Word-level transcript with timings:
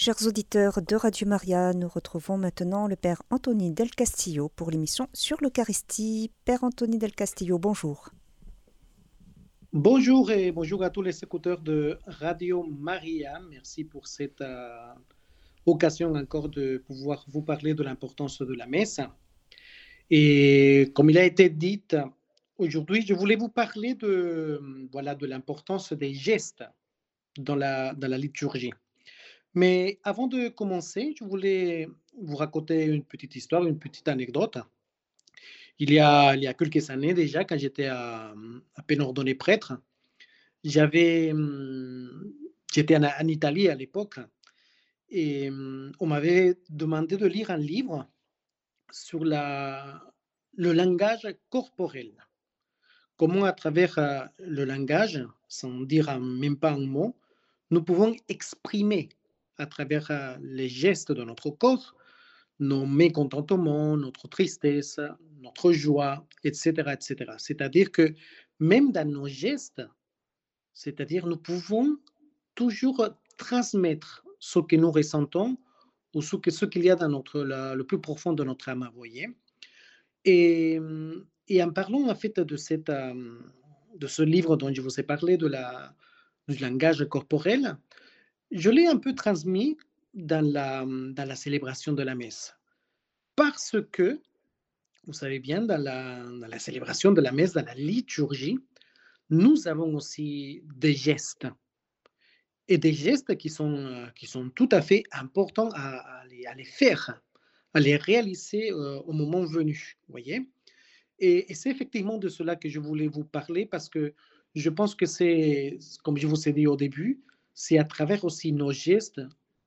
Chers 0.00 0.28
auditeurs 0.28 0.80
de 0.80 0.94
Radio 0.94 1.26
Maria, 1.26 1.72
nous 1.72 1.88
retrouvons 1.88 2.38
maintenant 2.38 2.86
le 2.86 2.94
Père 2.94 3.20
Anthony 3.30 3.72
Del 3.72 3.90
Castillo 3.90 4.48
pour 4.48 4.70
l'émission 4.70 5.08
sur 5.12 5.38
l'Eucharistie. 5.40 6.30
Père 6.44 6.62
Anthony 6.62 6.98
Del 6.98 7.12
Castillo, 7.16 7.58
bonjour. 7.58 8.10
Bonjour 9.72 10.30
et 10.30 10.52
bonjour 10.52 10.84
à 10.84 10.90
tous 10.90 11.02
les 11.02 11.24
écouteurs 11.24 11.60
de 11.60 11.98
Radio 12.06 12.62
Maria. 12.62 13.40
Merci 13.50 13.82
pour 13.82 14.06
cette 14.06 14.40
euh, 14.40 14.94
occasion 15.66 16.14
encore 16.14 16.48
de 16.48 16.78
pouvoir 16.86 17.24
vous 17.26 17.42
parler 17.42 17.74
de 17.74 17.82
l'importance 17.82 18.40
de 18.40 18.54
la 18.54 18.68
messe. 18.68 19.00
Et 20.10 20.92
comme 20.94 21.10
il 21.10 21.18
a 21.18 21.24
été 21.24 21.48
dit, 21.48 21.82
aujourd'hui, 22.56 23.04
je 23.04 23.14
voulais 23.14 23.34
vous 23.34 23.48
parler 23.48 23.96
de, 23.96 24.62
voilà, 24.92 25.16
de 25.16 25.26
l'importance 25.26 25.92
des 25.92 26.14
gestes 26.14 26.62
dans 27.36 27.56
la, 27.56 27.94
dans 27.94 28.06
la 28.08 28.16
liturgie. 28.16 28.72
Mais 29.54 29.98
avant 30.04 30.26
de 30.26 30.48
commencer, 30.48 31.14
je 31.18 31.24
voulais 31.24 31.88
vous 32.20 32.36
raconter 32.36 32.84
une 32.84 33.04
petite 33.04 33.36
histoire, 33.36 33.64
une 33.64 33.78
petite 33.78 34.08
anecdote. 34.08 34.58
Il 35.78 35.92
y 35.92 36.00
a, 36.00 36.34
il 36.34 36.42
y 36.42 36.46
a 36.46 36.54
quelques 36.54 36.90
années 36.90 37.14
déjà, 37.14 37.44
quand 37.44 37.58
j'étais 37.58 37.86
à, 37.86 38.34
à 38.74 38.82
peine 38.82 39.00
ordonné 39.00 39.34
prêtre, 39.34 39.72
hum, 39.72 39.80
j'étais 42.72 42.96
en, 42.96 43.04
en, 43.04 43.28
Italie 43.28 43.68
à 43.68 43.74
l'époque 43.74 44.18
et 45.08 45.48
hum, 45.48 45.92
on 46.00 46.06
m'avait 46.06 46.58
demandé 46.68 47.16
de 47.16 47.26
lire 47.26 47.50
un 47.50 47.56
livre 47.56 48.08
sur 48.90 49.24
la, 49.24 50.02
le 50.54 50.72
langage 50.72 51.28
corporel. 51.48 52.12
Comment 53.16 53.44
à 53.44 53.52
travers 53.52 53.98
euh, 53.98 54.24
le 54.38 54.64
langage, 54.64 55.24
sans 55.48 55.80
dire 55.80 56.20
même 56.20 56.56
pas 56.56 56.72
un 56.72 56.86
mot, 56.86 57.16
nous 57.70 57.82
pouvons 57.82 58.14
exprimer 58.28 59.08
à 59.58 59.66
travers 59.66 60.10
euh, 60.10 60.36
les 60.40 60.68
gestes 60.68 61.12
de 61.12 61.24
notre 61.24 61.50
corps, 61.50 61.94
nos 62.60 62.86
mécontentements, 62.86 63.96
notre 63.96 64.28
tristesse, 64.28 64.98
notre 65.40 65.72
joie, 65.72 66.26
etc. 66.44 66.70
etc. 66.92 67.32
C'est-à-dire 67.38 67.92
que 67.92 68.14
même 68.58 68.90
dans 68.92 69.08
nos 69.08 69.28
gestes, 69.28 69.82
c'est-à-dire 70.72 71.26
nous 71.26 71.36
pouvons 71.36 71.96
toujours 72.54 73.08
transmettre 73.36 74.24
ce 74.40 74.58
que 74.60 74.76
nous 74.76 74.90
ressentons 74.90 75.56
ou 76.14 76.22
ce 76.22 76.64
qu'il 76.66 76.84
y 76.84 76.90
a 76.90 76.96
dans 76.96 77.08
notre, 77.08 77.42
le 77.42 77.82
plus 77.82 78.00
profond 78.00 78.32
de 78.32 78.42
notre 78.42 78.68
âme, 78.68 78.88
voyez. 78.94 79.28
Et, 80.24 80.80
et, 81.46 81.62
en 81.62 81.70
parlant 81.70 82.08
en 82.08 82.14
fait 82.14 82.40
de, 82.40 82.56
cette, 82.56 82.90
euh, 82.90 83.38
de 83.96 84.06
ce 84.06 84.22
livre 84.22 84.56
dont 84.56 84.72
je 84.72 84.80
vous 84.80 84.98
ai 84.98 85.02
parlé, 85.02 85.36
de 85.36 85.46
la, 85.46 85.94
du 86.48 86.56
langage 86.56 87.04
corporel, 87.08 87.76
je 88.50 88.70
l'ai 88.70 88.86
un 88.86 88.96
peu 88.96 89.14
transmis 89.14 89.76
dans 90.14 90.44
la, 90.44 90.84
dans 90.86 91.28
la 91.28 91.36
célébration 91.36 91.92
de 91.92 92.02
la 92.02 92.14
messe. 92.14 92.54
Parce 93.36 93.76
que, 93.92 94.20
vous 95.06 95.12
savez 95.12 95.38
bien, 95.38 95.62
dans 95.62 95.80
la, 95.80 96.22
dans 96.24 96.48
la 96.48 96.58
célébration 96.58 97.12
de 97.12 97.20
la 97.20 97.32
messe, 97.32 97.52
dans 97.52 97.64
la 97.64 97.74
liturgie, 97.74 98.58
nous 99.30 99.68
avons 99.68 99.94
aussi 99.94 100.62
des 100.76 100.94
gestes. 100.94 101.46
Et 102.68 102.78
des 102.78 102.92
gestes 102.92 103.36
qui 103.36 103.48
sont, 103.48 104.08
qui 104.14 104.26
sont 104.26 104.50
tout 104.50 104.68
à 104.72 104.82
fait 104.82 105.04
importants 105.12 105.70
à, 105.74 106.24
les, 106.28 106.44
à 106.46 106.54
les, 106.54 106.64
faire, 106.64 107.22
à 107.72 107.80
les 107.80 107.96
réaliser 107.96 108.70
euh, 108.72 108.98
au 109.00 109.12
moment 109.12 109.44
venu. 109.44 109.96
voyez 110.08 110.48
et 111.20 111.52
c'est 111.54 111.70
effectivement 111.70 112.16
de 112.18 112.28
cela 112.28 112.54
que 112.54 112.68
je 112.68 112.78
voulais 112.78 113.08
vous 113.08 113.24
parler 113.24 113.66
parce 113.66 113.88
que 113.88 114.14
je 114.54 114.70
pense 114.70 114.94
que 114.94 115.06
c'est, 115.06 115.78
comme 116.04 116.16
je 116.16 116.26
vous 116.26 116.48
ai 116.48 116.52
dit 116.52 116.66
au 116.66 116.76
début, 116.76 117.20
c'est 117.60 117.76
à 117.76 117.82
travers 117.82 118.24
aussi 118.24 118.52
nos 118.52 118.70
gestes 118.70 119.20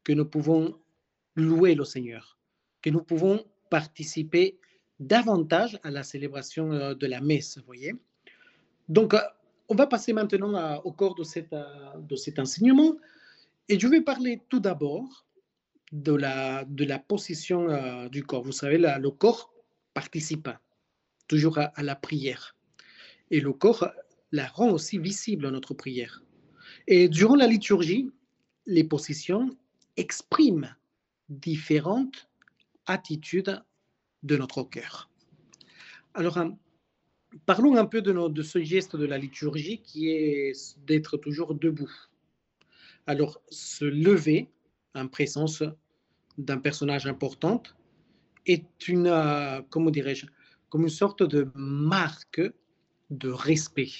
que 0.05 0.13
nous 0.13 0.23
pouvons 0.23 0.79
louer 1.35 1.75
le 1.75 1.83
Seigneur, 1.83 2.37
que 2.81 2.89
nous 2.89 3.03
pouvons 3.03 3.43
participer 3.69 4.57
davantage 5.01 5.77
à 5.83 5.91
la 5.91 6.01
célébration 6.01 6.71
euh, 6.71 6.93
de 6.93 7.05
la 7.05 7.19
messe, 7.19 7.59
voyez. 7.65 7.93
Donc, 8.87 9.13
euh, 9.13 9.19
on 9.67 9.75
va 9.75 9.87
passer 9.87 10.13
maintenant 10.13 10.81
au 10.85 10.93
corps 10.93 11.17
euh, 11.19 11.99
de 11.99 12.15
cet 12.15 12.39
enseignement 12.39 12.95
et 13.67 13.77
je 13.77 13.89
vais 13.89 13.99
parler 13.99 14.41
tout 14.47 14.61
d'abord 14.61 15.25
de 15.91 16.13
la, 16.13 16.63
de 16.63 16.85
la 16.85 16.97
position 16.97 18.07
du 18.07 18.23
corps. 18.23 18.43
Vous 18.43 18.53
savez, 18.53 18.77
le 18.77 19.09
corps 19.09 19.51
participe 19.93 20.47
toujours 21.27 21.57
à, 21.57 21.65
à 21.75 21.83
la 21.83 21.97
prière 21.97 22.55
et 23.31 23.41
le 23.41 23.51
corps 23.51 23.85
la 24.31 24.47
rend 24.47 24.69
aussi 24.69 24.97
visible 24.97 25.45
à 25.45 25.51
notre 25.51 25.73
prière. 25.73 26.23
Et 26.87 27.09
durant 27.09 27.35
la 27.35 27.47
liturgie, 27.47 28.09
les 28.65 28.83
positions 28.83 29.49
expriment 29.97 30.75
différentes 31.29 32.29
attitudes 32.85 33.61
de 34.23 34.37
notre 34.37 34.63
cœur. 34.63 35.09
Alors, 36.13 36.37
hein, 36.37 36.57
parlons 37.45 37.77
un 37.77 37.85
peu 37.85 38.01
de, 38.01 38.41
ce 38.41 38.61
geste 38.61 38.95
de 38.95 39.05
la 39.05 39.17
liturgie 39.17 39.81
qui 39.81 40.09
est 40.09 40.77
d'être 40.85 41.17
toujours 41.17 41.55
debout. 41.55 41.91
Alors, 43.07 43.41
se 43.49 43.85
lever 43.85 44.49
en 44.93 45.07
présence 45.07 45.63
d'un 46.37 46.57
personnage 46.57 47.07
important 47.07 47.63
est 48.45 48.87
une, 48.87 49.07
euh, 49.07 49.61
comment 49.69 49.91
dirais-je, 49.91 50.25
comme 50.69 50.83
une 50.83 50.89
sorte 50.89 51.23
de 51.23 51.49
marque 51.55 52.41
de 53.09 53.29
respect 53.29 53.91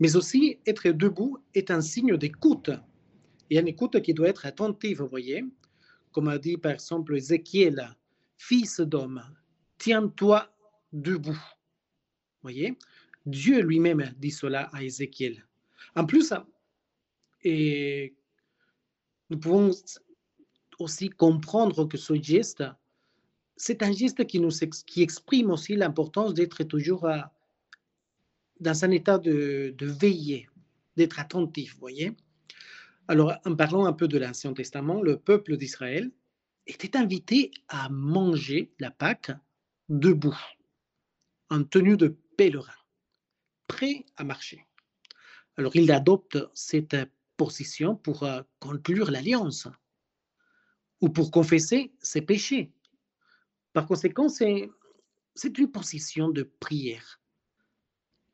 mais 0.00 0.16
aussi, 0.16 0.58
être 0.66 0.88
debout 0.88 1.38
est 1.54 1.70
un 1.70 1.82
signe 1.82 2.16
d'écoute. 2.16 2.70
A 2.70 2.80
une 3.50 3.68
écoute 3.68 4.00
qui 4.00 4.14
doit 4.14 4.28
être 4.28 4.46
attentive, 4.46 5.02
vous 5.02 5.08
voyez. 5.08 5.44
Comme 6.10 6.28
a 6.28 6.38
dit 6.38 6.56
par 6.56 6.72
exemple 6.72 7.16
Ézéchiel, 7.16 7.94
fils 8.36 8.80
d'homme, 8.80 9.22
tiens-toi 9.78 10.50
debout. 10.92 11.32
Vous 11.32 12.42
voyez? 12.42 12.78
Dieu 13.26 13.60
lui-même 13.60 14.14
dit 14.18 14.30
cela 14.30 14.70
à 14.72 14.82
Ézéchiel. 14.82 15.46
En 15.94 16.06
plus, 16.06 16.32
et 17.42 18.14
nous 19.28 19.38
pouvons 19.38 19.70
aussi 20.78 21.10
comprendre 21.10 21.84
que 21.86 21.98
ce 21.98 22.14
geste, 22.14 22.64
c'est 23.56 23.82
un 23.82 23.92
geste 23.92 24.26
qui, 24.26 24.40
nous, 24.40 24.50
qui 24.86 25.02
exprime 25.02 25.50
aussi 25.50 25.76
l'importance 25.76 26.32
d'être 26.32 26.64
toujours 26.64 27.06
à, 27.06 27.32
dans 28.60 28.84
un 28.84 28.90
état 28.90 29.18
de, 29.18 29.74
veiller, 29.80 30.48
d'être 30.96 31.18
attentif, 31.18 31.76
voyez. 31.78 32.12
Alors, 33.08 33.34
en 33.44 33.56
parlant 33.56 33.86
un 33.86 33.92
peu 33.92 34.06
de 34.06 34.18
l'Ancien 34.18 34.52
Testament, 34.52 35.02
le 35.02 35.18
peuple 35.18 35.56
d'Israël 35.56 36.10
était 36.66 36.96
invité 36.96 37.50
à 37.68 37.88
manger 37.88 38.72
la 38.78 38.90
Pâque 38.90 39.32
debout, 39.88 40.38
en 41.48 41.64
tenue 41.64 41.96
de 41.96 42.16
pèlerin, 42.36 42.72
prêt 43.66 44.04
à 44.16 44.24
marcher. 44.24 44.64
Alors, 45.56 45.74
il 45.74 45.90
adopte 45.90 46.38
cette 46.54 46.96
position 47.36 47.96
pour 47.96 48.22
euh, 48.22 48.42
conclure 48.60 49.10
l'alliance 49.10 49.66
ou 51.00 51.08
pour 51.08 51.30
confesser 51.30 51.92
ses 52.00 52.22
péchés. 52.22 52.72
Par 53.72 53.86
conséquent, 53.86 54.28
c'est 54.28 54.68
une 55.58 55.70
position 55.70 56.28
de 56.28 56.42
prière. 56.42 57.19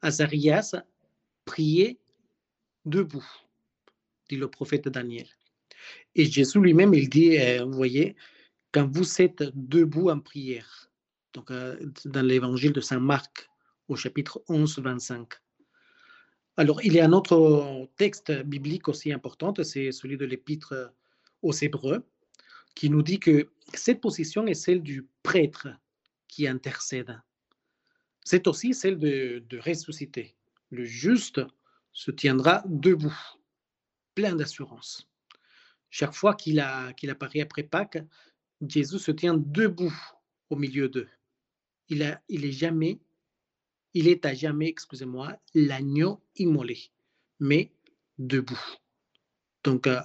Azarias 0.07 0.77
priait 1.45 1.99
debout, 2.85 3.27
dit 4.29 4.37
le 4.37 4.49
prophète 4.49 4.87
Daniel. 4.89 5.27
Et 6.15 6.27
Jésus 6.27 6.61
lui-même, 6.61 6.95
il 6.95 7.09
dit, 7.09 7.39
euh, 7.39 7.65
vous 7.65 7.73
voyez, 7.73 8.15
quand 8.71 8.89
vous 8.89 9.21
êtes 9.21 9.43
debout 9.55 10.09
en 10.11 10.21
prière, 10.21 10.93
donc 11.33 11.51
euh, 11.51 11.77
dans 12.05 12.25
l'évangile 12.25 12.73
de 12.73 12.81
Saint 12.81 13.01
Marc, 13.01 13.51
au 13.89 13.97
chapitre 13.97 14.43
11, 14.49 14.79
25. 14.79 15.29
Alors, 16.57 16.81
il 16.85 16.93
y 16.93 17.01
a 17.01 17.05
un 17.05 17.13
autre 17.13 17.89
texte 17.97 18.31
biblique 18.45 18.87
aussi 18.87 19.13
important, 19.13 19.53
c'est 19.65 19.91
celui 19.91 20.17
de 20.17 20.25
l'épître 20.25 20.93
aux 21.43 21.53
Hébreux, 21.53 22.07
qui 22.77 22.91
nous 22.91 23.03
dit 23.03 23.19
que 23.19 23.51
cette 23.75 24.01
position 24.01 24.47
est 24.47 24.55
celle 24.55 24.83
du 24.83 25.09
prêtre 25.25 25.69
qui 26.29 26.47
intercède 26.47 27.21
c'est 28.27 28.49
aussi 28.49 28.75
celle 28.75 28.99
de, 28.99 29.59
ressusciter. 29.65 30.35
Le 30.71 30.85
juste 30.85 31.41
se 31.93 32.11
tiendra 32.11 32.65
debout, 32.67 33.17
plein 34.17 34.35
d'assurance. 34.35 35.09
Chaque 35.91 36.13
fois 36.13 36.35
qu'il 36.35 36.59
apparaît 36.59 37.41
après 37.41 37.63
Pâques, 37.63 38.03
Jésus 38.67 38.99
se 38.99 39.13
tient 39.13 39.35
debout 39.35 39.95
au 40.51 40.57
milieu 40.57 40.89
d'eux. 40.89 41.09
Il, 41.89 42.03
est 42.03 42.51
jamais, 42.51 42.99
il 43.95 44.09
est 44.09 44.27
à 44.27 44.35
jamais, 44.35 44.67
excusez-moi, 44.67 45.39
l'agneau 45.55 46.21
immolé, 46.35 46.81
mais 47.39 47.71
debout. 48.19 48.61
Donc, 49.63 49.87
euh, 49.87 50.01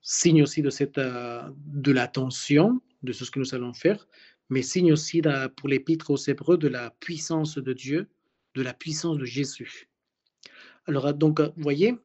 signe 0.00 0.42
aussi 0.42 0.62
de 0.62 0.70
euh, 0.96 1.50
de 1.56 1.92
l'attention 1.92 2.80
de 3.02 3.12
ce 3.12 3.30
que 3.30 3.38
nous 3.38 3.54
allons 3.54 3.74
faire, 3.74 4.08
mais 4.50 4.62
signe 4.62 4.92
aussi 4.92 5.22
pour 5.56 5.68
l'épître 5.68 6.10
aux 6.10 6.16
Hébreux 6.16 6.58
de 6.58 6.68
la 6.68 6.90
puissance 6.90 7.56
de 7.56 7.72
Dieu, 7.72 8.08
de 8.54 8.62
la 8.62 8.74
puissance 8.74 9.16
de 9.16 9.24
Jésus. 9.24 9.88
Alors, 10.86 11.14
donc, 11.14 11.40
vous 11.40 11.52
voyez, 11.56 11.96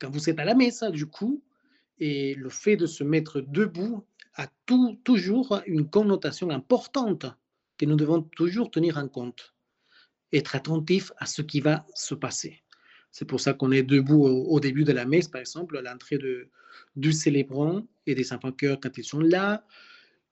quand 0.00 0.10
vous 0.10 0.30
êtes 0.30 0.38
à 0.38 0.44
la 0.44 0.54
messe, 0.54 0.82
du 0.84 1.06
coup, 1.06 1.42
Et 1.98 2.34
le 2.34 2.50
fait 2.50 2.76
de 2.76 2.86
se 2.86 3.02
mettre 3.04 3.40
debout 3.40 4.04
a 4.34 4.48
tout, 4.66 5.00
toujours 5.02 5.62
une 5.66 5.88
connotation 5.88 6.50
importante 6.50 7.24
que 7.78 7.86
nous 7.86 7.96
devons 7.96 8.20
toujours 8.22 8.70
tenir 8.70 8.98
en 8.98 9.08
compte. 9.08 9.54
Être 10.32 10.56
attentif 10.56 11.10
à 11.16 11.24
ce 11.24 11.40
qui 11.40 11.60
va 11.60 11.86
se 11.94 12.14
passer. 12.14 12.62
C'est 13.10 13.24
pour 13.24 13.40
ça 13.40 13.54
qu'on 13.54 13.72
est 13.72 13.82
debout 13.82 14.26
au, 14.26 14.60
début 14.60 14.84
de 14.84 14.92
la 14.92 15.06
messe, 15.06 15.28
par 15.28 15.40
exemple, 15.40 15.78
à 15.78 15.80
l'entrée 15.80 16.18
du 16.96 17.12
célébrant 17.12 17.86
et 18.04 18.14
des 18.14 18.30
enfants 18.34 18.52
cœurs 18.52 18.78
quand 18.78 18.98
ils 18.98 19.04
sont 19.04 19.20
là. 19.20 19.64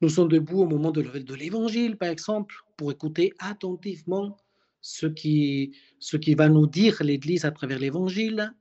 Nous 0.05 0.11
sommes 0.11 0.29
debout 0.29 0.61
au 0.61 0.67
moment 0.67 0.91
de, 0.91 1.01
l'évangile, 1.35 1.97
par 1.97 2.11
exemple, 2.11 2.57
pour 2.77 2.93
écouter 2.93 3.33
attentivement 3.39 4.37
ce 4.83 5.07
qui, 5.07 5.73
va 6.37 6.51
nous 6.51 6.67
dire 6.67 7.03
l'Église 7.03 7.47
à 7.47 7.51
travers 7.51 7.79
l'évangile. 7.79 8.53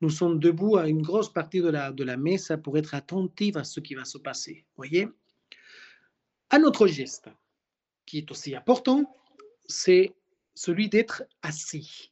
Nous 0.00 0.10
sommes 0.10 0.40
debout 0.40 0.78
à 0.78 0.88
une 0.88 1.00
grosse 1.00 1.32
partie 1.32 1.60
de 1.60 1.68
la, 1.70 2.16
messe 2.16 2.50
pour 2.64 2.76
être 2.78 2.96
attentifs 2.96 3.54
à 3.54 3.62
ce 3.62 3.78
qui 3.78 3.94
va 3.94 4.04
se 4.04 4.18
passer. 4.18 4.64
Voyez 4.74 5.06
Un 6.50 6.64
autre 6.64 6.88
geste 6.88 7.28
qui 8.04 8.18
est 8.18 8.30
aussi 8.32 8.56
important, 8.56 9.04
c'est 9.68 10.12
celui 10.56 10.88
d'être 10.88 11.22
assis. 11.42 12.10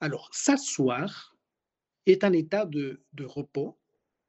Alors, 0.00 0.28
s'asseoir 0.34 1.34
est 2.04 2.24
un 2.24 2.34
état 2.34 2.66
de 2.66 3.00
repos 3.24 3.78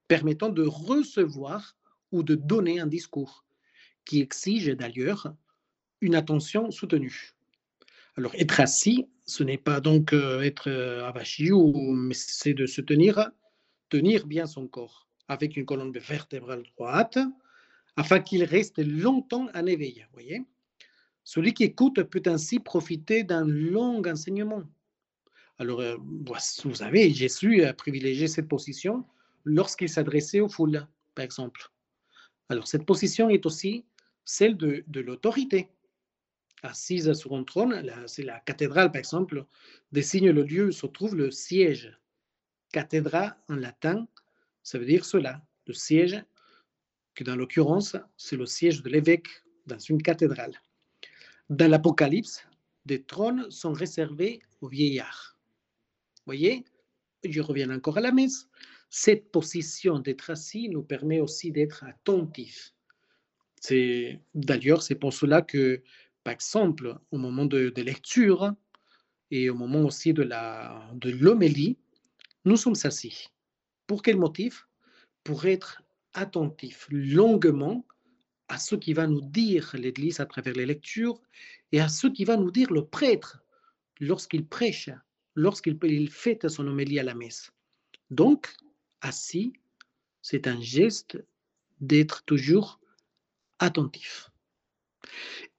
permettant 0.07 0.47
de 0.47 0.63
recevoir 0.63 1.75
ou 2.11 2.23
de 2.23 2.35
donner 2.35 2.79
un 2.79 2.87
discours, 2.87 3.45
qui 4.05 4.21
exige 4.21 4.67
d'ailleurs 4.69 5.33
une 6.01 6.15
attention 6.15 6.71
soutenue. 6.71 7.33
Alors, 8.17 8.33
être 8.35 8.59
assis, 8.59 9.07
ce 9.25 9.43
n'est 9.43 9.57
pas 9.57 9.79
donc 9.79 10.13
euh, 10.13 10.41
être 10.41 10.69
euh, 10.69 11.07
avachi, 11.07 11.51
mais 11.51 12.13
c'est 12.13 12.53
de 12.53 12.65
se 12.65 12.81
tenir, 12.81 13.29
tenir 13.89 14.25
bien 14.27 14.45
son 14.45 14.67
corps 14.67 15.07
avec 15.27 15.55
une 15.55 15.65
colonne 15.65 15.91
vertébrale 15.91 16.63
droite, 16.75 17.19
afin 17.95 18.19
qu'il 18.19 18.43
reste 18.43 18.79
longtemps 18.79 19.47
en 19.53 19.65
éveil. 19.65 20.05
Voyez 20.13 20.43
Celui 21.23 21.53
qui 21.53 21.63
écoute 21.63 22.01
peut 22.03 22.23
ainsi 22.25 22.59
profiter 22.59 23.23
d'un 23.23 23.45
long 23.45 24.01
enseignement. 24.05 24.63
Alors, 25.59 25.81
euh, 25.81 25.97
vous 25.99 26.73
savez, 26.73 27.11
Jésus 27.11 27.63
a 27.63 27.73
privilégié 27.73 28.27
cette 28.27 28.47
position 28.47 29.05
lorsqu'il 29.43 29.89
s'adressait 29.89 30.39
aux 30.39 30.49
foules, 30.49 30.87
par 31.13 31.25
exemple. 31.25 31.71
Alors, 32.49 32.67
cette 32.67 32.85
position 32.85 33.29
est 33.29 33.45
aussi 33.45 33.85
celle 34.25 34.57
de, 34.57 34.83
l'autorité 34.99 35.69
assise 36.61 37.13
sur 37.13 37.33
un 37.35 37.43
trône, 37.43 37.89
c'est 38.07 38.23
la 38.23 38.39
cathédrale 38.41 38.91
par 38.91 38.99
exemple, 38.99 39.45
désigne 39.91 40.29
le 40.31 40.43
lieu 40.43 40.67
où 40.67 40.71
se 40.71 40.87
trouve 40.87 41.15
le 41.15 41.31
siège. 41.31 41.97
Cathédra 42.71 43.37
en 43.47 43.55
latin, 43.55 44.07
ça 44.61 44.77
veut 44.77 44.85
dire 44.85 45.05
cela, 45.05 45.41
le 45.67 45.73
siège, 45.73 46.21
que 47.15 47.23
dans 47.23 47.35
l'occurrence, 47.35 47.95
c'est 48.17 48.35
le 48.35 48.45
siège 48.45 48.83
de 48.83 48.89
l'évêque 48.89 49.27
dans 49.67 49.79
une 49.79 50.01
cathédrale. 50.01 50.59
Dans 51.49 51.69
l'Apocalypse, 51.69 52.45
des 52.85 53.03
trônes 53.03 53.49
sont 53.49 53.73
réservés 53.73 54.41
aux 54.61 54.67
vieillards. 54.67 55.37
Voyez, 56.25 56.65
je 57.23 57.41
reviens 57.41 57.69
encore 57.71 57.97
à 57.97 58.01
la 58.01 58.11
messe. 58.11 58.47
Cette 58.89 59.31
position 59.31 59.99
d'être 59.99 60.29
assis 60.29 60.69
nous 60.69 60.83
permet 60.83 61.19
aussi 61.19 61.51
d'être 61.51 61.83
attentifs. 61.83 62.73
C'est 63.61 64.19
d'ailleurs 64.33 64.81
c'est 64.81 64.95
pour 64.95 65.13
cela 65.13 65.41
que 65.41 65.83
par 66.23 66.33
exemple, 66.33 66.97
au 67.11 67.17
moment 67.17 67.45
de, 67.45 67.71
lecture 67.81 68.53
et 69.31 69.49
au 69.49 69.55
moment 69.55 69.81
aussi 69.81 70.13
de 70.13 70.23
l'homélie, 71.09 71.73
de 71.73 72.49
nous 72.49 72.57
sommes 72.57 72.75
assis. 72.83 73.29
Pour 73.87 74.01
quel 74.01 74.17
motif? 74.17 74.67
Pour 75.23 75.45
être 75.45 75.81
attentifs 76.13 76.87
longuement 76.89 77.85
à 78.47 78.57
ce 78.57 78.75
qui 78.75 78.93
va 78.93 79.07
nous 79.07 79.21
dire 79.21 79.71
l'Église 79.77 80.19
à 80.19 80.25
travers 80.25 80.53
les 80.53 80.65
lectures 80.65 81.21
et 81.71 81.79
à 81.79 81.87
ce 81.87 82.07
qui 82.07 82.25
va 82.25 82.35
nous 82.35 82.51
dire 82.51 82.71
le 82.71 82.85
prêtre 82.85 83.43
lorsqu'il 83.99 84.45
prêche, 84.45 84.89
lorsqu'il 85.35 86.09
fait 86.09 86.47
son 86.49 86.67
homélie 86.67 86.99
à 86.99 87.03
la 87.03 87.13
messe. 87.13 87.51
Donc, 88.09 88.55
assis, 89.01 89.53
c'est 90.21 90.47
un 90.47 90.59
geste 90.59 91.17
d'être 91.81 92.23
toujours 92.25 92.79
attentif. 93.59 94.31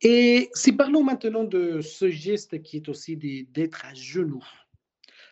Et 0.03 0.51
si 0.55 0.73
parlons 0.73 1.03
maintenant 1.03 1.45
de 1.45 1.81
ce 1.81 2.11
geste 2.11 2.63
qui 2.63 2.77
est 2.77 2.89
aussi 2.89 3.17
d'être 3.17 3.85
à 3.85 3.95
genoux. 3.95 4.45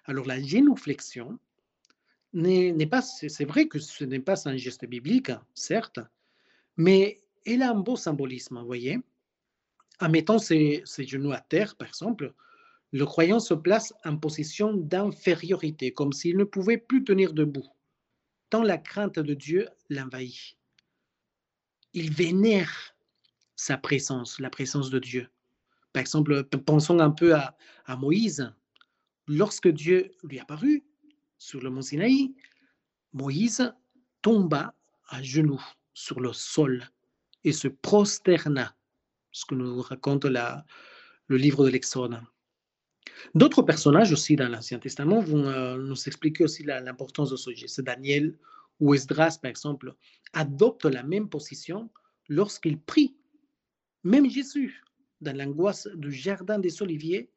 Alors 0.04 0.26
la 0.26 0.40
génouflexion 0.40 1.38
n'est 2.32 2.86
pas, 2.86 3.02
c'est 3.02 3.44
vrai 3.44 3.68
que 3.68 3.78
ce 3.78 4.04
n'est 4.04 4.20
pas 4.20 4.48
un 4.48 4.56
geste 4.56 4.86
biblique, 4.86 5.30
certes, 5.54 6.00
mais 6.76 7.20
elle 7.46 7.62
a 7.62 7.70
un 7.70 7.74
beau 7.74 7.96
symbolisme, 7.96 8.58
vous 8.58 8.66
voyez. 8.66 8.98
En 10.00 10.08
mettant 10.08 10.38
ses 10.38 10.84
genoux 10.98 11.32
à 11.32 11.40
terre, 11.40 11.74
par 11.76 11.88
exemple, 11.88 12.32
le 12.92 13.04
croyant 13.04 13.40
se 13.40 13.54
place 13.54 13.92
en 14.04 14.16
position 14.16 14.72
d'infériorité, 14.74 15.92
comme 15.92 16.12
s'il 16.12 16.36
ne 16.36 16.44
pouvait 16.44 16.78
plus 16.78 17.04
tenir 17.04 17.32
debout, 17.32 17.66
tant 18.50 18.62
la 18.62 18.78
crainte 18.78 19.18
de 19.18 19.34
Dieu 19.34 19.68
l'envahit. 19.88 20.56
Il 21.92 22.12
vénère 22.12 22.94
sa 23.56 23.76
présence, 23.76 24.38
la 24.38 24.50
présence 24.50 24.90
de 24.90 24.98
Dieu. 24.98 25.28
Par 25.92 26.00
exemple, 26.00 26.44
pensons 26.44 26.98
un 27.00 27.10
peu 27.10 27.34
à, 27.34 27.56
Moïse. 27.96 28.52
Lorsque 29.26 29.68
Dieu 29.68 30.10
lui 30.22 30.38
apparut 30.38 30.84
sur 31.38 31.60
le 31.60 31.70
mont 31.70 31.82
Sinaï, 31.82 32.34
Moïse 33.12 33.72
tomba 34.22 34.74
à 35.08 35.22
genoux 35.22 35.62
sur 35.94 36.20
le 36.20 36.32
sol 36.32 36.88
et 37.44 37.52
se 37.52 37.68
prosterna, 37.68 38.76
ce 39.32 39.44
que 39.46 39.54
nous 39.54 39.80
raconte 39.80 40.24
le 40.24 41.36
livre 41.36 41.64
de 41.64 41.70
l'Exode. 41.70 42.20
D'autres 43.34 43.62
personnages 43.62 44.12
aussi 44.12 44.36
dans 44.36 44.48
l'Ancien 44.48 44.78
Testament 44.78 45.20
vont 45.20 45.46
euh, 45.46 45.76
nous 45.76 45.96
expliquer 46.06 46.44
aussi 46.44 46.62
l'importance 46.62 47.30
de 47.30 47.36
ce 47.36 47.52
geste. 47.52 47.80
Daniel 47.80 48.36
ou 48.80 48.94
Esdras, 48.94 49.38
par 49.42 49.50
exemple, 49.50 49.94
adoptent 50.32 50.84
la 50.84 51.02
même 51.02 51.28
position 51.28 51.90
lorsqu'ils 52.28 52.78
prient 52.78 53.16
même 54.04 54.30
Jésus, 54.30 54.82
dans 55.20 55.36
l'angoisse 55.36 55.88
du 55.94 56.12
jardin 56.12 56.58
des 56.58 56.82
Oliviers, 56.82 57.30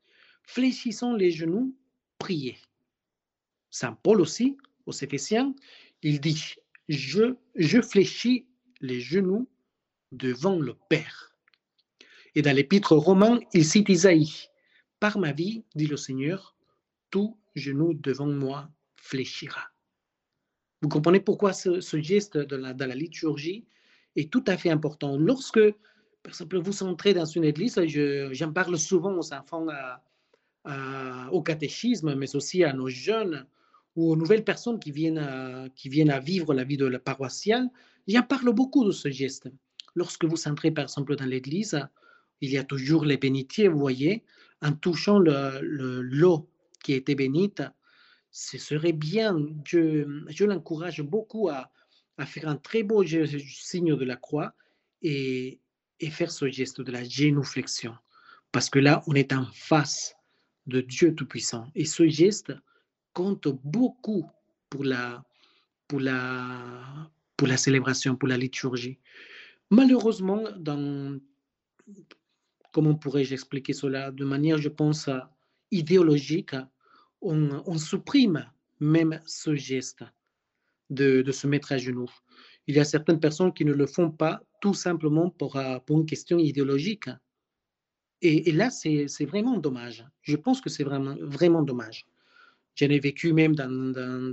fléchissant 0.44 1.16
les 1.16 1.31
genoux, 1.31 1.75
priait. 2.19 2.60
Saint 3.69 3.98
Paul 4.04 4.22
aussi, 4.22 4.57
aux 4.86 4.92
Éphésiens, 4.92 5.56
il 6.04 6.22
dit 6.22 6.56
je, 6.88 7.36
je 7.56 7.81
fléchis 7.81 8.48
les 8.80 9.00
genoux 9.00 9.50
devant 10.11 10.59
le 10.59 10.76
Père. 10.90 11.35
Et 12.35 12.42
dans 12.42 12.56
l'épître 12.56 12.95
romain, 12.95 13.40
il 13.54 13.66
cite 13.66 13.90
Isaïe 13.90 14.50
Par 15.01 15.17
ma 15.17 15.31
vie, 15.31 15.63
dit 15.73 15.87
le 15.87 15.97
Seigneur, 15.97 16.55
tout 17.09 17.35
genou 17.55 17.95
devant 17.95 18.27
moi 18.27 18.69
fléchira. 18.95 19.71
Vous 20.83 20.89
comprenez 20.89 21.19
pourquoi 21.19 21.53
ce, 21.53 21.81
geste 21.99 22.37
de 22.37 22.55
la, 22.55 22.95
liturgie 22.95 23.65
est 24.15 24.31
tout 24.31 24.43
à 24.45 24.57
fait 24.57 24.69
important. 24.69 25.17
Lorsque 25.17 25.59
par 26.21 26.29
exemple, 26.29 26.59
vous 26.59 26.83
entrez 26.83 27.15
dans 27.15 27.25
une 27.25 27.43
église, 27.43 27.81
j'en 28.31 28.53
parle 28.53 28.77
souvent 28.77 29.17
aux 29.17 29.33
enfants 29.33 29.65
au 31.31 31.41
catéchisme, 31.41 32.13
mais 32.13 32.35
aussi 32.35 32.63
à 32.63 32.71
nos 32.71 32.87
jeunes 32.87 33.47
ou 33.95 34.11
aux 34.11 34.15
nouvelles 34.15 34.43
personnes 34.43 34.79
qui 34.79 34.91
viennent 34.91 35.17
à, 35.17 35.67
qui 35.75 35.89
viennent 35.89 36.11
à 36.11 36.19
vivre 36.19 36.53
la 36.53 36.63
vie 36.63 36.77
de 36.77 36.85
la 36.85 36.99
paroissiale. 36.99 37.67
J'en 38.07 38.21
parle 38.21 38.53
beaucoup 38.53 38.85
de 38.85 38.91
ce 38.91 39.09
geste. 39.09 39.49
Lorsque 39.95 40.25
vous 40.25 40.47
entrez, 40.47 40.69
par 40.69 40.83
exemple, 40.83 41.15
dans 41.15 41.25
l'église, 41.25 41.79
il 42.39 42.51
y 42.51 42.59
a 42.59 42.63
toujours 42.63 43.03
les 43.03 43.17
bénitiers, 43.17 43.67
vous 43.67 43.79
voyez, 43.79 44.23
en 44.61 44.73
touchant 44.73 45.19
le, 45.19 45.59
l'eau 46.01 46.49
qui 46.83 46.94
a 46.94 46.97
été 46.97 47.15
bénite, 47.15 47.63
ce 48.31 48.57
serait 48.57 48.94
bien, 48.94 49.37
je, 49.65 50.23
je 50.30 50.45
l'encourage 50.45 51.01
beaucoup 51.01 51.49
à, 51.49 51.71
à 52.18 52.25
faire 52.25 52.47
un 52.47 52.56
très 52.56 52.83
beau 52.83 53.03
signe 53.03 53.95
de 53.95 54.06
la 54.06 54.15
croix 54.15 54.53
et, 55.01 55.59
et 55.99 56.09
faire 56.09 56.31
ce 56.31 56.49
geste 56.49 56.81
de 56.81 56.91
la 56.91 57.03
génuflexion. 57.03 57.95
Parce 58.51 58.69
que 58.69 58.80
là, 58.80 59.03
on 59.07 59.15
est 59.15 59.33
en 59.33 59.45
face 59.53 60.15
de 60.68 60.81
Dieu 60.81 61.15
Tout-Puissant. 61.15 61.68
Et 61.75 61.85
ce 61.85 62.07
geste 62.07 62.53
compte 63.13 63.47
beaucoup 63.63 64.30
pour 64.69 64.83
la, 64.83 65.23
pour 65.87 65.99
la, 65.99 67.09
pour 67.37 67.47
la 67.47 67.57
célébration, 67.57 68.15
pour 68.15 68.30
la 68.30 68.37
liturgie. 68.37 68.99
Malheureusement, 69.69 70.44
dans, 70.57 71.19
comment 72.71 72.95
pourrais-je 72.95 73.33
expliquer 73.33 73.73
cela? 73.73 74.11
De 74.11 74.25
manière, 74.25 74.57
je 74.57 74.69
pense, 74.69 75.09
idéologique, 75.71 76.56
on, 77.21 77.78
supprime 77.78 78.45
même 78.80 79.19
ce 79.25 79.56
geste 79.56 80.04
de, 80.90 81.30
se 81.31 81.47
mettre 81.47 81.71
à 81.71 81.78
genoux. 81.78 82.09
Il 82.68 82.75
y 82.75 82.80
a 82.80 82.83
certaines 82.83 83.19
personnes 83.19 83.54
qui 83.54 83.66
ne 83.66 83.73
le 83.73 83.87
font 83.87 84.11
pas 84.11 84.42
tout 84.59 84.73
simplement 84.73 85.30
pour, 85.30 85.56
euh, 85.56 85.78
une 85.90 86.06
question 86.06 86.37
idéologique. 86.37 87.09
Et, 88.21 88.51
là, 88.51 88.69
c'est 88.69 89.25
vraiment 89.25 89.57
dommage. 89.57 90.06
Je 90.21 90.35
pense 90.35 90.61
que 90.61 90.69
c'est 90.69 90.83
vraiment, 90.83 91.16
vraiment 91.21 91.63
dommage. 91.63 92.06
J'en 92.75 92.87
ai 92.87 92.99
vécu 92.99 93.33
même 93.33 93.56
dans, 93.56 93.69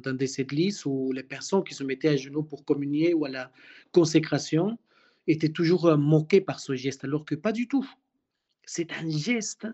dans, 0.01 0.17
des 0.17 0.41
églises 0.41 0.85
où 0.85 1.11
les 1.13 1.23
personnes 1.23 1.65
qui 1.65 1.75
se 1.75 1.83
mettaient 1.83 2.09
à 2.09 2.17
genoux 2.17 2.43
pour 2.43 2.65
communier 2.65 3.15
ou 3.15 3.25
à 3.25 3.31
la 3.31 3.51
consécration 3.93 4.79
étaient 5.27 5.49
toujours 5.49 5.87
euh, 5.87 5.97
moquées 5.97 6.41
par 6.41 6.61
ce 6.61 6.75
geste, 6.75 7.05
alors 7.05 7.25
que 7.25 7.35
pas 7.35 7.53
du 7.53 7.67
tout. 7.67 7.89
C'est 8.69 8.93
un 8.93 9.09
geste 9.09 9.67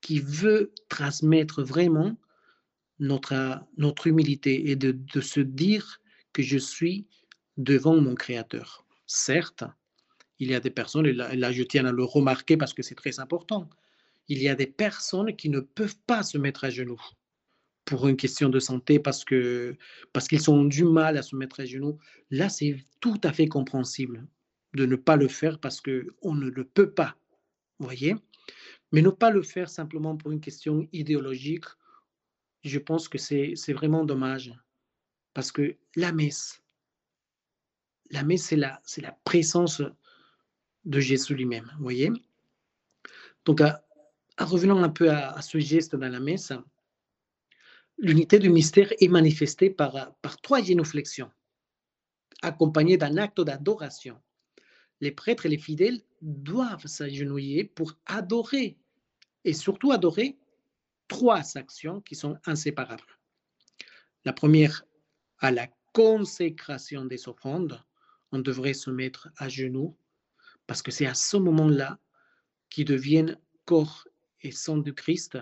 qui 0.00 0.18
veut 0.18 0.72
transmettre 0.88 1.62
vraiment 1.62 2.16
notre, 2.98 3.62
humilité 4.06 4.70
et 4.70 4.74
de, 4.74 4.90
de 4.90 5.20
se 5.20 5.38
dire 5.38 6.00
que 6.32 6.42
je 6.42 6.58
suis 6.58 7.06
devant 7.56 8.00
mon 8.00 8.16
Créateur. 8.16 8.84
Certes, 9.06 9.62
il 10.40 10.50
y 10.50 10.54
a 10.56 10.60
des 10.60 10.70
personnes, 10.70 11.06
et 11.06 11.12
là, 11.12 11.52
je 11.52 11.62
tiens 11.62 11.86
à 11.86 11.92
le 11.92 12.02
remarquer 12.02 12.56
parce 12.56 12.74
que 12.74 12.82
c'est 12.82 12.96
très 12.96 13.20
important, 13.20 13.70
il 14.26 14.42
y 14.42 14.48
a 14.48 14.56
des 14.56 14.66
personnes 14.66 15.36
qui 15.36 15.48
ne 15.48 15.60
peuvent 15.60 15.98
pas 16.08 16.24
se 16.24 16.38
mettre 16.38 16.64
à 16.64 16.70
genoux 16.70 17.00
pour 17.84 18.08
une 18.08 18.16
question 18.16 18.48
de 18.48 18.58
santé 18.58 18.98
parce 18.98 19.24
que 19.24 19.76
parce 20.12 20.26
qu'ils 20.26 20.50
ont 20.50 20.64
du 20.64 20.82
mal 20.82 21.16
à 21.16 21.22
se 21.22 21.36
mettre 21.36 21.60
à 21.60 21.64
genoux. 21.64 21.98
Là, 22.30 22.48
c'est 22.48 22.76
tout 23.00 23.20
à 23.22 23.32
fait 23.32 23.46
compréhensible 23.46 24.26
de 24.74 24.86
ne 24.86 24.96
pas 24.96 25.16
le 25.16 25.28
faire 25.28 25.60
parce 25.60 25.80
que 25.80 26.14
on 26.20 26.34
ne 26.34 26.50
le 26.50 26.64
peut 26.64 26.90
pas. 26.90 27.16
Voyez? 27.78 28.16
Mais 28.92 29.02
ne 29.02 29.10
pas 29.10 29.30
le 29.30 29.42
faire 29.42 29.68
simplement 29.68 30.16
pour 30.16 30.30
une 30.32 30.40
question 30.40 30.88
idéologique, 30.92 31.66
je 32.64 32.78
pense 32.78 33.08
que 33.08 33.18
c'est 33.18 33.72
vraiment 33.72 34.04
dommage 34.04 34.52
parce 35.34 35.52
que 35.52 35.76
la 35.94 36.12
messe, 36.12 36.62
la 38.10 38.22
messe, 38.24 38.46
c'est 38.46 38.56
la, 38.56 39.18
présence 39.24 39.82
de 40.84 41.00
Jésus 41.00 41.34
lui-même. 41.34 41.70
Voyez? 41.78 42.10
Donc, 43.44 43.60
à, 43.60 43.84
revenons 44.38 44.82
un 44.82 44.88
peu 44.88 45.10
à, 45.10 45.40
ce 45.42 45.58
geste 45.58 45.94
dans 45.94 46.08
la 46.08 46.20
messe, 46.20 46.52
l'unité 47.98 48.38
du 48.38 48.50
mystère 48.50 48.92
est 48.98 49.08
manifestée 49.08 49.70
par, 49.70 50.14
par 50.22 50.40
trois 50.40 50.62
génuflexions, 50.62 51.30
accompagnées 52.42 52.96
d'un 52.96 53.16
acte 53.16 53.40
d'adoration. 53.40 54.20
Les 55.00 55.12
prêtres 55.12 55.46
et 55.46 55.48
les 55.48 55.58
fidèles 55.58 56.02
doivent 56.20 56.86
s'agenouiller 56.86 57.64
pour 57.64 57.92
adorer, 58.06 58.76
et 59.44 59.52
surtout 59.52 59.92
adorer 59.92 60.36
trois 61.06 61.56
actions 61.56 62.00
qui 62.00 62.14
sont 62.14 62.38
inséparables. 62.44 63.18
La 64.24 64.32
première, 64.32 64.84
à 65.38 65.50
la 65.50 65.68
consécration 65.92 67.04
des 67.04 67.28
offrandes, 67.28 67.82
on 68.32 68.40
devrait 68.40 68.74
se 68.74 68.90
mettre 68.90 69.30
à 69.36 69.48
genoux, 69.48 69.96
parce 70.66 70.82
que 70.82 70.90
c'est 70.90 71.06
à 71.06 71.14
ce 71.14 71.36
moment-là 71.36 71.98
qu'ils 72.68 72.84
deviennent 72.84 73.40
corps 73.64 74.06
et 74.42 74.52
sang 74.52 74.78
du 74.78 74.94
Christ, 74.94 75.38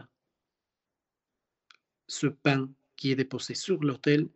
ce 2.07 2.27
pain 2.29 2.71
qui 2.95 3.11
est 3.11 3.17
déposé 3.17 3.55
sur 3.55 3.83
l'autel 3.83 4.29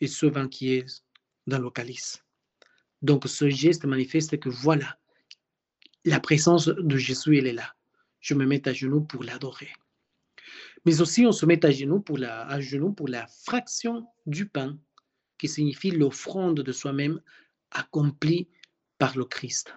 et 0.00 0.08
ce 0.08 0.26
vin 0.26 0.48
qui 0.48 0.74
est 0.74 1.04
dans 1.46 1.58
le 1.58 1.70
calice. 1.70 2.24
Donc 3.02 3.26
ce 3.26 3.48
geste 3.48 3.84
manifeste 3.84 4.38
que 4.38 4.48
voilà, 4.48 4.98
la 6.04 6.20
présence 6.20 6.66
de 6.68 6.96
Jésus, 6.96 7.38
elle 7.38 7.46
est 7.46 7.52
là. 7.52 7.74
Je 8.20 8.34
me 8.34 8.46
mets 8.46 8.66
à 8.68 8.72
genoux 8.72 9.00
pour 9.00 9.22
l'adorer. 9.22 9.70
Mais 10.84 11.00
aussi, 11.00 11.26
on 11.26 11.32
se 11.32 11.46
met 11.46 11.64
à 11.64 11.70
genoux 11.70 12.00
pour 12.00 12.18
la, 12.18 12.46
à 12.46 12.60
genoux 12.60 12.92
pour 12.92 13.08
la 13.08 13.26
fraction 13.26 14.06
du 14.26 14.46
pain, 14.46 14.78
qui 15.36 15.48
signifie 15.48 15.90
l'offrande 15.90 16.60
de 16.60 16.72
soi-même 16.72 17.20
accomplie 17.70 18.48
par 18.98 19.16
le 19.16 19.24
Christ. 19.24 19.74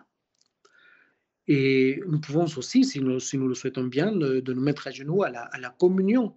Et 1.48 2.01
nous 2.08 2.20
pouvons 2.20 2.46
aussi, 2.58 2.86
si 2.86 3.00
nous, 3.01 3.20
si 3.20 3.38
nous 3.38 3.48
le 3.48 3.56
souhaitons 3.56 3.84
bien, 3.84 4.12
de, 4.12 4.54
nous 4.54 4.62
mettre 4.62 4.88
à 4.88 4.92
genoux 4.92 5.24
à 5.24 5.30
la, 5.30 5.44
à 5.44 5.60
la 5.60 5.70
communion, 5.70 6.34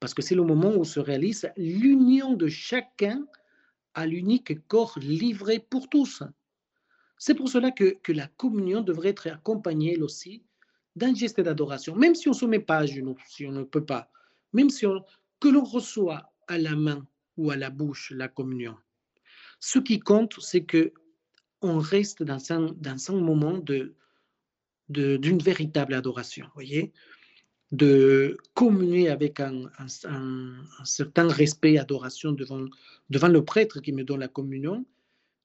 parce 0.00 0.14
que 0.14 0.22
c'est 0.22 0.34
le 0.34 0.42
moment 0.42 0.74
où 0.74 0.84
se 0.84 1.00
réalise 1.00 1.50
l'union 1.56 2.34
de 2.34 2.48
chacun 2.48 3.24
à 3.94 4.06
l'unique 4.06 4.66
corps 4.68 4.98
livré 4.98 5.58
pour 5.58 5.88
tous. 5.88 6.22
C'est 7.18 7.34
pour 7.34 7.48
cela 7.48 7.70
que, 7.70 7.98
la 8.12 8.26
communion 8.26 8.80
devrait 8.80 9.10
être 9.10 9.28
accompagnée, 9.28 9.94
elle 9.94 10.02
aussi, 10.02 10.42
d'un 10.96 11.14
geste 11.14 11.40
d'adoration, 11.40 11.94
même 11.94 12.14
si 12.14 12.28
on 12.28 12.32
ne 12.32 12.36
se 12.36 12.46
met 12.46 12.58
pas 12.58 12.78
à 12.78 12.86
genoux, 12.86 13.16
si 13.26 13.46
on 13.46 13.52
ne 13.52 13.62
peut 13.62 13.84
pas, 13.84 14.10
même 14.52 14.70
si 14.70 14.86
on, 14.86 15.04
que 15.40 15.48
l'on 15.48 15.64
reçoit 15.64 16.32
à 16.48 16.58
la 16.58 16.76
main 16.76 17.06
ou 17.36 17.50
à 17.50 17.56
la 17.56 17.70
bouche 17.70 18.12
la 18.14 18.28
communion. 18.28 18.76
Ce 19.60 19.78
qui 19.78 20.00
compte, 20.00 20.38
c'est 20.40 20.64
que 20.64 20.92
on 21.62 21.78
reste 21.78 22.22
dans 22.22 22.52
un, 22.52 22.72
dans 22.72 23.10
un 23.10 23.20
moment 23.20 23.58
de, 23.58 23.94
d'une 24.88 25.38
véritable 25.38 25.94
adoration, 25.94 26.46
voyez, 26.54 26.92
de 27.72 28.36
communier 28.52 29.08
avec 29.08 29.40
un, 29.40 29.70
certain 30.84 31.28
respect 31.28 31.72
et 31.72 31.78
adoration 31.78 32.32
devant, 32.32 32.66
devant 33.08 33.28
le 33.28 33.44
prêtre 33.44 33.80
qui 33.80 33.92
me 33.92 34.04
donne 34.04 34.20
la 34.20 34.28
communion, 34.28 34.84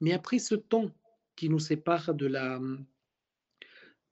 mais 0.02 0.12
après 0.12 0.38
ce 0.38 0.56
temps 0.56 0.92
qui 1.38 1.50
nous 1.50 1.60
sépare 1.60 2.14
de 2.14 2.28
la, 2.28 2.60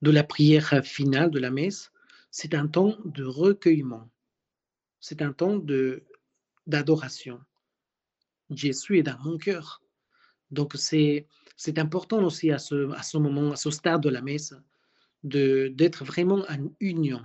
de 0.01 0.11
la 0.11 0.23
prière 0.23 0.81
finale 0.85 1.29
de 1.29 1.39
la 1.39 1.51
messe, 1.51 1.91
c'est 2.31 2.53
un 2.53 2.67
temps 2.67 2.97
de 3.03 3.25
recueillement, 3.25 4.09
c'est 4.99 5.21
un 5.21 5.33
temps 5.33 5.57
de 5.57 6.03
d'adoration. 6.67 7.39
Jésus 8.49 8.97
est 8.97 9.03
dans 9.03 9.19
mon 9.19 9.37
cœur. 9.37 9.83
Donc 10.49 10.73
c'est 10.75 11.27
c'est 11.57 11.77
important 11.77 12.23
aussi 12.23 12.51
à 12.51 12.57
ce, 12.57 12.91
à 12.93 13.03
ce 13.03 13.17
moment, 13.17 13.51
à 13.51 13.55
ce 13.55 13.69
stade 13.69 14.01
de 14.01 14.09
la 14.09 14.21
messe, 14.21 14.55
d'être 15.23 16.03
vraiment 16.03 16.43
en 16.49 16.71
union 16.79 17.23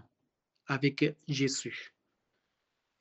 avec 0.71 1.17
Jésus. 1.27 1.93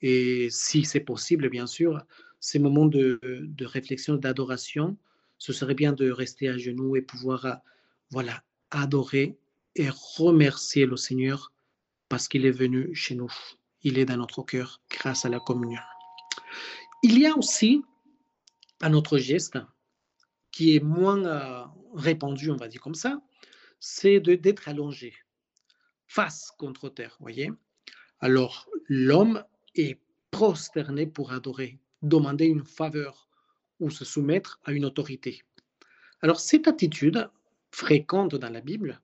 Et 0.01 0.49
si 0.49 0.83
c'est 0.85 1.01
possible, 1.01 1.49
bien 1.49 1.67
sûr, 1.67 2.03
ces 2.39 2.57
moments 2.57 2.87
de, 2.87 3.19
de 3.21 3.65
réflexion, 3.65 4.15
d'adoration, 4.15 4.97
ce 5.37 5.53
serait 5.53 5.75
bien 5.75 5.93
de 5.93 6.09
rester 6.09 6.49
à 6.49 6.57
genoux 6.57 6.95
et 6.95 7.03
pouvoir, 7.03 7.61
voilà, 8.09 8.43
adorer 8.71 9.37
et 9.75 9.87
remercier 10.17 10.87
le 10.87 10.97
Seigneur 10.97 11.53
parce 12.09 12.27
qu'il 12.27 12.47
est 12.47 12.51
venu 12.51 12.95
chez 12.95 13.13
nous. 13.13 13.31
Il 13.83 13.99
est 13.99 14.05
dans 14.05 14.17
notre 14.17 14.41
cœur 14.41 14.81
grâce 14.89 15.25
à 15.25 15.29
la 15.29 15.39
communion. 15.39 15.81
Il 17.03 17.19
y 17.19 17.27
a 17.27 17.37
aussi 17.37 17.83
un 18.81 18.93
autre 18.93 19.19
geste 19.19 19.59
qui 20.51 20.75
est 20.75 20.83
moins 20.83 21.23
euh, 21.23 21.63
répandu, 21.93 22.49
on 22.49 22.55
va 22.55 22.67
dire 22.67 22.81
comme 22.81 22.95
ça, 22.95 23.21
c'est 23.79 24.19
d'être 24.19 24.67
allongé, 24.67 25.13
face 26.09 26.51
contre 26.57 26.89
terre, 26.89 27.15
voyez 27.19 27.51
Alors, 28.19 28.67
l'homme 28.87 29.45
est 29.75 30.01
prosterné 30.31 31.05
pour 31.05 31.31
adorer, 31.31 31.79
demander 32.01 32.45
une 32.45 32.65
faveur 32.65 33.29
ou 33.79 33.91
se 33.91 34.03
soumettre 34.03 34.59
à 34.65 34.71
une 34.71 34.85
autorité. 34.85 35.43
Alors, 36.21 36.39
cette 36.39 36.67
attitude, 36.67 37.29
fréquente 37.71 38.33
dans 38.35 38.49
la 38.49 38.61
Bible, 38.61 38.99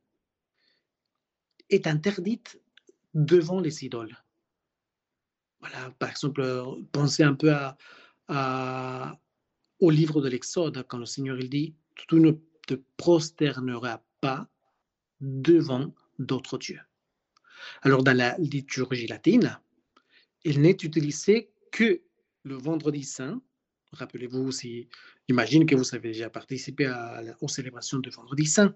est 1.70 1.86
interdite 1.86 2.60
devant 3.14 3.60
les 3.60 3.86
idoles. 3.86 4.18
Voilà, 5.60 5.92
par 6.00 6.10
exemple, 6.10 6.44
pensez 6.92 7.22
un 7.24 7.36
peu 7.36 7.54
au 9.80 9.90
livre 9.92 10.22
de 10.22 10.28
l'Exode, 10.28 10.84
quand 10.88 10.98
le 10.98 11.06
Seigneur 11.06 11.40
il 11.40 11.52
dit, 11.52 11.76
tu 11.96 12.16
ne 12.16 12.32
te 12.68 12.74
prosterneras 12.98 14.02
pas 14.22 14.50
devant 15.22 15.94
d'autres 16.18 16.58
dieux. 16.58 16.82
Alors, 17.82 18.04
dans 18.04 18.16
la 18.16 18.38
liturgie 18.38 19.08
latine, 19.08 19.60
il 20.44 20.62
n'est 20.62 20.72
utilisé 20.72 21.50
que 21.72 22.02
le 22.44 22.56
vendredi 22.56 23.04
saint. 23.04 23.42
Rappelez-vous, 23.92 24.52
si, 24.52 24.88
imagine 25.28 25.66
que 25.66 25.76
vous 25.76 25.96
avez 25.96 26.10
déjà 26.10 26.30
participé 26.30 26.92
aux 27.42 27.48
célébrations 27.48 28.00
de 28.00 28.10
vendredi 28.10 28.46
saint. 28.46 28.74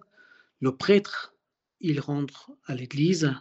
Le 0.61 0.75
prêtre 0.75 1.35
il 1.79 1.99
rentre 1.99 2.51
à 2.65 2.75
l'église 2.75 3.33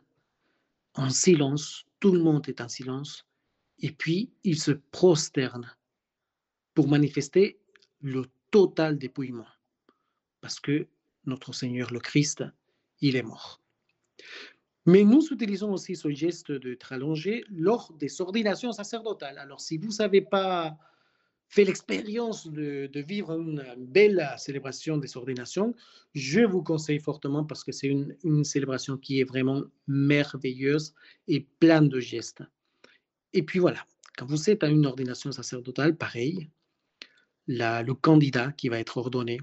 en 0.94 1.10
silence, 1.10 1.84
tout 2.00 2.12
le 2.12 2.20
monde 2.20 2.48
est 2.48 2.60
en 2.60 2.68
silence, 2.68 3.26
et 3.80 3.90
puis 3.90 4.32
il 4.44 4.60
se 4.60 4.72
prosterne 4.72 5.74
pour 6.74 6.88
manifester 6.88 7.58
le 8.00 8.26
total 8.50 8.98
dépouillement, 8.98 9.46
parce 10.40 10.60
que 10.60 10.86
notre 11.24 11.52
Seigneur 11.52 11.92
le 11.92 12.00
Christ, 12.00 12.44
il 13.00 13.16
est 13.16 13.22
mort. 13.22 13.60
Mais 14.88 15.04
nous 15.04 15.20
utilisons 15.30 15.74
aussi 15.74 15.96
ce 15.96 16.08
geste 16.08 16.50
de 16.50 16.78
allongé 16.88 17.44
lors 17.50 17.92
des 17.92 18.22
ordinations 18.22 18.72
sacerdotales. 18.72 19.36
Alors 19.36 19.60
si 19.60 19.76
vous 19.76 19.88
ne 19.88 19.92
savez 19.92 20.22
pas 20.22 20.78
fait 21.46 21.64
l'expérience 21.64 22.46
de, 22.46 22.88
vivre 22.94 23.38
une 23.38 23.62
belle 23.76 24.26
célébration 24.38 24.96
des 24.96 25.14
ordinations, 25.18 25.74
je 26.14 26.40
vous 26.40 26.62
conseille 26.62 27.00
fortement 27.00 27.44
parce 27.44 27.64
que 27.64 27.70
c'est 27.70 27.88
une, 27.88 28.44
célébration 28.44 28.96
qui 28.96 29.20
est 29.20 29.24
vraiment 29.24 29.62
merveilleuse 29.88 30.94
et 31.26 31.46
pleine 31.60 31.90
de 31.90 32.00
gestes. 32.00 32.42
Et 33.34 33.42
puis 33.42 33.58
voilà, 33.58 33.84
quand 34.16 34.24
vous 34.24 34.48
êtes 34.48 34.64
à 34.64 34.68
une 34.68 34.86
ordination 34.86 35.30
sacerdotale, 35.32 35.98
pareil, 35.98 36.48
le 37.46 37.92
candidat 37.92 38.52
qui 38.52 38.70
va 38.70 38.78
être 38.78 38.96
ordonné, 38.96 39.38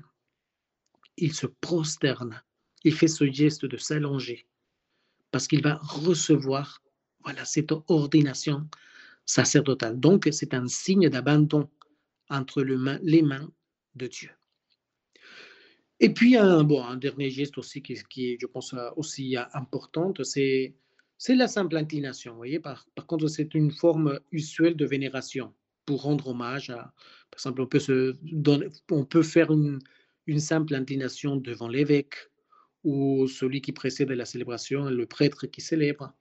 il 1.18 1.36
se 1.36 1.46
prosterne, 1.46 2.42
il 2.84 2.96
fait 2.96 3.08
ce 3.08 3.32
geste 3.32 3.68
de 3.68 3.78
s'allonger 3.78 4.48
parce 5.36 5.50
qu'il 5.50 5.62
va 5.62 5.76
recevoir 5.82 6.82
voilà, 7.26 7.44
cette 7.44 7.74
ordination 7.90 8.70
sacerdotale. 9.26 10.00
Donc, 10.00 10.30
c'est 10.32 10.54
un 10.54 10.66
signe 10.66 11.10
d'abandon 11.10 11.70
entre 12.30 12.64
les 12.64 13.22
mains 13.22 13.52
de 13.96 14.08
Dieu. 14.08 14.30
Et 16.00 16.14
puis, 16.14 16.38
un, 16.38 16.64
bon, 16.64 16.96
dernier 16.96 17.30
geste 17.30 17.58
aussi 17.58 17.82
qui, 17.82 17.96
est, 17.96 18.38
je 18.40 18.48
pense, 18.48 18.74
aussi 18.96 19.36
important, 19.52 20.14
c'est, 20.24 20.74
la 21.28 21.50
simple 21.50 21.76
inclination. 21.76 22.32
Vous 22.32 22.38
voyez, 22.38 22.62
par, 22.62 22.88
contre, 23.06 23.28
c'est 23.28 23.54
une 23.56 23.72
forme 23.72 24.22
usuelle 24.32 24.78
de 24.78 24.86
vénération 24.86 25.54
pour 25.86 26.04
rendre 26.04 26.30
hommage 26.30 26.68
par 26.68 27.40
exemple, 27.40 27.62
on 28.90 29.04
peut, 29.04 29.24
faire 29.24 29.52
une 29.52 30.40
simple 30.40 30.76
inclination 30.76 31.36
devant 31.36 31.68
l'évêque 31.68 32.16
ou 32.86 33.28
celui 33.28 33.62
qui 33.62 33.74
précède 33.74 34.12
la 34.12 34.26
célébration, 34.26 34.86
le 34.86 35.06
prêtre 35.08 35.48
qui 35.48 35.60
célèbre. 35.60 36.14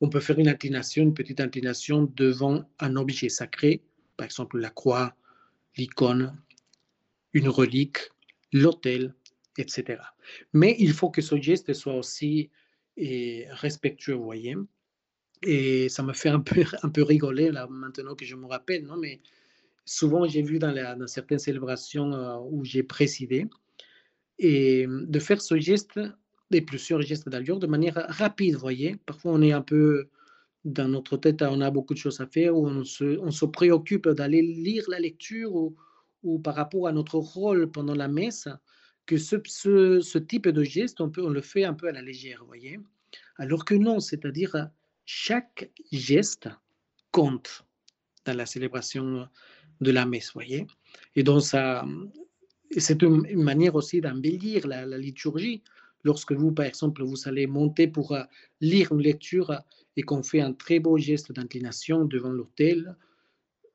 On 0.00 0.08
peut 0.08 0.20
faire 0.20 0.38
une 0.38 0.48
inclination, 0.48 1.02
une 1.02 1.14
petite 1.14 1.38
inclination 1.38 2.10
devant 2.16 2.68
un 2.80 2.96
objet 2.96 3.28
sacré, 3.28 3.82
par 4.16 4.24
exemple 4.24 4.58
la 4.58 4.70
croix, 4.70 5.14
l'icône, 5.76 6.34
une 7.34 7.48
relique, 7.48 7.98
l'autel, 8.52 9.14
etc. 9.58 10.00
Mais 10.54 10.76
il 10.78 10.92
faut 10.92 11.10
que 11.10 11.20
ce 11.20 11.40
geste 11.40 11.74
soit 11.74 11.94
aussi 11.94 12.50
eh, 12.96 13.46
respectueux, 13.50 14.14
vous 14.14 14.24
voyez. 14.24 14.56
Et 15.42 15.90
ça 15.90 16.02
me 16.02 16.14
fait 16.14 16.30
un 16.30 16.40
peu, 16.40 16.64
un 16.82 16.88
peu 16.88 17.02
rigoler 17.02 17.50
là 17.50 17.66
maintenant 17.68 18.14
que 18.14 18.24
je 18.24 18.34
me 18.34 18.46
rappelle, 18.46 18.86
non 18.86 18.96
Mais 18.96 19.20
souvent 19.84 20.26
j'ai 20.26 20.42
vu 20.42 20.58
dans, 20.58 20.72
dans, 20.72 21.06
certaines 21.06 21.38
célébrations 21.38 22.14
euh, 22.14 22.38
où 22.50 22.64
j'ai 22.64 22.82
présidé, 22.82 23.46
et 24.38 24.86
de 24.88 25.18
faire 25.18 25.40
ce 25.40 25.58
geste, 25.58 26.00
et 26.50 26.62
plusieurs 26.62 27.02
gestes 27.02 27.28
d'ailleurs, 27.28 27.58
de 27.58 27.66
manière 27.66 27.94
rapide, 28.08 28.54
vous 28.54 28.60
voyez. 28.60 28.96
Parfois 29.06 29.32
on 29.32 29.42
est 29.42 29.52
un 29.52 29.62
peu 29.62 30.08
dans 30.64 30.88
notre 30.88 31.16
tête, 31.16 31.42
on 31.42 31.60
a 31.60 31.70
beaucoup 31.70 31.94
de 31.94 31.98
choses 31.98 32.20
à 32.20 32.26
faire, 32.26 32.56
on 32.56 32.84
se, 32.84 33.18
on 33.18 33.30
se 33.30 33.44
préoccupe 33.44 34.08
d'aller 34.08 34.42
lire 34.42 34.84
la 34.88 34.98
lecture, 34.98 35.54
ou, 35.54 35.76
ou 36.22 36.38
par 36.38 36.54
rapport 36.54 36.88
à 36.88 36.92
notre 36.92 37.16
rôle 37.16 37.70
pendant 37.70 37.94
la 37.94 38.08
messe, 38.08 38.48
que 39.06 39.16
ce, 39.16 39.36
ce, 39.46 40.18
type 40.18 40.48
de 40.48 40.62
geste, 40.62 41.00
on, 41.00 41.10
peut, 41.10 41.22
on 41.22 41.30
le 41.30 41.40
fait 41.40 41.64
un 41.64 41.74
peu 41.74 41.88
à 41.88 41.92
la 41.92 42.02
légère, 42.02 42.40
vous 42.40 42.46
voyez. 42.46 42.78
Alors 43.36 43.64
que 43.64 43.74
non, 43.74 44.00
c'est-à-dire 44.00 44.68
chaque 45.06 45.70
geste 45.90 46.48
compte 47.10 47.64
dans 48.26 48.36
la 48.36 48.44
célébration 48.44 49.26
de 49.80 49.90
la 49.90 50.04
messe, 50.04 50.32
voyez. 50.34 50.66
Et 51.16 51.22
donc, 51.22 51.40
ça, 51.42 51.86
c'est 52.76 53.02
une 53.02 53.42
manière 53.42 53.74
aussi 53.74 54.00
d'embellir 54.00 54.66
la, 54.66 54.86
liturgie. 54.98 55.62
Lorsque 56.04 56.32
vous, 56.32 56.52
par 56.52 56.66
exemple, 56.66 57.02
vous 57.02 57.26
allez 57.26 57.46
monter 57.46 57.88
pour 57.88 58.12
euh, 58.12 58.22
lire 58.60 58.92
une 58.92 59.00
lecture 59.00 59.52
et 59.96 60.02
qu'on 60.02 60.22
fait 60.22 60.40
un 60.40 60.52
très 60.52 60.78
beau 60.78 60.96
geste 60.96 61.32
d'inclination 61.32 62.04
devant 62.04 62.30
l'autel, 62.30 62.96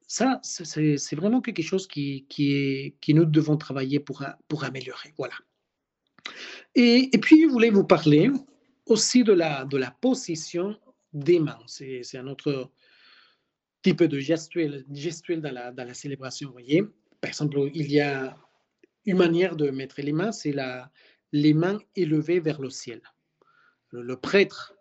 ça, 0.07 0.39
c'est 0.43 1.15
vraiment 1.15 1.41
quelque 1.41 1.63
chose 1.63 1.88
qui, 1.88 2.25
qui, 2.29 3.13
nous 3.13 3.25
devons 3.25 3.57
travailler 3.57 4.00
pour, 4.00 4.23
pour 4.47 4.63
améliorer. 4.63 5.13
Voilà. 5.17 5.33
Et, 6.75 7.09
puis, 7.21 7.41
je 7.41 7.47
voulais 7.47 7.71
vous 7.71 7.83
parler 7.83 8.29
aussi 8.85 9.23
de 9.23 9.33
la, 9.33 9.65
de 9.65 9.77
la 9.77 9.91
position 9.91 10.77
des 11.13 11.39
mains. 11.39 11.59
C'est 11.65 12.17
un 12.17 12.27
autre 12.27 12.71
type 13.81 14.03
de 14.03 14.19
gestuel, 14.19 14.85
gestuel 14.91 15.41
dans, 15.41 15.51
la, 15.51 15.71
dans 15.71 15.85
la 15.85 15.93
célébration. 15.93 16.51
Voyez, 16.51 16.83
par 17.19 17.29
exemple, 17.29 17.69
il 17.73 17.91
y 17.91 18.00
a 18.00 18.38
une 19.05 19.17
manière 19.17 19.55
de 19.55 19.69
mettre 19.69 20.01
les 20.01 20.13
mains, 20.13 20.31
c'est 20.31 20.55
les 21.31 21.53
mains 21.53 21.79
élevées 21.95 22.39
vers 22.39 22.62
le 22.62 22.69
ciel. 22.69 23.01
Le, 23.91 24.15
prêtre 24.15 24.74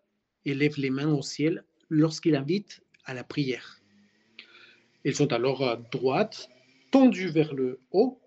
élève 0.45 0.79
les 0.79 0.91
mains 0.91 1.13
au 1.13 1.23
ciel 1.23 1.65
lorsqu'il 1.89 2.37
invite 2.37 2.83
à 3.05 3.15
la 3.15 3.25
prière. 3.25 3.81
Elles 5.05 5.15
sont 5.15 5.33
alors 5.33 5.63
à 5.63 5.77
droite, 5.77 6.49
tendues 6.91 7.31
vers 7.31 7.53
le 7.53 7.81
haut, 7.91 8.21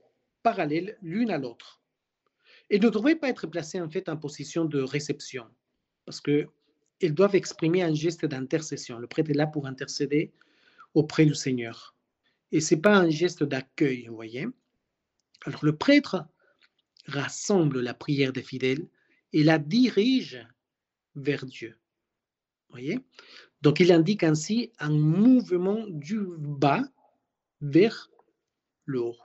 parallèles 0.44 0.98
l'une 1.02 1.32
à 1.32 1.38
l'autre. 1.38 1.82
Elles 2.70 2.82
ne 2.82 2.90
devraient 2.90 3.16
pas 3.16 3.30
être 3.30 3.48
placées 3.48 3.80
en 3.80 3.90
fait 3.90 4.10
en 4.10 4.18
position 4.18 4.66
de 4.66 4.82
réception, 4.82 5.46
parce 6.05 6.22
que 6.22 6.48
elles 7.01 7.14
doivent 7.14 7.36
exprimer 7.36 7.84
un 7.84 7.94
geste 7.94 8.25
d'intercession. 8.25 9.00
Le 9.00 9.08
prêtre 9.08 9.29
est 9.29 9.36
là 9.36 9.48
pour 9.48 9.68
intercéder 9.68 10.31
auprès 10.94 11.25
du 11.25 11.36
Seigneur. 11.36 11.96
Et 12.51 12.62
ce 12.62 12.75
n'est 12.75 12.81
pas 12.81 12.96
un 12.96 13.10
geste 13.10 13.44
d'accueil, 13.44 14.08
vous 14.08 14.16
voyez. 14.16 14.48
Alors 15.44 15.64
le 15.64 15.76
prêtre 15.76 16.26
rassemble 17.08 17.82
la 17.82 17.94
prière 17.94 18.34
des 18.34 18.42
fidèles 18.42 18.88
et 19.34 19.44
la 19.44 19.60
dirige 19.60 20.46
vers 21.16 21.46
Dieu. 21.46 21.78
Voyez? 22.70 23.00
Donc 23.62 23.80
il 23.80 23.92
indique 23.92 24.24
ainsi 24.24 24.72
un 24.80 24.90
mouvement 24.90 25.86
du 25.88 26.20
bas 26.38 26.84
vers 27.62 28.10
le 28.86 29.02
haut. 29.02 29.18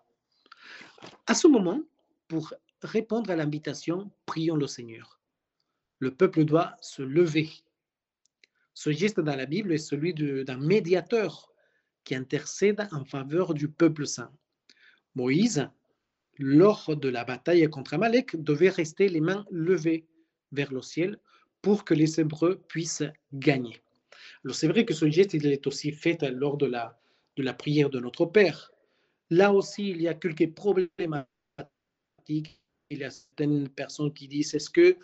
À 1.27 1.35
ce 1.35 1.47
moment, 1.47 1.83
pour 2.29 2.55
répondre 2.83 3.31
à 3.31 3.37
l'invitation, 3.37 4.11
prions 4.27 4.57
le 4.57 4.67
Seigneur. 4.67 5.21
Le 5.99 6.15
peuple 6.15 6.45
doit 6.45 6.77
se 6.81 7.03
lever. 7.03 7.51
Ce 8.75 8.91
geste 8.91 9.21
dans 9.21 9.37
la 9.37 9.47
Bible 9.47 9.73
est 9.73 9.79
celui 9.79 10.15
d'un 10.15 10.57
médiateur 10.57 11.53
qui 12.05 12.15
intercède 12.15 12.89
en 12.93 13.05
faveur 13.05 13.53
du 13.53 13.69
peuple 13.69 14.07
saint. 14.07 14.33
Moïse, 15.15 15.69
lors 16.41 16.97
de 16.97 17.09
la 17.09 17.25
bataille 17.25 17.69
contre 17.69 17.95
Amalek, 17.95 18.43
devait 18.43 18.71
rester 18.71 19.09
les 19.09 19.21
mains 19.21 19.45
levées 19.51 20.07
vers 20.53 20.73
le 20.73 20.83
ciel 20.83 21.19
pour 21.63 21.85
que 21.85 21.95
les 21.95 22.19
Hébreux 22.19 22.61
puissent 22.67 23.05
gagner. 23.33 23.83
Alors 24.45 24.57
c'est 24.57 24.69
vrai 24.69 24.85
que 24.85 24.95
ce 24.95 25.09
geste 25.11 25.35
est 25.35 25.67
aussi 25.67 25.93
fait 25.93 26.23
lors 26.31 26.57
de 26.57 26.67
la, 26.67 26.99
de 27.37 27.43
la 27.43 27.53
prière 27.53 27.91
de 27.91 28.01
notre 28.01 28.25
Père. 28.25 28.73
Là 29.29 29.53
aussi, 29.53 29.91
il 29.91 30.01
y 30.01 30.09
a 30.09 30.15
quelques 30.15 30.55
problématiques. 30.55 31.29
Il 32.89 32.99
y 32.99 33.05
a 33.05 33.11
certaines 33.11 33.69
personnes 33.69 34.13
qui 34.13 34.27
disent, 34.27 34.55
est-ce 34.55 34.71
que 34.71 34.97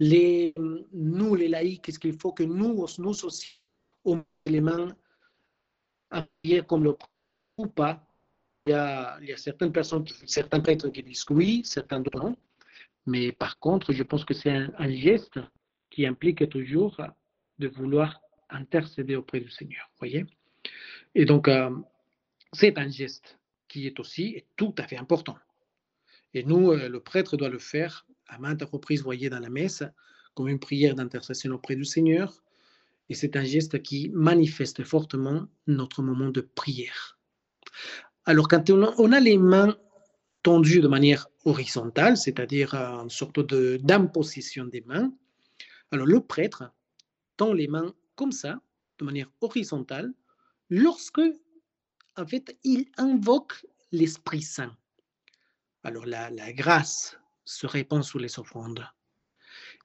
les, 0.00 0.52
nous, 0.92 1.34
les 1.34 1.48
laïcs, 1.48 1.88
est-ce 1.88 1.98
qu'il 1.98 2.18
faut 2.18 2.32
que 2.32 2.42
nous, 2.42 2.86
nous 2.98 3.24
aussi, 3.24 3.60
les 4.46 4.60
mains 4.60 4.94
à 6.10 6.26
prier 6.42 6.62
comme 6.62 6.84
le 6.84 6.96
ou 7.56 7.66
pas? 7.66 8.04
Il 8.66 8.70
y, 8.70 8.74
a, 8.74 9.18
certaines 9.36 9.72
personnes, 9.72 10.04
certains 10.26 10.60
prêtres 10.60 10.88
qui 10.88 11.02
disent 11.02 11.24
oui, 11.30 11.62
certains 11.64 12.02
non. 12.14 12.36
Mais 13.06 13.32
par 13.32 13.58
contre, 13.58 13.92
je 13.92 14.02
pense 14.04 14.24
que 14.24 14.34
c'est 14.34 14.50
un, 14.50 14.72
un 14.78 14.90
geste 14.90 15.40
qui 15.90 16.06
implique 16.06 16.48
toujours 16.48 17.00
de 17.58 17.68
vouloir 17.68 18.20
intercéder 18.50 19.16
auprès 19.16 19.40
du 19.40 19.50
Seigneur. 19.50 19.90
Voyez 19.98 20.26
Et 21.14 21.24
donc, 21.24 21.48
euh, 21.48 21.70
c'est 22.52 22.78
un 22.78 22.88
geste 22.88 23.38
qui 23.68 23.86
est 23.86 23.98
aussi 23.98 24.44
tout 24.56 24.74
à 24.78 24.86
fait 24.86 24.96
important. 24.96 25.36
Et 26.34 26.44
nous, 26.44 26.70
euh, 26.70 26.88
le 26.88 27.00
prêtre 27.00 27.36
doit 27.36 27.48
le 27.48 27.58
faire 27.58 28.06
à 28.28 28.38
maintes 28.38 28.62
reprises, 28.62 29.02
voyez, 29.02 29.28
dans 29.28 29.40
la 29.40 29.50
messe, 29.50 29.82
comme 30.34 30.48
une 30.48 30.60
prière 30.60 30.94
d'intercession 30.94 31.52
auprès 31.52 31.76
du 31.76 31.84
Seigneur. 31.84 32.42
Et 33.08 33.14
c'est 33.14 33.36
un 33.36 33.44
geste 33.44 33.82
qui 33.82 34.10
manifeste 34.10 34.84
fortement 34.84 35.46
notre 35.66 36.02
moment 36.02 36.30
de 36.30 36.40
prière. 36.40 37.18
Alors, 38.24 38.48
quand 38.48 38.70
on 38.70 39.12
a 39.12 39.20
les 39.20 39.38
mains 39.38 39.76
tendues 40.42 40.80
de 40.80 40.88
manière 40.88 41.28
horizontale, 41.44 42.16
c'est-à-dire 42.16 42.74
une 42.74 43.10
sorte 43.10 43.40
d'imposition 43.40 44.66
des 44.66 44.82
mains, 44.82 45.12
alors 45.90 46.06
le 46.06 46.20
prêtre 46.20 46.72
tend 47.36 47.52
les 47.52 47.68
mains 47.68 47.94
comme 48.14 48.32
ça, 48.32 48.60
de 48.98 49.04
manière 49.04 49.30
horizontale, 49.40 50.12
lorsque, 50.70 51.20
en 52.16 52.26
fait, 52.26 52.56
il 52.64 52.86
invoque 52.96 53.66
l'Esprit 53.90 54.42
Saint. 54.42 54.76
Alors 55.84 56.06
la, 56.06 56.30
grâce 56.52 57.16
se 57.44 57.66
répand 57.66 58.04
sur 58.04 58.20
les 58.20 58.38
offrandes 58.38 58.86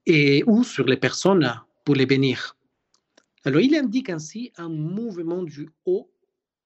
et 0.06 0.44
ou 0.46 0.64
sur 0.64 0.86
les 0.86 0.98
personnes 0.98 1.60
pour 1.84 1.96
les 1.96 2.06
bénir. 2.06 2.56
Alors 3.44 3.62
il 3.62 3.76
indique 3.76 4.10
ainsi 4.10 4.52
un 4.58 4.70
mouvement 4.70 5.44
du 5.44 5.70
haut 5.86 6.12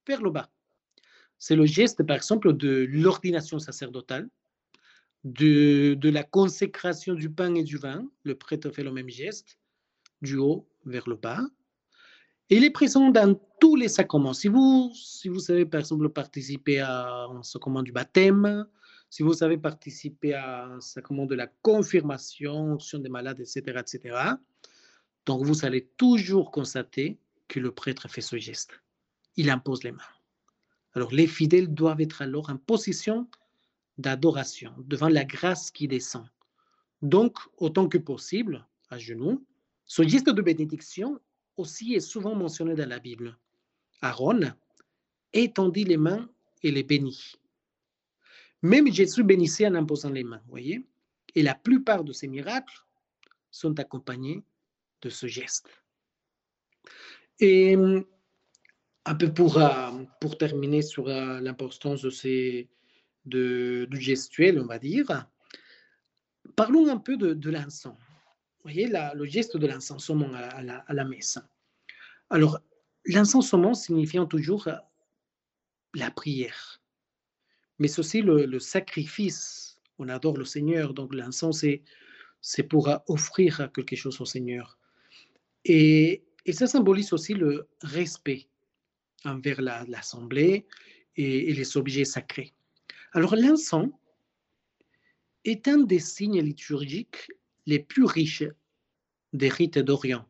vers 0.06 0.20
le 0.20 0.30
bas. 0.30 0.50
C'est 1.42 1.56
le 1.56 1.66
geste, 1.66 2.04
par 2.04 2.14
exemple, 2.14 2.52
de 2.52 2.86
l'ordination 2.88 3.58
sacerdotale, 3.58 4.28
de, 5.24 5.98
la 6.08 6.22
consécration 6.22 7.14
du 7.14 7.28
pain 7.30 7.52
et 7.56 7.64
du 7.64 7.78
vin, 7.78 8.08
le 8.22 8.36
prêtre 8.36 8.70
fait 8.70 8.84
le 8.84 8.92
même 8.92 9.08
geste, 9.08 9.58
du 10.20 10.36
haut 10.36 10.68
vers 10.84 11.08
le 11.08 11.16
bas. 11.16 11.40
Et 12.48 12.58
il 12.58 12.64
est 12.64 12.70
présent 12.70 13.10
dans 13.10 13.34
tous 13.60 13.74
les 13.74 13.88
sacrements. 13.88 14.34
Si 14.34 14.46
vous, 14.46 14.92
si 14.94 15.28
vous 15.28 15.40
savez, 15.40 15.66
par 15.66 15.80
exemple, 15.80 16.08
participer 16.10 16.78
à 16.78 17.24
un 17.24 17.42
sacrement 17.42 17.82
du 17.82 17.90
baptême, 17.90 18.64
si 19.10 19.24
vous 19.24 19.32
savez 19.32 19.58
participer 19.58 20.34
à 20.34 20.66
un 20.66 20.80
sacrement 20.80 21.26
de 21.26 21.34
la 21.34 21.48
confirmation, 21.48 22.74
onction 22.74 23.00
des 23.00 23.08
malades, 23.08 23.40
etc., 23.40 23.80
etc., 23.80 24.16
donc 25.26 25.44
vous 25.44 25.64
allez 25.64 25.88
toujours 25.96 26.52
constater 26.52 27.18
que 27.48 27.58
le 27.58 27.72
prêtre 27.72 28.08
fait 28.08 28.20
ce 28.20 28.36
geste. 28.36 28.80
Il 29.34 29.50
impose 29.50 29.82
les 29.82 29.90
mains. 29.90 30.21
Alors 30.94 31.12
les 31.12 31.26
fidèles 31.26 31.72
doivent 31.72 32.00
être 32.00 32.22
alors 32.22 32.50
en 32.50 32.56
position 32.56 33.28
d'adoration, 33.98 34.74
devant 34.78 35.08
la 35.08 35.24
grâce 35.24 35.70
qui 35.70 35.88
descend. 35.88 36.26
Donc, 37.02 37.38
autant 37.56 37.88
que 37.88 37.98
possible, 37.98 38.66
à 38.90 38.98
genoux, 38.98 39.44
ce 39.84 40.02
geste 40.02 40.30
de 40.30 40.42
bénédiction 40.42 41.20
aussi 41.56 41.94
est 41.94 42.00
souvent 42.00 42.34
mentionné 42.34 42.74
dans 42.74 42.88
la 42.88 42.98
Bible. 42.98 43.36
Aaron, 44.00 44.52
étendit 45.32 45.84
les 45.84 45.96
mains 45.96 46.28
et 46.62 46.70
les 46.70 46.82
bénit. 46.82 47.34
Même 48.62 48.92
Jésus 48.92 49.24
bénissait 49.24 49.66
en 49.66 49.74
imposant 49.74 50.10
les 50.10 50.24
mains, 50.24 50.42
voyez 50.48 50.86
Et 51.34 51.42
la 51.42 51.54
plupart 51.54 52.04
de 52.04 52.12
ces 52.12 52.28
miracles 52.28 52.84
sont 53.50 53.78
accompagnés 53.80 54.44
de 55.02 55.10
ce 55.10 55.26
geste. 55.26 55.68
Et 57.40 57.76
un 59.04 59.14
peu 59.14 59.32
pour, 59.32 59.58
euh, 59.58 59.90
pour 60.20 60.38
terminer 60.38 60.82
sur 60.82 61.08
euh, 61.08 61.40
l'importance 61.40 62.02
de 62.02 62.10
ces, 62.10 62.68
de, 63.24 63.86
du 63.90 64.00
gestuel, 64.00 64.60
on 64.60 64.66
va 64.66 64.78
dire, 64.78 65.26
parlons 66.56 66.88
un 66.88 66.98
peu 66.98 67.16
de, 67.16 67.34
de 67.34 67.50
l'encens. 67.50 67.96
Vous 68.64 68.70
voyez, 68.70 68.86
le 69.14 69.24
geste 69.24 69.56
de 69.56 69.66
l'encensement 69.66 70.32
à, 70.34 70.62
la, 70.62 70.78
à 70.78 70.94
la 70.94 71.04
messe. 71.04 71.38
Alors, 72.30 72.60
l'encensement 73.04 73.74
signifiant 73.74 74.26
toujours 74.26 74.68
euh, 74.68 74.76
la 75.94 76.10
prière, 76.10 76.80
mais 77.78 77.98
aussi 77.98 78.22
le, 78.22 78.46
le 78.46 78.58
sacrifice. 78.60 79.80
On 79.98 80.08
adore 80.08 80.36
le 80.36 80.44
Seigneur, 80.44 80.94
donc 80.94 81.12
l'encens, 81.14 81.64
c'est 82.40 82.62
pour 82.62 82.88
offrir 83.08 83.70
quelque 83.74 83.96
chose 83.96 84.20
au 84.20 84.24
Seigneur. 84.24 84.78
Et, 85.64 86.24
et 86.46 86.52
ça 86.52 86.66
symbolise 86.66 87.12
aussi 87.12 87.34
le 87.34 87.68
respect 87.82 88.48
envers 89.24 89.60
l'Assemblée 89.60 90.66
et, 91.16 91.52
les 91.52 91.76
objets 91.76 92.04
sacrés. 92.04 92.52
Alors 93.12 93.36
l'encens 93.36 93.90
est 95.44 95.68
un 95.68 95.78
des 95.78 95.98
signes 95.98 96.40
liturgiques 96.40 97.30
les 97.66 97.78
plus 97.78 98.04
riches 98.04 98.44
des 99.32 99.48
rites 99.48 99.78
d'Orient, 99.78 100.26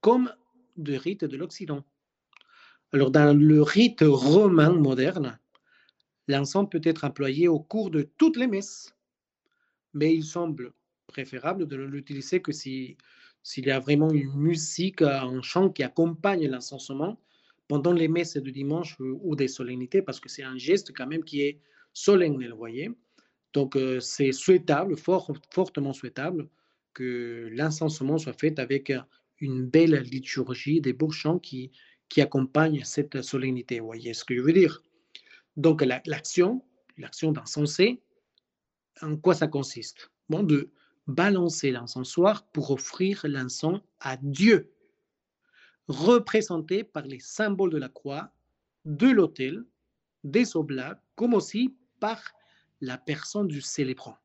comme 0.00 0.32
des 0.76 0.98
rites 0.98 1.24
de 1.24 1.36
l'Occident. 1.36 1.84
Alors 2.92 3.10
dans 3.10 3.36
le 3.36 3.62
rite 3.62 4.04
romain 4.06 4.72
moderne, 4.72 5.38
l'encens 6.28 6.68
peut 6.70 6.80
être 6.84 7.04
employé 7.04 7.48
au 7.48 7.60
cours 7.60 7.90
de 7.90 8.02
toutes 8.02 8.36
les 8.36 8.46
messes, 8.46 8.94
mais 9.94 10.14
il 10.14 10.24
semble 10.24 10.72
préférable 11.06 11.66
de 11.66 11.76
l'utiliser 11.76 12.40
que 12.40 12.52
s'il 12.52 12.96
y 13.56 13.70
a 13.70 13.80
vraiment 13.80 14.10
une 14.10 14.32
musique, 14.34 15.02
un 15.02 15.42
chant 15.42 15.68
qui 15.70 15.82
accompagne 15.82 16.48
l'encensement 16.48 17.18
pendant 17.72 17.94
les 17.94 18.06
messes 18.06 18.36
de 18.36 18.50
dimanche 18.50 18.98
ou 19.00 19.34
des 19.34 19.48
solennités, 19.48 20.02
parce 20.02 20.20
que 20.20 20.28
c'est 20.28 20.42
un 20.42 20.58
geste 20.58 20.92
quand 20.94 21.06
même 21.06 21.24
qui 21.24 21.40
est 21.40 21.58
solennel, 21.94 22.50
vous 22.50 22.58
voyez. 22.58 22.90
Donc, 23.54 23.76
euh, 23.76 23.98
c'est 23.98 24.30
souhaitable, 24.32 24.94
fort, 24.94 25.32
fortement 25.50 25.94
souhaitable, 25.94 26.50
que 26.92 27.48
l'incensement 27.50 28.18
soit 28.18 28.38
fait 28.38 28.58
avec 28.58 28.92
une 29.38 29.64
belle 29.64 30.02
liturgie, 30.02 30.82
des 30.82 30.92
beaux 30.92 31.12
chants 31.12 31.38
qui, 31.38 31.72
qui 32.10 32.20
accompagnent 32.20 32.84
cette 32.84 33.22
solennité. 33.22 33.80
Vous 33.80 33.86
voyez 33.86 34.12
ce 34.12 34.26
que 34.26 34.36
je 34.36 34.42
veux 34.42 34.52
dire 34.52 34.82
Donc, 35.56 35.82
l'action, 36.04 36.62
l'action 36.98 37.32
d'incenser, 37.32 38.02
en 39.00 39.16
quoi 39.16 39.34
ça 39.34 39.48
consiste? 39.48 40.10
Bon, 40.28 40.42
de 40.42 40.68
balancer 41.06 41.70
l'encensoir 41.70 42.46
pour 42.48 42.70
offrir 42.70 43.24
l'encens 43.24 43.80
à 43.98 44.18
Dieu 44.18 44.70
représentés 45.92 46.84
par 46.84 47.06
les 47.06 47.20
symboles 47.20 47.70
de 47.70 47.78
la 47.78 47.88
croix, 47.88 48.32
de 48.84 49.08
l'autel, 49.08 49.64
des 50.24 50.56
oblats, 50.56 51.00
comme 51.14 51.34
aussi 51.34 51.74
par 52.00 52.20
la 52.80 52.98
personne 52.98 53.46
du 53.46 53.60
célébrant. 53.60 54.16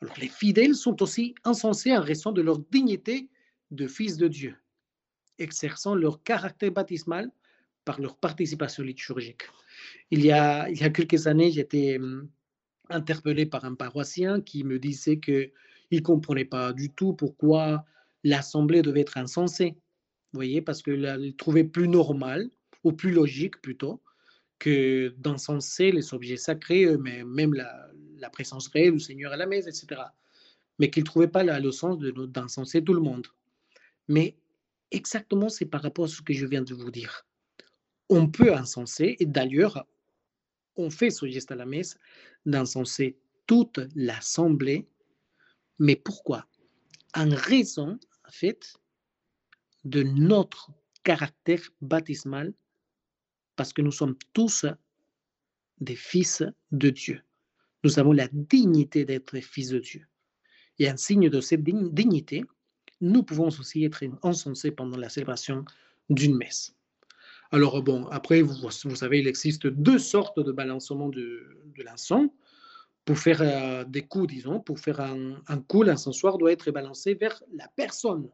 Alors 0.00 0.16
les 0.18 0.28
fidèles 0.28 0.74
sont 0.74 1.02
aussi 1.02 1.34
encensés 1.44 1.96
en 1.96 2.00
raison 2.00 2.32
de 2.32 2.42
leur 2.42 2.58
dignité 2.58 3.28
de 3.70 3.86
fils 3.86 4.16
de 4.16 4.28
Dieu, 4.28 4.56
exerçant 5.38 5.94
leur 5.94 6.22
caractère 6.22 6.72
baptismal 6.72 7.30
par 7.84 8.00
leur 8.00 8.16
participation 8.16 8.82
liturgique. 8.82 9.42
Il 10.10 10.24
y 10.24 10.32
a, 10.32 10.68
il 10.70 10.78
y 10.78 10.84
a 10.84 10.90
quelques 10.90 11.26
années, 11.26 11.50
j'étais 11.50 11.98
hum, 11.98 12.28
interpellé 12.90 13.46
par 13.46 13.64
un 13.64 13.74
paroissien 13.74 14.40
qui 14.40 14.64
me 14.64 14.78
disait 14.78 15.18
qu'il 15.18 15.50
ne 15.90 16.00
comprenait 16.00 16.44
pas 16.44 16.72
du 16.72 16.92
tout 16.92 17.14
pourquoi 17.14 17.84
l'assemblée 18.24 18.82
devait 18.82 19.00
être 19.00 19.16
voyez, 20.36 20.62
parce 20.62 20.82
qu'elle 20.82 21.34
trouvait 21.36 21.64
plus 21.64 21.88
normal, 21.88 22.50
ou 22.84 22.92
plus 22.92 23.10
logique 23.10 23.60
plutôt, 23.60 24.00
que 24.58 25.14
d'encenser 25.18 25.92
les 25.92 26.14
objets 26.14 26.36
sacrés, 26.36 26.96
mais 26.96 27.24
même 27.24 27.54
la, 27.54 28.30
présence 28.30 28.68
réelle 28.68 28.94
du 28.94 29.00
Seigneur 29.00 29.32
à 29.32 29.36
la 29.36 29.46
messe, 29.46 29.66
etc. 29.66 30.02
Mais 30.78 30.90
qu'il 30.90 31.02
ne 31.02 31.06
trouvait 31.06 31.28
pas 31.28 31.44
le 31.44 31.70
sens 31.70 31.98
d'encenser 31.98 32.82
tout 32.82 32.94
le 32.94 33.00
monde. 33.00 33.26
Mais 34.08 34.36
exactement, 34.90 35.48
c'est 35.48 35.66
par 35.66 35.82
rapport 35.82 36.06
à 36.06 36.08
ce 36.08 36.22
que 36.22 36.32
je 36.32 36.46
viens 36.46 36.62
de 36.62 36.74
vous 36.74 36.90
dire. 36.90 37.26
On 38.08 38.28
peut 38.28 38.52
encenser, 38.52 39.16
et 39.20 39.26
d'ailleurs, 39.26 39.86
on 40.76 40.90
fait 40.90 41.10
ce 41.10 41.26
geste 41.26 41.52
à 41.52 41.56
la 41.56 41.66
messe, 41.66 41.98
d'encenser 42.44 43.18
toute 43.46 43.80
l'assemblée. 43.94 44.86
Mais 45.78 45.96
pourquoi? 45.96 46.46
En 47.14 47.28
raison, 47.30 47.98
en 48.26 48.30
fait, 48.30 48.74
de 49.86 50.02
notre 50.02 50.72
caractère 51.04 51.62
baptismal 51.80 52.52
parce 53.54 53.72
que 53.72 53.82
nous 53.82 53.92
sommes 53.92 54.16
tous 54.32 54.66
des 55.80 55.94
fils 55.94 56.42
de 56.72 56.90
Dieu. 56.90 57.22
Nous 57.84 57.98
avons 58.00 58.12
la 58.12 58.28
dignité 58.32 59.04
d'être 59.04 59.38
fils 59.38 59.68
de 59.68 59.78
Dieu. 59.78 60.06
Et 60.80 60.88
un 60.88 60.96
signe 60.96 61.30
de 61.30 61.40
cette 61.40 61.62
dignité, 61.62 62.44
nous 63.00 63.22
pouvons 63.22 63.46
aussi 63.46 63.84
être 63.84 64.02
encensés 64.22 64.72
pendant 64.72 64.96
la 64.96 65.08
célébration 65.08 65.64
d'une 66.10 66.36
messe. 66.36 66.74
Alors 67.52 67.80
bon, 67.82 68.06
après, 68.08 68.42
vous, 68.42 68.70
savez, 68.70 69.20
il 69.20 69.28
existe 69.28 69.68
deux 69.68 70.00
sortes 70.00 70.40
de 70.40 70.50
balancement 70.50 71.08
de, 71.08 71.60
de 71.76 71.82
l'encens. 71.84 72.28
Pour 73.04 73.18
faire 73.18 73.40
euh, 73.40 73.84
des 73.84 74.02
coups, 74.02 74.26
disons, 74.26 74.58
pour 74.58 74.80
faire 74.80 75.00
un, 75.00 75.40
un 75.46 75.60
coup, 75.60 75.84
l'encensoir 75.84 76.38
doit 76.38 76.50
être 76.50 76.72
balancé 76.72 77.14
vers 77.14 77.40
la 77.54 77.68
personne 77.76 78.28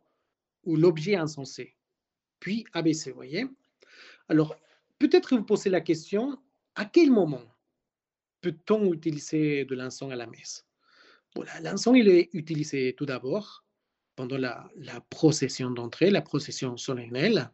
ou 0.65 0.77
l'objet 0.77 1.17
insensé, 1.17 1.77
puis 2.41 2.65
abaissé, 2.73 3.11
vous 3.11 3.17
voyez. 3.17 3.47
Alors, 4.29 4.57
peut-être 4.99 5.37
vous 5.37 5.45
posez 5.45 5.71
la 5.71 5.81
question, 5.81 6.39
à 6.75 6.85
quel 6.85 7.11
moment 7.11 7.45
peut-on 8.41 8.93
utiliser 8.93 9.65
de 9.65 9.75
l'encens 9.75 10.13
à 10.13 10.17
la 10.17 10.27
messe? 10.27 10.67
Voilà, 11.35 11.61
L'encens, 11.61 11.97
il 11.97 12.09
est 12.09 12.31
utilisé 12.33 12.95
tout 12.97 13.07
d'abord 13.07 13.65
pendant 14.17 14.39
la, 14.39 14.71
la 14.77 15.01
procession 15.01 15.71
d'entrée, 15.71 16.11
la 16.11 16.23
procession 16.23 16.77
solennelle, 16.77 17.51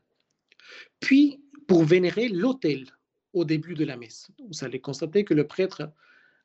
puis 1.01 1.41
pour 1.67 1.85
vénérer 1.85 2.29
l'autel 2.29 2.87
au 3.33 3.45
début 3.45 3.75
de 3.75 3.85
la 3.85 3.97
messe. 3.97 4.31
Vous 4.49 4.65
allez 4.65 4.81
constater 4.81 5.25
que 5.25 5.35
le 5.35 5.47
prêtre, 5.47 5.93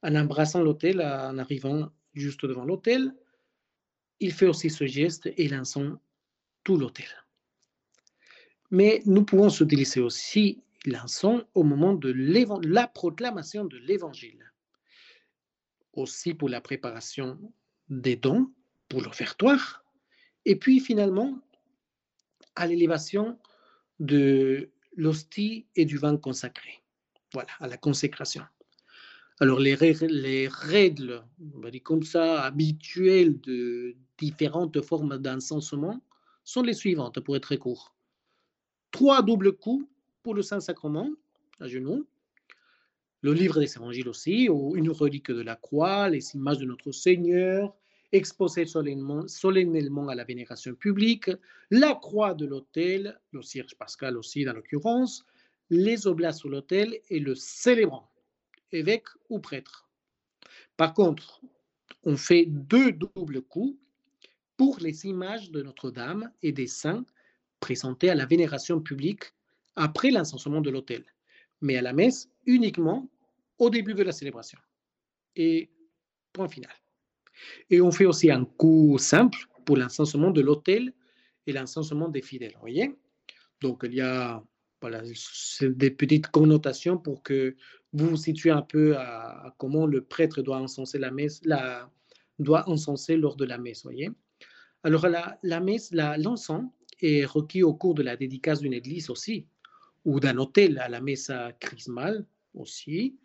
en 0.03 0.15
embrassant 0.15 0.61
l'autel, 0.61 1.01
en 1.01 1.37
arrivant 1.37 1.89
juste 2.13 2.45
devant 2.45 2.65
l'autel, 2.65 3.15
il 4.19 4.31
fait 4.31 4.47
aussi 4.47 4.69
ce 4.69 4.85
geste 4.85 5.29
et 5.37 5.47
l'encens 5.47 5.97
tout 6.63 6.77
l'hôtel. 6.77 7.07
Mais 8.71 9.01
nous 9.05 9.23
pouvons 9.23 9.49
utiliser 9.49 9.99
aussi 9.99 10.63
l'encens 10.85 11.43
au 11.53 11.63
moment 11.63 11.93
de 11.93 12.11
la 12.67 12.87
proclamation 12.87 13.65
de 13.65 13.77
l'évangile, 13.77 14.51
aussi 15.93 16.33
pour 16.33 16.49
la 16.49 16.61
préparation 16.61 17.39
des 17.89 18.15
dons, 18.15 18.51
pour 18.89 19.01
l'offertoire, 19.01 19.83
et 20.45 20.55
puis 20.55 20.79
finalement 20.79 21.39
à 22.55 22.67
l'élévation 22.67 23.39
de 23.99 24.71
l'hostie 24.95 25.67
et 25.75 25.85
du 25.85 25.97
vin 25.97 26.17
consacré. 26.17 26.83
Voilà, 27.33 27.49
à 27.59 27.67
la 27.67 27.77
consécration. 27.77 28.43
Alors 29.39 29.59
les, 29.59 29.75
les 29.75 30.47
règles, 30.47 31.23
on 31.55 31.59
va 31.59 31.71
dire 31.71 31.81
comme 31.83 32.03
ça, 32.03 32.43
habituelles 32.43 33.39
de 33.41 33.95
différentes 34.17 34.79
formes 34.81 35.17
d'encensement 35.17 36.01
sont 36.43 36.61
les 36.61 36.73
suivantes, 36.73 37.19
pour 37.19 37.35
être 37.35 37.43
très 37.43 37.57
court. 37.57 37.95
Trois 38.91 39.21
doubles 39.21 39.53
coups 39.53 39.87
pour 40.21 40.33
le 40.33 40.41
Saint-Sacrement, 40.41 41.09
à 41.59 41.67
genoux, 41.67 42.05
le 43.21 43.33
livre 43.33 43.59
des 43.59 43.75
évangiles 43.75 44.09
aussi, 44.09 44.49
ou 44.49 44.75
une 44.75 44.89
relique 44.89 45.31
de 45.31 45.41
la 45.41 45.55
croix, 45.55 46.09
les 46.09 46.35
images 46.35 46.57
de 46.57 46.65
notre 46.65 46.91
Seigneur, 46.91 47.73
exposées 48.11 48.65
solennellement, 48.65 50.07
à 50.07 50.15
la 50.15 50.23
vénération 50.23 50.75
publique, 50.75 51.31
la 51.71 51.95
croix 51.95 52.33
de 52.33 52.45
l'autel, 52.45 53.19
le 53.31 53.41
cierge 53.41 53.75
pascal 53.75 54.17
aussi 54.17 54.45
dans 54.45 54.53
l'occurrence, 54.53 55.25
les 55.69 56.05
oblats 56.05 56.33
sur 56.33 56.49
l'autel 56.49 56.99
et 57.09 57.19
le 57.19 57.33
célébrant, 57.33 58.09
évêque 58.71 59.07
ou 59.29 59.39
prêtre. 59.39 59.89
Par 60.77 60.93
contre, 60.93 61.41
on 62.03 62.17
fait 62.17 62.45
deux 62.45 62.91
doubles 62.91 63.41
coups 63.41 63.75
pour 64.63 64.79
les 64.79 65.05
images 65.05 65.51
de 65.51 65.61
Notre-Dame 65.61 66.31
et 66.41 66.53
des 66.53 66.67
saints 66.67 67.05
présentées 67.59 68.09
à 68.09 68.15
la 68.15 68.25
vénération 68.25 68.79
publique 68.79 69.25
après 69.75 70.09
l'encensement 70.09 70.61
de 70.61 70.69
l'autel, 70.69 71.03
mais 71.59 71.75
à 71.75 71.81
la 71.81 71.91
messe 71.91 72.29
uniquement 72.45 73.09
au 73.57 73.69
début 73.69 73.93
de 73.93 74.03
la 74.03 74.13
célébration. 74.13 74.57
Et 75.35 75.69
point 76.31 76.47
final. 76.47 76.71
Et 77.69 77.81
on 77.81 77.91
fait 77.91 78.05
aussi 78.05 78.31
un 78.31 78.45
coup 78.45 78.97
simple 78.97 79.39
pour 79.65 79.75
l'encensement 79.75 80.31
de 80.31 80.39
l'autel 80.39 80.93
et 81.45 81.51
l'encensement 81.51 82.07
des 82.07 82.21
fidèles. 82.21 82.55
Voyez? 82.61 82.95
Donc 83.59 83.81
il 83.83 83.95
y 83.95 84.01
a 84.01 84.41
Voilà, 84.79 85.01
des 85.61 85.91
petites 85.91 86.27
connotations 86.27 86.97
pour 86.97 87.21
que 87.21 87.55
vous 87.91 88.11
vous 88.11 88.17
situez 88.17 88.51
un 88.51 88.61
peu 88.61 88.95
à, 88.97 89.53
comment 89.57 89.85
le 89.87 90.01
prêtre 90.03 90.41
doit 90.41 90.59
encenser 90.59 90.99
la 90.99 91.11
messe, 91.11 91.41
la, 91.43 91.89
doit 92.39 92.63
encenser 92.69 93.17
lors 93.17 93.35
de 93.35 93.45
la 93.45 93.57
messe, 93.57 93.83
voyez? 93.83 94.09
Alors 94.83 95.07
la, 95.07 95.39
la 95.43 95.59
messe, 95.59 95.91
l'encens 95.91 96.65
est 97.01 97.25
requis 97.25 97.63
au 97.63 97.73
cours 97.73 97.95
de 97.95 98.03
la 98.03 98.15
dédicace 98.15 98.61
d'une 98.61 98.73
église 98.73 99.09
aussi, 99.09 99.45
ou 100.05 100.19
d'un 100.19 100.37
hôtel 100.37 100.79
à 100.79 100.89
la 100.89 101.01
messe 101.01 101.31
chrismale 101.59 102.25
aussi. 102.53 103.15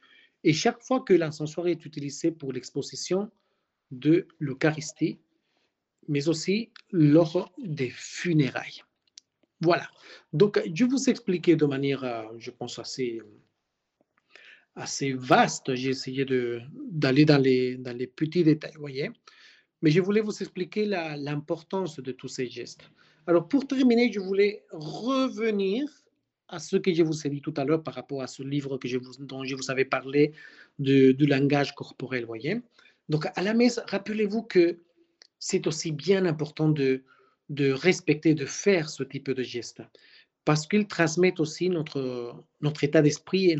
Et 0.44 0.52
chaque 0.52 0.80
fois 0.82 1.00
que 1.00 1.12
l'encensoir 1.14 1.66
est 1.66 1.84
utilisé 1.84 2.30
pour 2.30 2.52
l'exposition 2.52 3.30
de 3.90 4.28
l'Eucharistie, 4.38 5.18
mais 6.06 6.28
aussi 6.28 6.70
lors 6.92 7.52
des 7.58 7.90
funérailles. 7.90 8.82
Voilà. 9.60 9.88
Donc, 10.32 10.60
je 10.72 10.84
vous 10.84 11.10
expliquer 11.10 11.56
de 11.56 11.66
manière, 11.66 12.04
euh, 12.04 12.22
je 12.38 12.50
pense, 12.50 12.78
assez, 12.78 13.20
assez 14.76 15.12
vaste. 15.12 15.74
J'ai 15.74 15.90
essayé 15.90 16.24
d'aller 16.72 17.24
dans 17.24 17.38
les, 17.38 17.76
dans 17.76 17.96
les 17.96 18.06
petits 18.06 18.44
détails, 18.44 18.74
voyez. 18.78 19.10
Mais 19.82 19.90
je 19.90 20.00
voulais 20.00 20.20
vous 20.20 20.42
expliquer 20.42 20.86
l'importance 20.86 22.00
de 22.00 22.12
tous 22.12 22.28
ces 22.28 22.48
gestes. 22.48 22.90
Alors, 23.26 23.46
pour 23.46 23.66
terminer, 23.66 24.10
je 24.12 24.20
voulais 24.20 24.64
revenir 24.70 25.88
à 26.48 26.58
ce 26.58 26.76
que 26.76 26.92
je 26.92 27.02
vous 27.02 27.26
ai 27.26 27.30
dit 27.30 27.42
tout 27.42 27.54
à 27.56 27.64
l'heure 27.64 27.82
par 27.82 27.94
rapport 27.94 28.22
à 28.22 28.26
ce 28.26 28.42
livre 28.42 28.78
dont 29.20 29.44
je 29.44 29.54
vous 29.54 29.70
avais 29.70 29.84
parlé 29.84 30.32
du 30.78 31.26
langage 31.26 31.74
corporel, 31.74 32.24
voyez. 32.24 32.62
Donc, 33.08 33.26
à 33.34 33.42
la 33.42 33.54
messe, 33.54 33.80
rappelez-vous 33.86 34.42
que 34.42 34.78
c'est 35.38 35.66
aussi 35.66 35.92
bien 35.92 36.26
important 36.26 36.68
de, 36.68 37.02
respecter, 37.58 38.34
de 38.34 38.46
faire 38.46 38.88
ce 38.88 39.02
type 39.02 39.30
de 39.30 39.42
gestes, 39.42 39.82
parce 40.44 40.66
qu'ils 40.66 40.86
transmettent 40.86 41.40
aussi 41.40 41.68
notre, 41.68 42.42
état 42.82 43.02
d'esprit 43.02 43.50
et, 43.50 43.56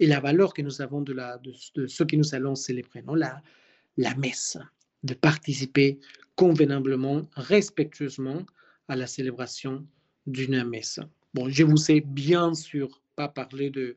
et 0.00 0.06
la 0.06 0.20
valeur 0.20 0.54
que 0.54 0.62
nous 0.62 0.80
avons 0.80 1.02
de, 1.02 1.12
la, 1.12 1.38
de, 1.38 1.52
ce 1.52 2.02
que 2.02 2.16
nous 2.16 2.34
allons 2.34 2.54
célébrer, 2.54 3.02
non 3.02 3.14
la, 3.14 3.42
la 3.96 4.14
messe, 4.14 4.58
de 5.06 5.14
participer 5.14 5.98
convenablement, 6.34 7.22
respectueusement 7.34 8.44
à 8.88 8.96
la 8.96 9.06
célébration 9.06 9.86
d'une 10.26 10.64
messe. 10.64 11.00
Bon, 11.32 11.48
je 11.48 11.64
vous 11.64 11.90
ai 11.90 12.00
bien 12.00 12.54
sûr 12.54 13.00
pas 13.14 13.28
parlé 13.28 13.70
de 13.70 13.96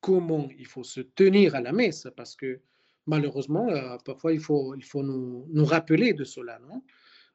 comment 0.00 0.48
il 0.58 0.66
faut 0.66 0.84
se 0.84 1.00
tenir 1.00 1.54
à 1.54 1.60
la 1.60 1.72
messe, 1.72 2.08
parce 2.16 2.34
que 2.34 2.60
malheureusement, 3.06 3.68
euh, 3.68 3.96
parfois 4.04 4.32
il 4.32 4.40
faut, 4.40 4.74
il 4.74 4.84
faut 4.84 5.02
nous, 5.02 5.46
nous 5.52 5.64
rappeler 5.64 6.12
de 6.12 6.24
cela, 6.24 6.58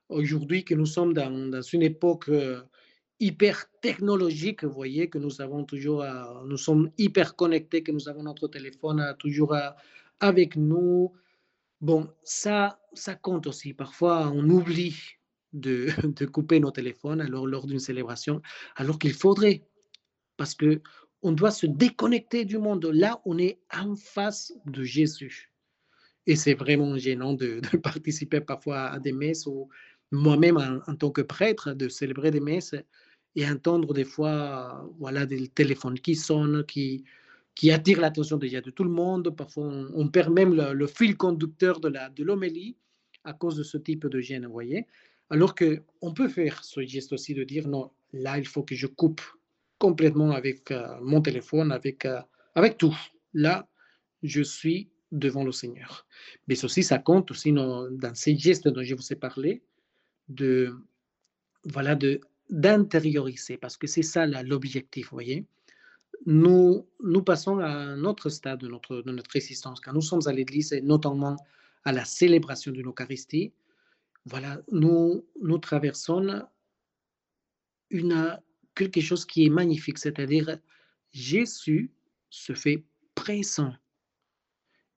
aujourd'hui 0.10 0.64
que 0.66 0.74
nous 0.74 0.86
sommes 0.86 1.14
dans, 1.14 1.62
une 1.62 1.84
époque 1.84 2.28
euh, 2.30 2.62
hyper 3.20 3.70
technologique, 3.82 4.64
vous 4.64 4.74
voyez, 4.74 5.10
que 5.10 5.20
nous 5.20 5.42
avons 5.42 5.64
toujours, 5.64 6.04
nous 6.46 6.58
sommes 6.58 6.92
hyper 6.98 7.36
connectés, 7.36 7.84
que 7.84 7.92
nous 7.92 8.10
avons 8.10 8.24
notre 8.24 8.48
téléphone 8.48 9.16
toujours 9.20 9.56
avec 10.20 10.56
nous. 10.56 11.14
Bon, 11.82 12.08
ça, 12.24 12.80
ça 12.94 13.16
compte 13.16 13.48
aussi. 13.48 13.74
Parfois, 13.74 14.32
on 14.34 14.48
oublie 14.50 14.96
de, 15.52 15.88
de 16.16 16.26
couper 16.26 16.60
nos 16.60 16.72
téléphones 16.72 17.22
alors, 17.22 17.48
lors 17.48 17.66
d'une 17.66 17.80
célébration, 17.80 18.42
alors 18.76 19.00
qu'il 19.00 19.14
faudrait, 19.14 19.64
parce 20.38 20.56
que 20.56 20.82
on 21.24 21.32
doit 21.32 21.52
se 21.52 21.66
déconnecter 21.66 22.46
du 22.46 22.58
monde. 22.58 22.86
Là, 22.86 23.22
on 23.26 23.38
est 23.38 23.60
en 23.72 23.96
face 23.96 24.54
de 24.66 24.84
Jésus. 24.84 25.52
Et 26.26 26.36
c'est 26.36 26.54
vraiment 26.54 26.98
gênant 26.98 27.34
de, 27.34 27.60
de, 27.72 27.78
participer 27.78 28.42
parfois 28.42 28.88
à 28.88 29.00
des 29.00 29.12
messes 29.12 29.46
où 29.48 29.70
moi-même 30.12 30.82
en, 30.88 30.96
tant 30.96 31.12
que 31.12 31.22
prêtre, 31.22 31.74
de 31.74 31.90
célébrer 31.90 32.32
des 32.32 32.40
messes 32.40 32.76
et 33.36 33.50
entendre 33.50 33.94
des 33.94 34.04
fois 34.04 34.88
voilà, 35.00 35.26
des 35.26 35.48
téléphones 35.48 36.00
qui 36.00 36.16
sonnent, 36.16 36.66
qui, 36.66 37.06
qui 37.62 37.70
attirent 37.70 38.02
l'attention 38.02 38.38
déjà 38.38 38.60
de 38.60 38.72
tout 38.72 38.84
le 38.84 38.90
monde. 38.90 39.36
Parfois, 39.36 39.66
on, 39.94 40.08
perd 40.08 40.34
même 40.34 40.56
le, 40.56 40.88
fil 40.88 41.16
conducteur 41.16 41.80
de 41.80 42.24
l'homélie 42.24 42.72
de 42.72 43.30
à 43.30 43.34
cause 43.34 43.56
de 43.56 43.62
ce 43.62 43.78
type 43.78 44.08
de 44.08 44.20
gêne, 44.20 44.48
vous 44.48 44.52
voyez. 44.52 44.88
Alors 45.30 45.54
qu'on 45.54 46.12
peut 46.12 46.28
faire 46.28 46.64
ce 46.64 46.82
geste 46.82 47.14
aussi 47.14 47.36
de 47.36 47.44
dire 47.44 47.68
non, 47.68 47.92
là, 48.14 48.40
il 48.40 48.48
faut 48.48 48.64
que 48.64 48.74
je 48.74 48.88
coupe 48.88 49.22
complètement 49.78 50.32
avec 50.32 50.72
euh, 50.72 50.88
mon 51.04 51.22
téléphone, 51.22 51.72
avec, 51.72 52.04
euh, 52.06 52.20
avec 52.56 52.80
tout. 52.80 52.98
Là, 53.36 53.70
je 54.24 54.42
suis 54.42 54.90
devant 55.12 55.44
le 55.44 55.52
Seigneur. 55.52 56.08
Mais 56.48 56.56
ceci, 56.56 56.82
ça 56.82 56.98
compte 56.98 57.30
aussi 57.30 57.54
dans 57.54 58.16
ces 58.16 58.36
gestes 58.36 58.70
dont 58.70 58.82
je 58.82 58.96
vous 58.96 59.14
ai 59.14 59.16
parlé, 59.16 59.62
de 60.30 60.74
voilà 61.66 61.94
de 61.94 62.22
d'intérioriser 62.50 63.58
parce 63.58 63.78
que 63.78 63.86
c'est 63.86 64.02
ça 64.02 64.26
l'objectif, 64.26 65.12
vous 65.12 65.16
voyez. 65.16 65.46
Nous, 66.26 66.86
passons 67.26 67.60
à 67.60 67.68
un 67.68 68.04
autre 68.04 68.30
stade 68.30 68.60
de 68.60 68.68
notre, 68.68 69.02
de 69.02 69.24
existence. 69.36 69.80
Quand 69.80 69.94
nous 69.94 70.02
sommes 70.02 70.28
à 70.28 70.32
l'Église 70.32 70.74
et 70.74 70.82
notamment 70.82 71.36
à 71.84 71.92
la 71.92 72.06
célébration 72.06 72.72
de 72.72 72.82
l'Eucharistie, 72.82 73.54
voilà, 74.26 74.62
nous, 74.72 75.26
traversons 75.62 76.44
quelque 78.76 79.02
chose 79.02 79.26
qui 79.26 79.46
est 79.46 79.50
magnifique, 79.50 79.98
c'est-à-dire 79.98 80.60
Jésus 81.12 81.92
se 82.30 82.54
fait 82.54 82.86
présent. 83.16 83.74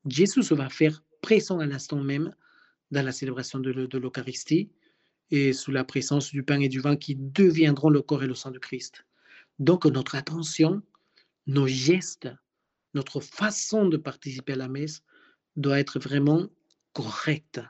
Jésus 0.07 0.43
se 0.43 0.55
va 0.55 0.69
faire 0.69 1.03
présent 1.23 1.59
à 1.59 1.67
l'instant 1.67 2.03
même 2.03 2.35
dans 2.91 3.05
la 3.05 3.13
célébration 3.13 3.59
de 3.61 3.99
l'Eucharistie 3.99 4.71
et 5.31 5.53
sous 5.53 5.71
la 5.71 5.85
présence 5.85 6.31
du 6.31 6.43
pain 6.43 6.61
et 6.61 6.69
du 6.69 6.81
vin 6.81 6.97
qui 6.97 7.17
deviendront 7.17 7.89
le 7.89 8.03
corps 8.03 8.23
et 8.23 8.27
le 8.27 8.35
sang 8.35 8.51
de 8.51 8.59
Christ. 8.59 9.05
Donc 9.59 9.87
notre 9.87 10.15
attention, 10.15 10.83
nos 11.47 11.67
gestes, 11.67 12.29
notre 12.95 13.21
façon 13.21 13.89
de 13.89 13.97
participer 13.97 14.53
à 14.53 14.57
la 14.57 14.69
messe 14.69 15.03
doit 15.57 15.79
être 15.79 15.99
vraiment 15.99 16.49
correcte. 16.93 17.61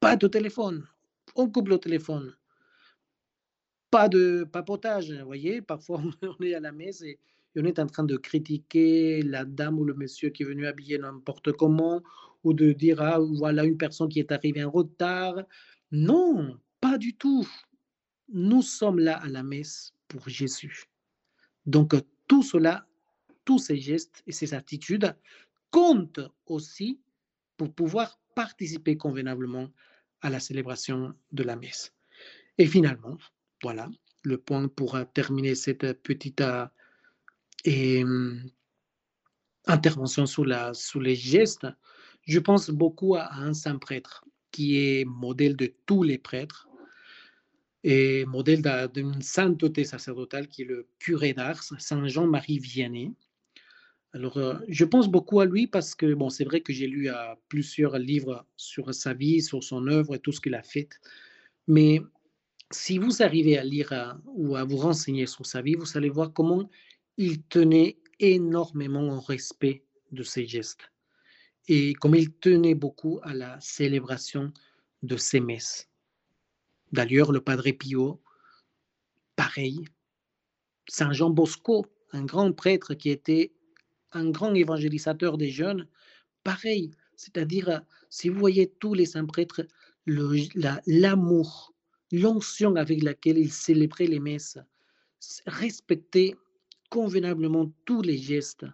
Pas 0.00 0.16
de 0.16 0.26
téléphone, 0.26 0.86
on 1.34 1.48
coupe 1.50 1.68
le 1.68 1.78
téléphone. 1.78 2.34
Pas 3.90 4.08
de 4.08 4.44
papotage, 4.44 5.12
vous 5.12 5.26
voyez, 5.26 5.62
parfois 5.72 6.02
on 6.22 6.44
est 6.44 6.54
à 6.54 6.60
la 6.60 6.72
messe 6.72 7.02
et 7.02 7.18
on 7.56 7.64
est 7.64 7.78
en 7.78 7.86
train 7.86 8.04
de 8.04 8.16
critiquer 8.16 9.22
la 9.22 9.44
dame 9.44 9.78
ou 9.78 9.84
le 9.84 9.94
monsieur 9.94 10.30
qui 10.30 10.42
est 10.42 10.46
venu 10.46 10.66
habiller 10.66 10.98
n'importe 10.98 11.52
comment, 11.52 12.02
ou 12.44 12.52
de 12.52 12.72
dire, 12.72 13.02
ah, 13.02 13.18
voilà 13.18 13.64
une 13.64 13.76
personne 13.76 14.08
qui 14.08 14.20
est 14.20 14.30
arrivée 14.32 14.62
en 14.62 14.70
retard. 14.70 15.42
Non, 15.90 16.58
pas 16.80 16.98
du 16.98 17.16
tout. 17.16 17.48
Nous 18.28 18.62
sommes 18.62 18.98
là 18.98 19.16
à 19.16 19.28
la 19.28 19.42
messe 19.42 19.92
pour 20.06 20.28
Jésus. 20.28 20.84
Donc 21.66 21.94
tout 22.28 22.42
cela, 22.42 22.86
tous 23.48 23.58
ces 23.58 23.78
gestes 23.78 24.22
et 24.26 24.32
ces 24.32 24.52
attitudes 24.52 25.16
comptent 25.70 26.20
aussi 26.44 27.00
pour 27.56 27.72
pouvoir 27.72 28.20
participer 28.34 28.98
convenablement 28.98 29.70
à 30.20 30.28
la 30.28 30.38
célébration 30.38 31.14
de 31.32 31.42
la 31.44 31.56
messe. 31.56 31.94
Et 32.58 32.66
finalement, 32.66 33.16
voilà 33.62 33.88
le 34.22 34.36
point 34.36 34.68
pour 34.68 34.98
terminer 35.14 35.54
cette 35.54 35.94
petite 36.02 36.42
euh, 36.42 38.36
intervention 39.64 40.26
sur, 40.26 40.44
les 40.44 41.16
gestes. 41.16 41.66
Je 42.26 42.40
pense 42.40 42.68
beaucoup 42.68 43.14
à 43.14 43.32
un 43.32 43.54
saint 43.54 43.78
prêtre 43.78 44.26
qui 44.50 44.76
est 44.76 45.06
modèle 45.06 45.56
de 45.56 45.72
tous 45.86 46.02
les 46.02 46.18
prêtres, 46.18 46.68
et 47.82 48.26
modèle 48.26 48.90
d'une 48.92 49.22
sainteté 49.22 49.84
sacerdotale 49.84 50.48
qui 50.48 50.62
est 50.62 50.66
le 50.66 50.86
curé 50.98 51.32
d'Ars, 51.32 51.62
Saint 51.78 52.06
Jean-Marie 52.08 52.58
Vianney. 52.58 53.14
Alors, 54.18 54.36
euh, 54.36 54.54
je 54.66 54.84
pense 54.84 55.06
beaucoup 55.08 55.38
à 55.38 55.46
lui 55.46 55.68
parce 55.68 55.94
que, 55.94 56.12
bon, 56.12 56.28
c'est 56.28 56.42
vrai 56.42 56.60
que 56.60 56.72
j'ai 56.72 56.88
lu 56.88 57.08
euh, 57.08 57.14
plusieurs 57.48 57.96
livres 58.00 58.44
sur 58.56 58.92
sa 58.92 59.14
vie, 59.14 59.40
sur 59.40 59.62
son 59.62 59.86
œuvre 59.86 60.16
et 60.16 60.18
tout 60.18 60.32
ce 60.32 60.40
qu'il 60.40 60.56
a 60.56 60.62
fait. 60.64 60.88
Mais 61.68 62.02
si 62.72 62.98
vous 62.98 63.22
arrivez 63.22 63.56
à 63.58 63.62
lire 63.62 63.92
euh, 63.92 64.12
ou 64.26 64.56
à 64.56 64.64
vous 64.64 64.78
renseigner 64.78 65.26
sur 65.26 65.46
sa 65.46 65.62
vie, 65.62 65.76
vous 65.76 65.96
allez 65.96 66.08
voir 66.08 66.32
comment 66.32 66.68
il 67.16 67.44
tenait 67.44 67.96
énormément 68.18 69.06
au 69.08 69.20
respect 69.20 69.84
de 70.10 70.24
ses 70.24 70.48
gestes 70.48 70.90
et 71.68 71.92
comme 71.94 72.16
il 72.16 72.32
tenait 72.32 72.74
beaucoup 72.74 73.20
à 73.22 73.34
la 73.34 73.60
célébration 73.60 74.52
de 75.04 75.16
ses 75.16 75.38
messes. 75.38 75.88
D'ailleurs, 76.90 77.30
le 77.30 77.40
Padre 77.40 77.70
Pio, 77.70 78.20
pareil. 79.36 79.84
Saint 80.88 81.12
Jean 81.12 81.30
Bosco, 81.30 81.86
un 82.10 82.24
grand 82.24 82.52
prêtre 82.52 82.94
qui 82.94 83.10
était 83.10 83.52
un 84.12 84.30
grand 84.30 84.54
évangélisateur 84.54 85.38
des 85.38 85.50
jeunes, 85.50 85.86
pareil. 86.44 86.90
C'est-à-dire, 87.16 87.82
si 88.08 88.28
vous 88.28 88.38
voyez 88.38 88.70
tous 88.78 88.94
les 88.94 89.06
saints 89.06 89.26
prêtres, 89.26 89.66
l'amour, 90.06 91.74
l'onction 92.12 92.76
avec 92.76 93.02
laquelle 93.02 93.38
ils 93.38 93.52
célébraient 93.52 94.06
les 94.06 94.20
messes, 94.20 94.58
respecter 95.46 96.36
convenablement 96.90 97.70
tous 97.84 98.02
les 98.02 98.16
gestes, 98.16 98.64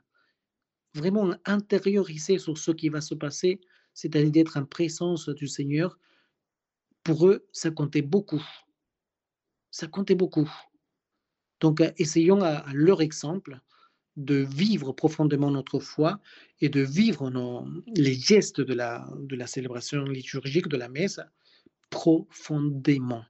vraiment 0.95 1.35
intérioriser 1.45 2.39
sur 2.39 2.57
ce 2.57 2.71
qui 2.71 2.89
va 2.89 3.01
se 3.01 3.15
passer, 3.15 3.61
c'est-à-dire 3.95 4.31
d'être 4.31 4.57
en 4.57 4.65
présence 4.65 5.29
du 5.29 5.49
Seigneur, 5.49 5.99
pour 7.03 7.29
eux, 7.29 7.47
ça 7.53 7.71
comptait 7.71 8.03
beaucoup. 8.03 8.43
Ça 9.71 9.87
comptait 9.87 10.15
beaucoup. 10.15 10.51
Donc, 11.61 11.83
essayons 11.99 12.43
à, 12.43 12.65
leur 12.73 13.03
exemple 13.03 13.61
de 14.17 14.37
vivre 14.37 14.93
profondément 14.93 15.51
notre 15.51 15.81
foi 15.81 16.21
et 16.61 16.69
de 16.69 16.81
vivre 16.81 17.31
les 17.97 18.15
gestes 18.15 18.61
de 18.61 18.75
la, 18.75 19.09
de 19.19 19.37
la 19.37 19.47
célébration 19.47 20.05
liturgique 20.05 20.69
de 20.69 20.77
la 20.77 20.89
messe 20.89 21.21
profondément, 21.91 23.25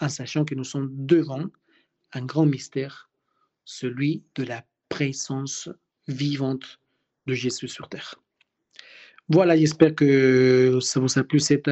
en 0.00 0.08
sachant 0.08 0.44
que 0.44 0.54
nous 0.54 0.64
sommes 0.64 0.90
devant 0.92 1.46
un 2.12 2.24
grand 2.24 2.46
mystère, 2.46 3.10
celui 3.64 4.22
de 4.34 4.44
la 4.44 4.64
présence 4.88 5.68
vivante 6.08 6.80
de 7.26 7.34
Jésus 7.34 7.68
sur 7.68 7.88
terre. 7.88 8.16
Voilà, 9.28 9.56
j'espère 9.56 9.94
que 9.94 10.78
ça 10.80 11.00
vous 11.00 11.18
a 11.18 11.24
plu 11.24 11.40
cette, 11.40 11.70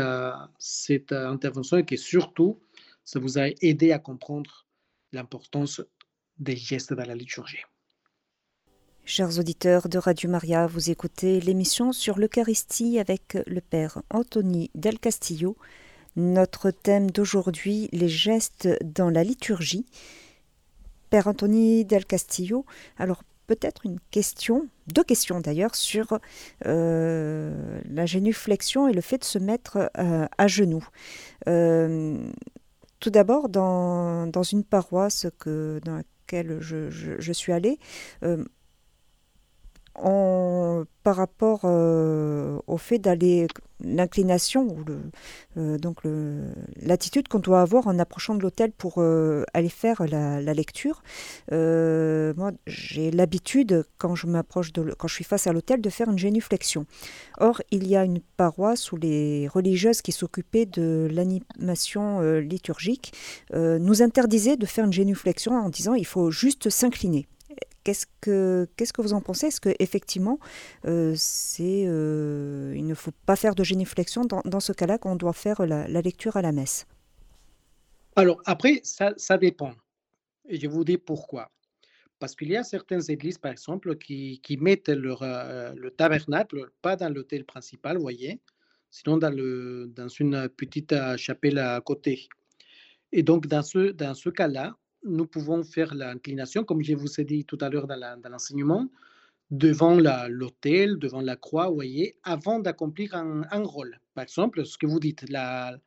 cette 0.58 1.12
intervention 1.12 1.78
et 1.78 1.84
que 1.84 1.96
surtout, 1.96 2.60
ça 3.04 3.18
vous 3.18 3.38
a 3.38 3.48
aidé 3.60 3.92
à 3.92 3.98
comprendre 3.98 4.66
l'importance 5.12 5.82
des 6.38 6.56
gestes 6.56 6.94
dans 6.94 7.04
la 7.04 7.14
liturgie. 7.14 7.64
Chers 9.12 9.40
auditeurs 9.40 9.88
de 9.88 9.98
Radio 9.98 10.30
Maria, 10.30 10.68
vous 10.68 10.88
écoutez 10.88 11.40
l'émission 11.40 11.90
sur 11.92 12.16
l'Eucharistie 12.16 13.00
avec 13.00 13.36
le 13.44 13.60
Père 13.60 14.02
Anthony 14.08 14.70
Del 14.76 15.00
Castillo. 15.00 15.56
Notre 16.14 16.70
thème 16.70 17.10
d'aujourd'hui, 17.10 17.88
les 17.90 18.08
gestes 18.08 18.68
dans 18.84 19.10
la 19.10 19.24
liturgie. 19.24 19.84
Père 21.10 21.26
Anthony 21.26 21.84
Del 21.84 22.06
Castillo, 22.06 22.64
alors 22.98 23.24
peut-être 23.48 23.84
une 23.84 23.98
question, 24.12 24.68
deux 24.86 25.02
questions 25.02 25.40
d'ailleurs, 25.40 25.74
sur 25.74 26.20
euh, 26.66 27.80
la 27.90 28.06
génuflexion 28.06 28.86
et 28.86 28.92
le 28.92 29.00
fait 29.00 29.18
de 29.18 29.24
se 29.24 29.40
mettre 29.40 29.90
euh, 29.98 30.28
à 30.38 30.46
genoux. 30.46 30.86
Euh, 31.48 32.30
tout 33.00 33.10
d'abord, 33.10 33.48
dans, 33.48 34.30
une 34.52 34.62
paroisse 34.62 35.26
que, 35.40 35.80
dans 35.84 35.96
laquelle 35.96 36.58
je, 36.60 37.32
suis 37.32 37.52
allée, 37.52 37.80
par 39.94 41.16
rapport 41.16 41.64
au 41.64 42.76
fait 42.78 42.98
d'aller 42.98 43.46
l'inclination 43.84 44.66
ou 44.68 44.84
euh, 45.56 45.78
donc 45.78 45.98
l'attitude 46.80 47.28
qu'on 47.28 47.38
doit 47.38 47.60
avoir 47.60 47.86
en 47.86 47.98
approchant 47.98 48.34
de 48.34 48.42
l'hôtel 48.42 48.72
pour 48.72 48.94
euh, 48.98 49.44
aller 49.54 49.68
faire 49.68 50.02
la, 50.06 50.40
lecture. 50.54 51.02
Euh, 51.52 52.34
moi, 52.36 52.52
j'ai 52.66 53.10
l'habitude 53.10 53.84
quand 53.98 54.14
je 54.14 54.26
m'approche 54.26 54.72
de 54.72 54.92
quand 54.92 55.08
je 55.08 55.14
suis 55.14 55.24
face 55.24 55.46
à 55.46 55.52
l'hôtel 55.52 55.80
de 55.80 55.90
faire 55.90 56.10
une 56.10 56.18
génuflexion. 56.18 56.86
Or, 57.38 57.62
il 57.70 57.86
y 57.86 57.96
a 57.96 58.04
une 58.04 58.20
paroisse 58.36 58.92
où 58.92 58.96
les 58.96 59.48
religieuses 59.48 60.02
qui 60.02 60.12
s'occupaient 60.12 60.66
de 60.66 61.08
l'animation 61.10 62.20
liturgique 62.40 63.12
nous 63.52 64.02
interdisaient 64.02 64.56
de 64.56 64.66
faire 64.66 64.84
une 64.84 64.92
génuflexion 64.92 65.52
en 65.52 65.68
disant 65.68 65.94
il 65.94 66.06
faut 66.06 66.30
juste 66.30 66.68
s'incliner. 66.70 67.26
Qu'est-ce 67.82 68.06
que, 68.20 68.68
qu'est-ce 68.76 68.92
que 68.92 69.00
vous 69.00 69.14
en 69.14 69.22
pensez? 69.22 69.46
Est-ce 69.46 69.60
qu'effectivement, 69.60 70.38
euh, 70.84 71.16
euh, 71.60 72.74
il 72.76 72.86
ne 72.86 72.94
faut 72.94 73.12
pas 73.24 73.36
faire 73.36 73.54
de 73.54 73.64
géniflexion 73.64 74.24
dans, 74.24 74.42
dans 74.44 74.60
ce 74.60 74.72
cas-là 74.72 74.98
qu'on 74.98 75.16
doit 75.16 75.32
faire 75.32 75.64
la, 75.64 75.86
lecture 76.02 76.36
à 76.36 76.42
la 76.42 76.52
messe? 76.52 76.86
Alors, 78.16 78.42
après, 78.44 78.80
ça, 78.82 79.14
ça 79.16 79.38
dépend. 79.38 79.72
Et 80.48 80.60
je 80.60 80.66
vous 80.66 80.84
dis 80.84 80.98
pourquoi. 80.98 81.50
Parce 82.18 82.34
qu'il 82.34 82.50
y 82.50 82.56
a 82.56 82.64
certaines 82.64 83.10
églises, 83.10 83.38
par 83.38 83.52
exemple, 83.52 83.96
qui, 83.96 84.40
qui 84.42 84.58
mettent 84.58 84.90
leur, 84.90 85.22
euh, 85.22 85.72
le 85.74 85.90
tabernacle, 85.90 86.70
pas 86.82 86.96
dans 86.96 87.08
l'hôtel 87.08 87.46
principal, 87.46 87.96
vous 87.96 88.02
voyez, 88.02 88.40
sinon 88.90 89.16
dans, 89.16 89.34
le, 89.34 89.90
dans 89.96 90.08
une 90.08 90.50
petite 90.50 90.94
chapelle 91.16 91.58
à 91.58 91.80
côté. 91.80 92.28
Et 93.12 93.22
donc, 93.22 93.46
dans 93.46 93.62
ce, 93.62 93.92
dans 93.92 94.12
ce 94.12 94.28
cas-là, 94.28 94.76
nous 95.04 95.26
pouvons 95.26 95.62
faire 95.62 95.94
l'inclination, 95.94 96.64
comme 96.64 96.82
je 96.82 96.94
vous 96.94 97.20
ai 97.20 97.24
dit 97.24 97.44
tout 97.44 97.58
à 97.60 97.68
l'heure 97.68 97.86
dans 97.86 98.28
l'enseignement, 98.30 98.88
devant 99.50 99.98
l'autel, 100.28 100.98
devant 100.98 101.20
la 101.20 101.36
croix, 101.36 101.68
vous 101.68 101.74
voyez, 101.74 102.16
avant 102.22 102.60
d'accomplir 102.60 103.14
un, 103.14 103.62
rôle. 103.64 103.98
Par 104.14 104.22
exemple, 104.22 104.64
ce 104.64 104.78
que 104.78 104.86
vous 104.86 105.00
dites, 105.00 105.24
la, 105.28 105.80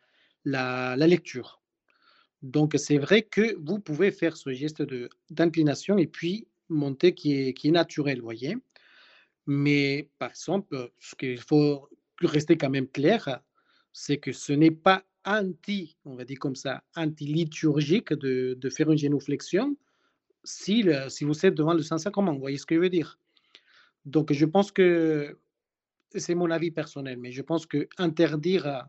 lecture. 0.97 1.61
Donc, 2.41 2.73
c'est 2.77 2.97
vrai 2.97 3.21
que 3.21 3.55
vous 3.63 3.79
pouvez 3.79 4.11
faire 4.11 4.35
ce 4.35 4.51
geste 4.51 4.83
d'inclination 5.29 5.97
et 5.97 6.07
puis 6.07 6.47
monter 6.67 7.13
qui 7.13 7.35
est, 7.35 7.53
qui 7.53 7.69
est 7.69 7.71
naturel, 7.71 8.17
vous 8.17 8.25
voyez. 8.25 8.57
Mais 9.45 10.09
par 10.19 10.31
exemple, 10.31 10.91
ce 10.99 11.15
qu'il 11.15 11.39
faut 11.39 11.89
rester 12.21 12.57
quand 12.57 12.69
même 12.69 12.87
clair, 12.87 13.41
c'est 13.93 14.17
que 14.17 14.31
ce 14.31 14.53
n'est 14.53 14.71
pas 14.71 15.03
anti, 15.25 15.97
on 16.05 16.15
va 16.15 16.25
dire 16.25 16.39
comme 16.39 16.55
ça, 16.55 16.83
anti-liturgique 16.95 18.13
de, 18.13 18.55
de, 18.59 18.69
faire 18.69 18.91
une 18.91 18.97
génuflexion 18.97 19.75
si, 20.43 20.85
si 21.09 21.23
vous 21.23 21.45
êtes 21.45 21.55
devant 21.55 21.73
le 21.73 21.81
Saint-Sacrement. 21.81 22.33
Vous 22.33 22.39
voyez 22.39 22.57
ce 22.57 22.65
que 22.65 22.75
je 22.75 22.79
veux 22.79 22.89
dire? 22.89 23.17
Donc, 24.05 24.33
je 24.33 24.45
pense 24.45 24.71
que 24.71 25.37
c'est 26.15 26.35
mon 26.35 26.51
avis 26.51 26.71
personnel, 26.71 27.17
mais 27.17 27.31
je 27.31 27.41
pense 27.41 27.65
que 27.65 27.87
interdire 27.97 28.87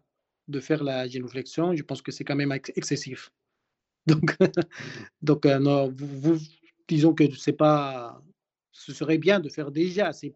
de 0.48 0.60
faire 0.60 0.84
la 0.84 1.06
génuflexion, 1.08 1.74
je 1.74 1.82
pense 1.82 2.02
que 2.02 2.12
c'est 2.12 2.24
quand 2.24 2.36
même 2.36 2.52
excessif. 2.52 3.30
Donc, 4.06 4.36
donc 5.22 5.46
euh, 5.46 5.58
non, 5.58 5.88
vous, 5.96 6.38
disons 6.86 7.14
que 7.14 7.24
c'est 7.36 7.54
pas, 7.54 8.22
ce 8.70 8.92
serait 8.92 9.16
bien 9.16 9.40
de 9.40 9.48
faire 9.48 9.70
déjà, 9.70 10.12
c'est 10.12 10.34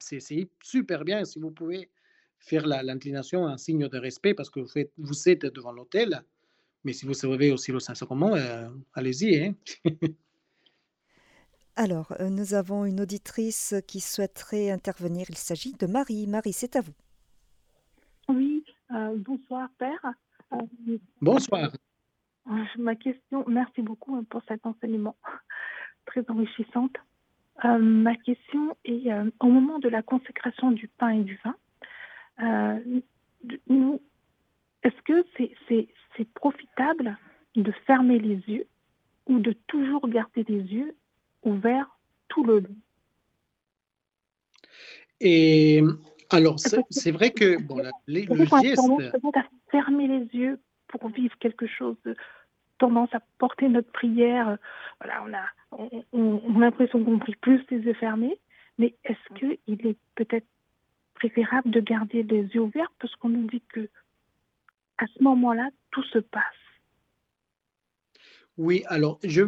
super 0.62 1.04
bien 1.04 1.26
si 1.26 1.38
vous 1.38 1.50
pouvez 1.50 1.90
faire 2.38 2.66
l'inclination 2.66 3.46
un 3.46 3.56
signe 3.56 3.88
de 3.88 3.98
respect 3.98 4.34
parce 4.34 4.50
que 4.50 4.60
vous, 4.60 4.68
faites, 4.68 4.92
vous 4.96 5.28
êtes 5.28 5.46
devant 5.46 5.72
l'hôtel. 5.72 6.22
Mais 6.84 6.92
si 6.92 7.06
vous 7.06 7.14
savez 7.14 7.50
aussi 7.50 7.72
le 7.72 7.80
Saint-Sacrement, 7.80 8.34
euh, 8.34 8.68
allez-y. 8.94 9.36
Hein. 9.36 9.54
Alors, 11.76 12.12
euh, 12.20 12.28
nous 12.28 12.54
avons 12.54 12.84
une 12.84 13.00
auditrice 13.00 13.74
qui 13.86 14.00
souhaiterait 14.00 14.70
intervenir. 14.70 15.26
Il 15.28 15.36
s'agit 15.36 15.74
de 15.74 15.86
Marie. 15.86 16.26
Marie, 16.26 16.52
c'est 16.52 16.76
à 16.76 16.80
vous. 16.80 16.94
Oui, 18.28 18.64
euh, 18.92 19.16
bonsoir, 19.18 19.68
Père. 19.78 20.12
bonsoir. 21.20 21.70
Ma 22.78 22.96
question, 22.96 23.44
merci 23.46 23.82
beaucoup 23.82 24.16
hein, 24.16 24.24
pour 24.30 24.42
cet 24.48 24.64
enseignement 24.64 25.16
très 26.06 26.24
enrichissante. 26.28 26.96
ma 27.62 28.16
question 28.16 28.76
est, 28.84 29.12
au 29.40 29.48
moment 29.48 29.78
de 29.78 29.88
la 29.88 30.02
consécration 30.02 30.70
du 30.70 30.88
pain 30.88 31.10
et 31.10 31.22
du 31.22 31.38
vin, 31.44 31.54
euh, 32.42 33.00
est-ce 34.82 35.02
que 35.04 35.24
c'est 36.16 36.28
profitable 36.34 37.16
de 37.56 37.72
fermer 37.86 38.18
les 38.18 38.42
yeux 38.46 38.66
ou 39.26 39.38
de 39.38 39.52
toujours 39.66 40.08
garder 40.08 40.44
les 40.48 40.60
yeux 40.60 40.96
ouverts 41.42 41.98
tout 42.28 42.44
le 42.44 42.60
long? 42.60 42.76
Et 45.20 45.82
alors, 46.30 46.58
c'est 46.90 47.10
vrai 47.10 47.30
que 47.30 47.60
bon, 47.60 47.82
les, 48.06 48.26
le 48.26 48.44
geste... 48.62 48.80
à 49.34 49.44
fermer 49.70 50.06
les 50.06 50.38
yeux 50.38 50.60
pour 50.88 51.08
vivre 51.08 51.36
quelque 51.38 51.66
chose 51.66 51.96
de 52.04 52.14
tendance 52.78 53.12
à 53.12 53.20
porter 53.38 53.68
notre 53.68 53.90
prière? 53.90 54.58
Voilà, 55.00 55.24
on 55.26 55.34
a, 55.34 55.98
on, 56.12 56.56
a 56.56 56.60
l'impression 56.60 57.04
qu'on 57.04 57.18
prie 57.18 57.34
plus 57.36 57.64
les 57.70 57.78
yeux 57.78 57.94
fermés, 57.94 58.38
mais 58.78 58.94
est-ce 59.04 59.38
qu'il 59.38 59.86
est 59.86 59.98
peut-être 60.14 60.46
préférable 61.18 61.70
de 61.70 61.80
garder 61.80 62.22
les 62.22 62.42
yeux 62.54 62.62
ouverts 62.62 62.92
parce 62.98 63.14
qu'on 63.16 63.28
nous 63.28 63.46
dit 63.48 63.62
que 63.72 63.88
à 64.98 65.06
ce 65.06 65.22
moment-là, 65.22 65.70
tout 65.90 66.02
se 66.04 66.18
passe. 66.18 66.42
Oui, 68.56 68.82
alors 68.86 69.20
je, 69.22 69.44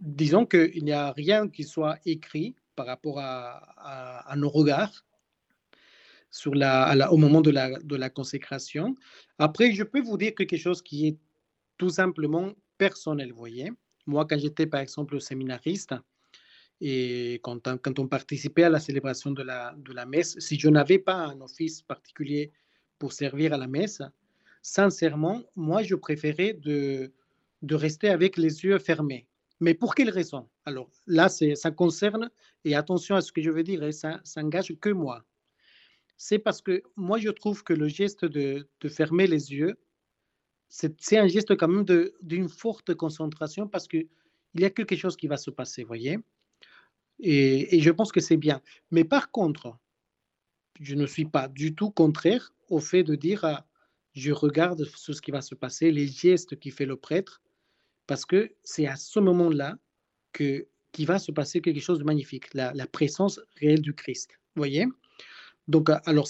disons 0.00 0.46
qu'il 0.46 0.84
n'y 0.84 0.92
a 0.92 1.12
rien 1.12 1.48
qui 1.48 1.64
soit 1.64 1.98
écrit 2.04 2.54
par 2.76 2.86
rapport 2.86 3.18
à, 3.18 4.34
nos 4.36 4.48
regards 4.48 5.04
sur 6.30 6.54
la, 6.54 7.10
au 7.12 7.16
moment 7.16 7.40
de 7.40 7.50
la, 7.50 7.78
de 7.80 7.96
la 7.96 8.10
consécration. 8.10 8.94
Après, 9.38 9.72
je 9.72 9.82
peux 9.82 10.00
vous 10.00 10.18
dire 10.18 10.34
quelque 10.34 10.56
chose 10.56 10.82
qui 10.82 11.08
est 11.08 11.18
tout 11.78 11.90
simplement 11.90 12.52
personnel, 12.78 13.32
vous 13.32 13.38
voyez. 13.38 13.72
Moi, 14.06 14.24
quand 14.26 14.38
j'étais 14.38 14.66
par 14.66 14.80
exemple 14.80 15.20
séminariste, 15.20 15.94
et 16.80 17.40
quand, 17.42 17.62
quand, 17.78 17.98
on 17.98 18.06
participait 18.06 18.64
à 18.64 18.68
la 18.68 18.80
célébration 18.80 19.30
de 19.30 19.42
la, 19.42 19.74
de 19.78 19.92
la 19.92 20.04
messe, 20.04 20.38
si 20.38 20.58
je 20.58 20.68
n'avais 20.68 20.98
pas 20.98 21.14
un 21.14 21.40
office 21.40 21.82
particulier 21.82 22.52
pour 22.98 23.12
servir 23.12 23.54
à 23.54 23.56
la 23.56 23.66
messe, 23.66 24.02
sincèrement, 24.62 25.42
moi, 25.54 25.82
je 25.82 25.94
préférais 25.94 26.52
de, 26.52 27.12
de 27.62 27.74
rester 27.74 28.08
avec 28.10 28.36
les 28.36 28.64
yeux 28.64 28.78
fermés. 28.78 29.26
Mais 29.60 29.72
pour 29.72 29.94
quelle 29.94 30.10
raison? 30.10 30.48
Alors 30.66 30.90
là, 31.06 31.30
ça 31.30 31.70
concerne, 31.70 32.30
et 32.64 32.74
attention 32.74 33.16
à 33.16 33.22
ce 33.22 33.32
que 33.32 33.40
je 33.40 33.50
veux 33.50 33.62
dire, 33.62 33.82
ça 33.94 34.20
n'engage 34.36 34.74
que 34.80 34.90
moi. 34.90 35.24
C'est 36.18 36.38
parce 36.38 36.60
que 36.60 36.82
moi, 36.94 37.18
je 37.18 37.30
trouve 37.30 37.62
que 37.62 37.72
le 37.72 37.88
geste 37.88 38.24
de, 38.24 38.68
de 38.80 38.88
fermer 38.88 39.26
les 39.26 39.52
yeux, 39.52 39.78
c'est 40.68 41.18
un 41.18 41.28
geste 41.28 41.56
quand 41.56 41.68
même 41.68 41.84
d'une 42.22 42.48
forte 42.48 42.94
concentration 42.94 43.68
parce 43.68 43.86
qu'il 43.88 44.08
y 44.54 44.64
a 44.64 44.70
quelque 44.70 44.96
chose 44.96 45.16
qui 45.16 45.26
va 45.26 45.36
se 45.36 45.50
passer, 45.50 45.84
voyez? 45.84 46.18
Et, 47.20 47.80
je 47.80 47.90
pense 47.90 48.12
que 48.12 48.20
c'est 48.20 48.36
bien. 48.36 48.60
Mais 48.90 49.04
par 49.04 49.30
contre, 49.30 49.78
je 50.80 50.94
ne 50.94 51.06
suis 51.06 51.24
pas 51.24 51.48
du 51.48 51.74
tout 51.74 51.90
contraire 51.90 52.52
au 52.68 52.80
fait 52.80 53.02
de 53.02 53.14
dire 53.14 53.44
ah, 53.44 53.66
je 54.14 54.32
regarde 54.32 54.84
ce 54.84 55.20
qui 55.20 55.30
va 55.30 55.42
se 55.42 55.54
passer, 55.54 55.90
les 55.90 56.06
gestes 56.06 56.58
qui 56.58 56.70
fait 56.70 56.86
le 56.86 56.96
prêtre, 56.96 57.42
parce 58.06 58.24
que 58.24 58.52
c'est 58.64 58.86
à 58.86 58.96
ce 58.96 59.20
moment-là 59.20 59.78
que 60.32 60.66
qu'il 60.92 61.06
va 61.06 61.18
se 61.18 61.30
passer 61.30 61.60
quelque 61.60 61.80
chose 61.80 61.98
de 61.98 62.04
magnifique, 62.04 62.54
la, 62.54 62.72
présence 62.86 63.38
réelle 63.60 63.82
du 63.82 63.92
Christ. 63.92 64.30
Vous 64.54 64.60
voyez? 64.60 64.86
Donc, 65.68 65.90
alors, 66.06 66.26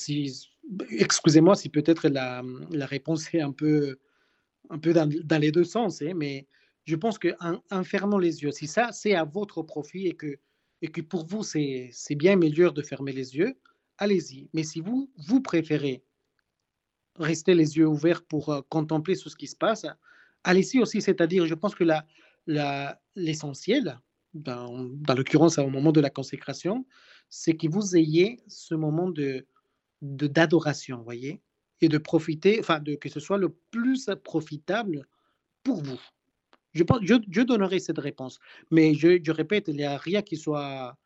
excusez-moi 0.91 1.55
si 1.55 1.68
peut-être 1.68 2.09
la, 2.09 2.43
réponse 2.72 3.32
est 3.32 3.43
un 3.43 3.53
peu, 3.53 3.97
un 4.70 4.78
peu 4.78 4.93
dans, 4.93 5.09
dans 5.09 5.41
les 5.41 5.53
deux 5.53 5.62
sens, 5.62 6.03
hein, 6.03 6.14
mais 6.16 6.49
je 6.84 6.97
pense 6.97 7.16
qu'en 7.18 7.62
en 7.70 7.84
fermant 7.84 8.18
les 8.18 8.43
yeux, 8.43 8.51
si 8.51 8.66
ça, 8.66 8.91
c'est 8.93 9.14
à 9.14 9.22
votre 9.24 9.62
profit 9.62 10.07
et 10.07 10.14
que, 10.14 10.37
et 10.82 10.88
que 10.88 11.00
pour 11.00 11.26
vous, 11.26 11.42
c'est 11.42 12.14
bien 12.16 12.36
meilleur 12.36 12.72
de 12.72 12.82
fermer 12.82 13.12
les 13.12 13.36
yeux, 13.36 13.56
allez-y. 13.98 14.48
Mais 14.52 14.62
si 14.62 14.80
vous, 14.80 15.10
vous 15.16 15.40
préférez 15.40 16.04
rester 17.18 17.54
les 17.54 17.76
yeux 17.76 17.86
ouverts 17.86 18.22
pour 18.22 18.50
euh, 18.50 18.60
contempler 18.68 19.14
ce 19.14 19.34
qui 19.34 19.46
se 19.46 19.56
passe, 19.56 19.86
allez-y 20.44 20.80
aussi. 20.80 21.00
C'est-à-dire, 21.00 21.46
je 21.46 21.54
pense 21.54 21.74
que 21.74 21.84
l'essentiel, 23.16 23.84
la, 23.84 24.02
dans, 24.34 24.84
dans 24.84 25.14
l'occurrence 25.14 25.58
au 25.58 25.70
moment 25.70 25.92
de 25.92 26.00
la 26.00 26.10
consécration, 26.10 26.86
c'est 27.28 27.56
que 27.56 27.68
vous 27.68 27.96
ayez 27.96 28.40
ce 28.48 28.74
moment 28.74 29.10
de 29.10 29.46
d'adoration, 30.02 31.02
voyez, 31.02 31.40
et 31.80 31.88
de 31.88 31.96
profiter, 31.96 32.58
enfin, 32.60 32.80
de, 32.80 32.94
que 32.96 33.08
ce 33.08 33.18
soit 33.18 33.38
le 33.38 33.48
plus 33.70 34.10
profitable 34.22 35.06
pour 35.62 35.82
vous. 35.82 36.00
Je, 36.76 36.84
pense, 36.84 36.98
je, 37.02 37.14
je 37.30 37.42
donnerai 37.42 37.78
cette 37.80 37.98
réponse. 37.98 38.38
Mais 38.70 38.94
je, 38.94 39.18
je 39.22 39.32
répète, 39.32 39.68
il 39.68 39.76
n'y 39.76 39.84
a 39.84 39.96
rien 39.96 40.22
qui 40.22 40.36
soit, 40.36 40.96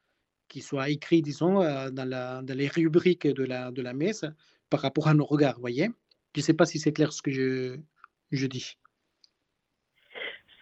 qui 0.48 0.60
soit 0.60 0.90
écrit, 0.90 1.22
disons, 1.22 1.62
euh, 1.62 1.90
dans, 1.90 2.08
la, 2.08 2.42
dans 2.42 2.56
les 2.56 2.68
rubriques 2.68 3.26
de 3.26 3.44
la, 3.44 3.70
de 3.70 3.80
la 3.80 3.94
messe 3.94 4.24
par 4.68 4.80
rapport 4.80 5.08
à 5.08 5.14
nos 5.14 5.24
regards, 5.24 5.58
voyez? 5.60 5.90
Je 6.34 6.40
ne 6.40 6.44
sais 6.44 6.54
pas 6.54 6.66
si 6.66 6.78
c'est 6.78 6.92
clair 6.92 7.12
ce 7.12 7.22
que 7.22 7.30
je, 7.30 7.78
je 8.30 8.46
dis. 8.46 8.76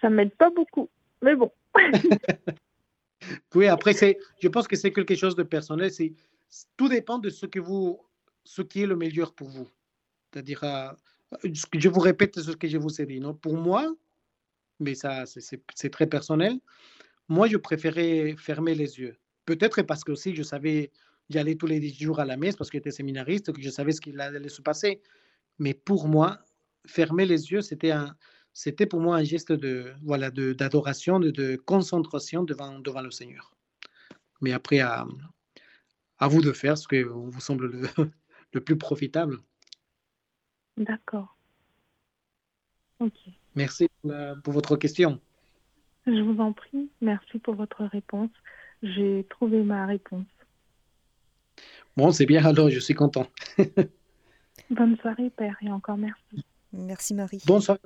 Ça 0.01 0.11
m'aide 0.11 0.35
pas 0.37 0.51
beaucoup, 0.51 0.89
mais 1.23 1.35
bon. 1.35 1.51
oui, 3.55 3.67
après, 3.67 3.93
c'est, 3.93 4.19
je 4.41 4.49
pense 4.49 4.69
que 4.69 4.77
c'est 4.77 4.93
quelque 4.93 5.15
chose 5.15 5.37
de 5.37 5.43
personnel. 5.43 5.91
C'est, 5.91 6.13
tout 6.77 6.89
dépend 6.89 7.19
de 7.19 7.31
ce, 7.31 7.47
que 7.47 7.61
vous, 7.61 8.01
ce 8.45 8.63
qui 8.63 8.83
est 8.83 8.87
le 8.87 8.97
meilleur 8.97 9.35
pour 9.35 9.49
vous. 9.49 9.69
C'est-à-dire, 10.33 10.65
euh, 10.65 10.91
je 11.45 11.89
vous 11.89 12.01
répète 12.01 12.41
ce 12.41 12.53
que 12.53 12.69
je 12.69 12.79
vous 12.79 13.01
ai 13.01 13.07
dit. 13.07 13.21
Non? 13.21 13.35
Pour 13.35 13.57
moi, 13.57 13.95
mais 14.81 14.95
ça, 14.95 15.25
c'est 15.27 15.91
très 15.91 16.07
personnel, 16.07 16.59
moi, 17.29 17.47
je 17.47 17.57
préférais 17.57 18.35
fermer 18.39 18.75
les 18.75 18.99
yeux. 18.99 19.17
Peut-être 19.45 19.83
parce 19.83 20.03
que 20.03 20.13
aussi, 20.13 20.35
je 20.35 20.43
savais, 20.43 20.91
j'y 21.29 21.39
allais 21.39 21.57
tous 21.57 21.67
les 21.67 21.87
jours 21.93 22.21
à 22.21 22.25
la 22.25 22.37
messe 22.37 22.57
parce 22.57 22.71
que 22.71 22.79
j'étais 22.79 22.91
séminariste, 22.91 23.53
que 23.53 23.61
je 23.61 23.71
savais 23.71 23.93
ce 23.93 24.01
qu'il 24.01 24.19
allait 24.21 24.49
se 24.49 24.63
passer. 24.63 25.03
Mais 25.59 25.75
pour 25.75 26.09
moi, 26.09 26.39
fermer 26.87 27.27
les 27.27 27.51
yeux, 27.51 27.61
c'était 27.61 27.91
un, 27.91 28.17
c'était 28.53 28.87
pour 28.87 29.01
moi 29.01 29.17
un 29.17 29.25
geste 29.25 29.53
de 29.53 29.93
voilà 30.03 30.31
d'adoration, 30.31 31.21
de, 31.21 31.57
concentration 31.57 32.45
devant, 32.45 32.79
devant 32.79 33.03
le 33.03 33.11
Seigneur. 33.11 33.53
Mais 34.41 34.53
après, 34.53 34.81
à, 34.81 35.07
à 36.19 36.29
vous 36.29 36.41
de 36.41 36.53
faire 36.53 36.79
ce 36.79 36.89
que 36.89 37.03
vous 37.03 37.41
semble 37.41 37.67
le, 37.71 37.89
le 38.53 38.61
plus 38.61 38.79
profitable. 38.79 39.39
D'accord. 40.77 41.37
Ok. 43.01 43.38
Merci 43.55 43.89
pour 44.43 44.53
votre 44.53 44.77
question. 44.77 45.21
Je 46.07 46.23
vous 46.23 46.41
en 46.41 46.53
prie. 46.53 46.91
Merci 47.01 47.39
pour 47.39 47.55
votre 47.55 47.85
réponse. 47.85 48.31
J'ai 48.83 49.27
trouvé 49.29 49.63
ma 49.63 49.87
réponse. 49.87 50.27
Bon, 51.97 52.13
c'est 52.13 52.27
bien 52.27 52.45
alors, 52.45 52.71
je 52.71 52.79
suis 52.79 52.95
content. 52.95 53.27
Bonne 54.71 54.97
soirée, 54.99 55.31
Père, 55.31 55.57
et 55.63 55.71
encore 55.71 55.97
merci. 55.97 56.45
Merci, 56.73 57.15
Marie. 57.15 57.43
Bonne 57.47 57.61
soirée. 57.61 57.81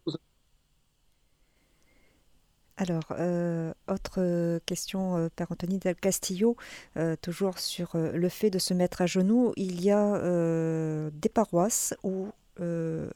Alors, 2.77 3.13
euh, 3.13 3.73
autre 3.87 4.59
question, 4.67 5.17
euh, 5.17 5.29
Père 5.35 5.47
Anthony 5.51 5.79
Del 5.79 5.95
Castillo, 5.95 6.57
euh, 6.97 7.17
toujours 7.21 7.59
sur 7.59 7.95
euh, 7.95 8.13
le 8.13 8.29
fait 8.29 8.51
de 8.51 8.59
se 8.59 8.75
mettre 8.75 9.03
à 9.03 9.07
genoux. 9.07 9.53
Il 9.57 9.83
y 9.83 9.91
a 9.91 10.17
euh, 10.17 11.11
des 11.15 11.29
paroisses 11.29 11.95
où 12.03 12.29
euh, 12.61 13.09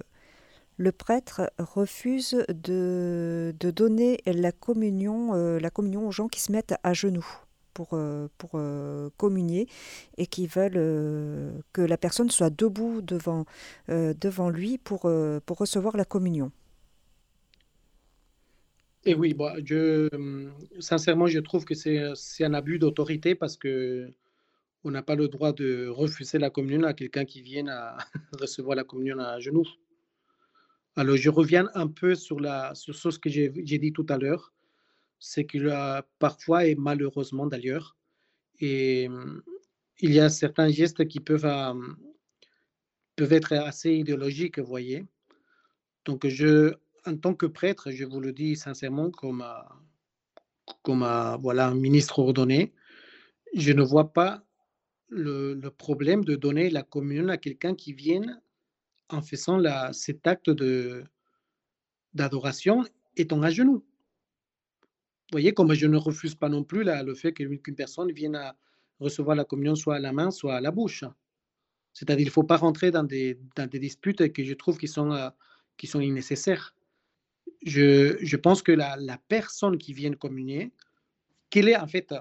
le 0.77 0.93
prêtre 0.93 1.51
refuse 1.59 2.45
de, 2.49 3.55
de, 3.59 3.70
donner 3.70 4.20
la 4.27 4.53
communion, 4.53 5.33
la 5.59 5.70
communion 5.70 6.07
aux 6.07 6.12
gens 6.12 6.29
qui 6.29 6.41
se 6.41 6.53
mettent 6.53 6.74
à 6.83 6.93
genoux 6.93 7.27
pour, 7.74 7.99
pour 8.39 8.61
communier 9.16 9.68
et 10.16 10.27
qui 10.27 10.47
veulent 10.47 11.62
que 11.72 11.81
la 11.83 11.97
personne 11.97 12.31
soit 12.31 12.51
debout 12.51 13.01
devant, 13.03 13.47
devant 13.89 14.51
lui 14.51 14.79
pour, 14.79 15.11
pour 15.47 15.59
recevoir 15.59 15.97
la 15.97 16.05
communion. 16.05 16.53
Et 19.07 19.14
oui, 19.14 19.35
bon, 19.35 19.53
je, 19.64 20.09
sincèrement, 20.81 21.29
je 21.29 21.39
trouve 21.39 21.64
que 21.64 21.74
c'est 21.74 22.45
un 22.45 22.55
abus 22.55 22.81
d'autorité 22.81 23.37
parce 23.37 23.57
que 23.57 24.11
on 24.83 24.91
n'a 24.91 25.03
pas 25.03 25.14
le 25.14 25.29
droit 25.29 25.53
de 25.53 25.87
refuser 25.89 26.39
la 26.39 26.51
communion 26.51 26.83
à 26.85 26.93
quelqu'un 26.93 27.24
qui 27.24 27.41
vient 27.41 27.66
à 27.68 27.99
recevoir 28.41 28.77
la 28.77 28.85
communion 28.85 29.18
à 29.20 29.39
genoux. 29.39 29.66
Alors, 30.99 31.16
je 31.16 31.28
reviens 31.28 31.68
un 31.74 31.88
peu 31.88 32.14
sur, 32.14 32.40
la, 32.40 32.72
ce 32.74 33.18
que 33.18 33.28
j'ai 33.28 33.78
dit 33.78 33.92
tout 33.92 34.07
à 34.09 34.16
l'heure. 34.16 34.55
C'est 35.18 35.47
a 35.68 36.07
parfois, 36.18 36.66
et 36.66 36.74
malheureusement 36.74 37.47
d'ailleurs, 37.47 37.97
et 38.61 39.09
il 40.01 40.12
y 40.12 40.20
a 40.20 40.30
certains 40.30 40.70
gestes 40.70 41.07
qui 41.07 41.20
peuvent, 41.20 41.47
peuvent 43.14 43.32
être 43.32 43.53
assez 43.53 43.92
idéologiques, 43.92 44.59
vous 44.59 44.66
voyez. 44.66 45.05
Donc, 46.07 46.26
je, 46.26 46.74
en 47.05 47.16
tant 47.16 47.34
que 47.34 47.47
prêtre, 47.47 47.90
je 47.90 48.05
vous 48.05 48.20
le 48.20 48.32
dis 48.32 48.57
sincèrement, 48.57 49.11
comme, 49.11 49.44
comme 50.82 51.01
voilà, 51.40 51.68
un 51.68 51.74
ministre 51.74 52.20
ordonné, 52.20 52.72
je 53.55 53.72
ne 53.72 53.82
vois 53.82 54.14
pas 54.14 54.44
le, 55.09 55.55
le, 55.55 55.70
problème 55.70 56.24
de 56.24 56.36
donner 56.36 56.70
la 56.70 56.82
communion 56.82 57.28
à 57.28 57.36
quelqu'un 57.36 57.74
qui 57.74 57.92
vient 57.92 58.40
en 59.09 59.22
faisant 59.22 59.57
la, 59.57 59.92
cet 59.92 60.26
acte 60.26 60.50
d'adoration 62.14 62.84
étant 63.16 63.42
à 63.42 63.50
genoux. 63.50 63.84
Vous 65.28 65.32
voyez, 65.32 65.52
comme 65.52 65.74
je 65.74 65.86
ne 65.86 65.96
refuse 65.96 66.34
pas 66.34 66.48
non 66.48 66.64
plus 66.64 66.84
le 66.84 67.14
fait 67.14 67.32
qu'une 67.32 67.59
personne 67.76 68.12
vienne 68.12 68.36
à 68.36 68.57
recevoir 69.00 69.36
la 69.36 69.44
communion 69.44 69.74
soit 69.74 69.96
à 69.96 69.98
la 69.98 70.12
main, 70.12 70.30
soit 70.30 70.57
à 70.57 70.61
la 70.61 70.70
bouche. 70.70 71.04
C'est-à-dire 71.92 72.18
qu'il 72.18 72.26
ne 72.26 72.32
faut 72.32 72.44
pas 72.44 72.59
rentrer 72.59 72.90
dans 72.90 73.04
des, 73.04 73.38
dans 73.57 73.68
des 73.68 73.78
disputes 73.78 74.32
que 74.32 74.44
je 74.44 74.54
trouve 74.54 74.78
qui 74.78 74.88
sont, 74.88 75.12
euh, 75.12 75.30
qui 75.76 75.86
sont 75.86 76.00
je, 77.62 78.16
je, 78.20 78.36
pense 78.36 78.62
que 78.62 78.72
la, 78.72 78.96
la, 78.96 79.18
personne 79.28 79.78
qui 79.78 79.92
vient 79.92 80.12
communier, 80.12 80.72
quelle 81.50 81.68
est 81.68 81.76
en 81.76 81.86
fait, 81.86 82.14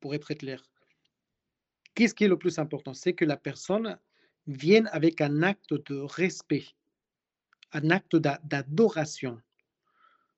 pour 0.00 0.14
être 0.14 0.32
clair, 0.34 0.62
qu'est-ce 1.94 2.14
qui 2.14 2.24
est 2.24 2.28
le 2.28 2.38
plus 2.38 2.58
important? 2.58 2.94
C'est 2.94 3.12
que 3.12 3.24
la 3.24 3.36
personne 3.36 3.98
vienne 4.48 4.88
avec 4.92 5.20
un 5.20 5.42
acte 5.42 5.74
de 5.90 6.00
respect, 6.00 6.64
un 7.72 7.90
acte 7.90 8.16
d'adoration. 8.16 9.40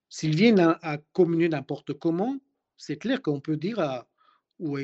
S'il 0.09 0.35
vient 0.35 0.59
à, 0.59 0.79
à, 0.83 0.99
communier 0.99 1.49
n'importe 1.49 1.95
comment, 1.95 2.39
c'est 2.77 2.97
clair 2.97 3.23
qu'on 3.23 3.41
peut 3.41 3.57
dire 3.57 4.05
ou 4.59 4.77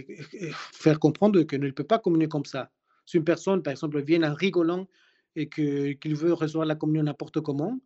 faire 0.72 0.98
comprendre 0.98 1.42
qu'il 1.42 1.60
ne 1.60 1.70
peut 1.70 1.84
pas 1.84 1.98
communier 1.98 2.28
comme 2.28 2.44
ça. 2.44 2.70
Si 3.04 3.16
une 3.16 3.24
personne, 3.24 3.62
par 3.62 3.72
exemple, 3.72 4.00
vient 4.00 4.22
en 4.22 4.34
rigolant 4.34 4.88
et 5.34 5.48
qu'il 5.48 5.98
qu 5.98 6.14
veut 6.14 6.32
recevoir 6.32 6.66
la 6.66 6.76
communion 6.76 7.02
n'importe 7.02 7.40
comment, 7.40 7.78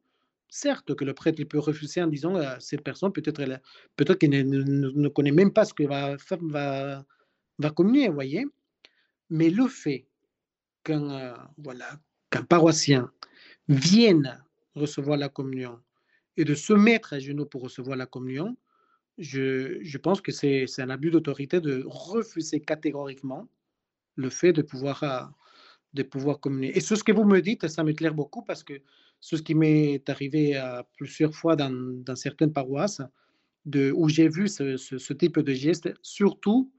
certes 0.49 0.95
que 0.95 1.05
le 1.05 1.15
prêtre 1.15 1.41
il 1.41 1.49
peut 1.49 1.59
refuser 1.59 2.03
en 2.03 2.07
disant 2.07 2.37
à 2.37 2.61
cette 2.61 2.83
personne, 2.83 3.13
peut-être 3.13 3.43
peut 3.97 4.15
qu'elle 4.15 4.49
ne, 4.49 5.09
connaît 5.09 5.33
même 5.33 5.53
pas 5.53 5.65
ce 5.65 5.75
que 5.75 5.85
va, 5.85 6.17
va, 6.43 7.05
va 7.59 7.71
communier, 7.71 8.09
voyez. 8.09 8.47
Mais 9.31 9.51
le 9.51 9.69
fait 9.69 10.07
qu'un 10.85 11.11
euh, 11.11 11.37
voilà, 11.59 12.01
qu'un 12.31 12.43
paroissien 12.43 13.11
vienne 13.69 14.43
recevoir 14.75 15.17
la 15.17 15.29
communion 15.29 15.81
et 16.37 16.45
de 16.45 16.55
se 16.55 16.73
mettre 16.73 17.13
à 17.13 17.19
genoux 17.19 17.47
pour 17.47 17.63
recevoir 17.63 17.97
la 17.97 18.07
communion, 18.07 18.57
je, 19.19 19.79
je 19.83 19.99
pense 19.99 20.21
que 20.21 20.33
c'est 20.33 20.67
un 20.79 20.91
abus 20.91 21.11
d'autorité 21.11 21.61
de 21.61 21.85
refuser 21.87 22.61
catégoriquement 22.61 23.49
le 24.17 24.31
fait 24.31 24.53
de 24.53 24.63
pouvoir, 24.63 25.03
euh, 25.03 25.23
de 25.95 26.03
pouvoir 26.03 26.41
communier. 26.41 26.77
Et 26.77 26.81
ce 26.81 26.95
que 26.95 27.13
vous 27.13 27.25
me 27.25 27.41
dites, 27.41 27.69
ça 27.69 27.85
m'éclaire 27.85 28.15
beaucoup 28.15 28.43
parce 28.43 28.65
que 28.65 28.81
ce 29.21 29.37
qui 29.37 29.55
m'est 29.55 30.09
arrivé 30.09 30.57
à 30.57 30.87
plusieurs 30.97 31.35
fois 31.35 31.57
dans, 31.57 31.71
dans 32.05 32.17
certaines 32.17 32.53
paroisses, 32.53 33.03
de, 33.67 33.93
où 33.95 34.09
j'ai 34.09 34.29
vu 34.29 34.49
ce, 34.49 34.77
ce, 34.77 34.99
ce, 34.99 35.13
type 35.13 35.39
de 35.39 35.53
geste, 35.53 35.93
surtout 36.03 36.73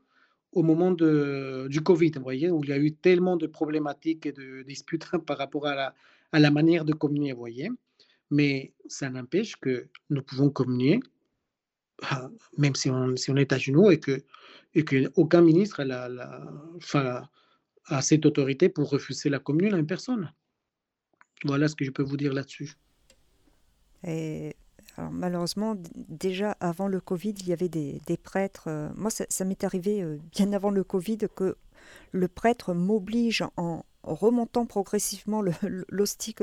au 0.52 0.64
moment 0.64 0.92
du 0.92 1.82
Covid, 1.82 2.12
vous 2.16 2.24
voyez, 2.24 2.50
où 2.50 2.64
il 2.64 2.70
y 2.70 2.74
a 2.74 2.78
eu 2.78 2.94
tellement 2.94 3.38
de 3.38 3.48
problématiques 3.48 4.26
et 4.26 4.32
de 4.32 4.64
disputes 4.64 5.10
par 5.26 5.38
rapport 5.38 5.68
à 5.68 5.94
la, 6.34 6.52
manière 6.52 6.86
de 6.86 6.94
communier, 6.94 7.34
voyez. 7.34 7.70
Mais 8.30 8.74
ça 8.88 9.10
n'empêche 9.10 9.56
que 9.58 9.88
nous 10.10 10.22
pouvons 10.22 10.50
communier, 10.50 11.00
ah, 12.04 12.30
même 12.58 12.76
si 12.76 12.90
on, 12.90 13.36
est 13.36 13.54
à 13.54 13.58
genoux, 13.58 13.92
et 13.92 14.00
que, 14.00 14.24
aucun 15.16 15.42
ministre 15.42 15.86
a, 15.90 18.02
cette 18.02 18.26
autorité 18.26 18.70
pour 18.70 18.90
refuser 18.90 19.30
la 19.30 19.40
communion 19.40 19.76
à 19.76 19.80
une 19.80 19.88
personne. 19.88 20.32
Voilà 21.44 21.68
ce 21.68 21.76
que 21.76 21.84
je 21.84 21.92
peux 21.92 22.04
vous 22.04 22.18
dire 22.18 22.34
là-dessus. 22.34 22.76
Malheureusement, 25.12 25.76
déjà 25.96 26.58
avant 26.60 26.88
le 26.88 27.00
Covid, 27.00 27.34
il 27.40 27.48
y 27.48 27.54
avait 27.54 27.70
des, 27.70 28.02
prêtres. 28.22 28.66
Euh, 28.68 28.90
moi, 28.96 29.10
ça, 29.10 29.46
m'est 29.46 29.64
arrivé 29.64 30.02
euh, 30.02 30.18
bien 30.32 30.54
avant 30.54 30.70
le 30.70 30.84
Covid 30.84 31.20
que 31.36 31.56
le 32.12 32.28
prêtre 32.28 32.74
m'oblige 32.74 33.44
en 33.58 33.84
remontant 34.04 34.66
progressivement 34.66 35.44
l'hostie 35.90 36.36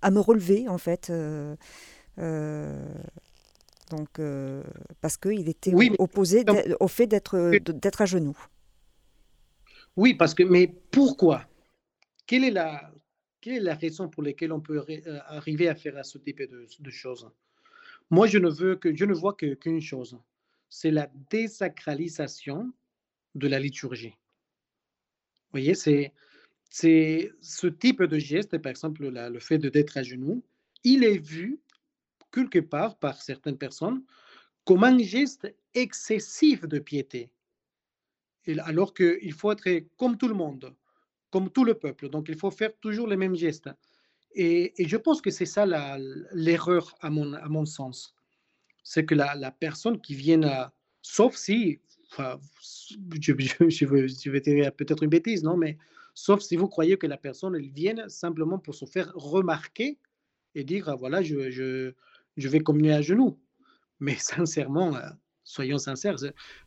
à, 0.00 0.10
me 0.10 0.20
relever 0.20 0.68
en 0.68 0.78
fait. 0.78 1.12
donc, 3.90 4.20
parce 5.00 5.16
qu'il 5.18 5.48
était 5.48 5.72
opposé 5.98 6.44
au 6.80 6.88
fait 6.88 7.06
d'être 7.06 8.00
à 8.00 8.06
genoux. 8.06 8.38
Oui, 9.96 10.14
parce 10.14 10.34
que, 10.34 10.42
mais 10.42 10.68
pourquoi? 10.90 11.44
Quelle 12.26 12.44
est, 12.44 12.50
la, 12.50 12.91
quelle 13.42 13.54
est 13.54 13.60
la 13.60 13.74
raison 13.74 14.08
pour 14.08 14.22
laquelle 14.22 14.52
on 14.52 14.60
peut 14.60 14.82
euh, 14.88 15.18
arriver 15.26 15.68
à 15.68 15.74
faire 15.74 16.02
ce 16.06 16.16
type 16.16 16.40
de, 16.42 16.90
choses? 16.90 17.28
Moi, 18.08 18.26
je 18.28 18.38
ne, 18.38 18.48
veux 18.48 18.76
que, 18.76 18.94
je 18.96 19.04
ne 19.04 19.12
vois 19.12 19.34
qu'une 19.34 19.80
chose, 19.80 20.16
c'est 20.70 20.92
la 20.92 21.10
désacralisation 21.28 22.72
de 23.34 23.48
la 23.48 23.58
liturgie. 23.58 24.14
Vous 25.50 25.58
voyez, 25.58 25.74
c'est, 25.74 26.14
ce 26.70 27.66
type 27.66 28.02
de 28.04 28.18
geste, 28.18 28.56
par 28.58 28.70
exemple 28.70 29.06
le 29.06 29.38
fait 29.40 29.58
d'être 29.58 29.98
à 29.98 30.02
genoux, 30.02 30.42
il 30.84 31.04
est 31.04 31.18
vu 31.18 31.60
quelque 32.30 32.60
part 32.60 32.96
par 32.96 33.20
certaines 33.20 33.58
personnes 33.58 34.02
comme 34.64 34.84
un 34.84 34.98
geste 34.98 35.52
excessif 35.74 36.62
de 36.62 36.78
piété. 36.78 37.30
Alors 38.60 38.94
qu'il 38.94 39.32
faut 39.32 39.52
être 39.52 39.86
comme 39.96 40.16
tout 40.16 40.28
le 40.28 40.34
monde, 40.34 40.74
comme 41.32 41.50
tout 41.50 41.64
le 41.64 41.74
peuple. 41.74 42.08
Donc, 42.10 42.28
il 42.28 42.36
faut 42.36 42.52
faire 42.52 42.70
toujours 42.80 43.08
les 43.08 43.16
mêmes 43.16 43.34
gestes. 43.34 43.70
Et, 44.34 44.72
je 44.78 44.96
pense 44.96 45.20
que 45.20 45.30
c'est 45.30 45.46
ça 45.46 45.66
l'erreur 46.32 46.94
à 47.00 47.10
mon, 47.10 47.66
sens. 47.66 48.14
C'est 48.84 49.04
que 49.04 49.14
la, 49.16 49.50
personne 49.50 50.00
qui 50.00 50.14
vient 50.14 50.42
à... 50.44 50.72
Sauf 51.00 51.34
si, 51.34 51.80
je, 52.16 53.32
vais 54.30 54.40
dire 54.40 54.72
peut-être 54.72 55.02
une 55.02 55.10
bêtise, 55.10 55.42
non, 55.42 55.56
mais 55.56 55.78
sauf 56.14 56.40
si 56.40 56.54
vous 56.56 56.68
croyez 56.68 56.96
que 56.96 57.08
la 57.08 57.16
personne, 57.16 57.56
elle 57.56 57.70
vient 57.70 58.08
simplement 58.08 58.58
pour 58.58 58.76
se 58.76 58.84
faire 58.84 59.10
remarquer 59.14 59.98
et 60.54 60.62
dire, 60.62 60.88
ah, 60.88 60.94
voilà, 60.94 61.22
je, 61.22 61.50
je, 61.50 61.92
je 62.36 62.48
vais 62.48 62.60
communier 62.60 62.92
à 62.92 63.02
genoux. 63.02 63.40
Mais 64.00 64.16
sincèrement, 64.18 64.94
euh, 64.94 65.08
soyons 65.44 65.78
sincères, 65.78 66.16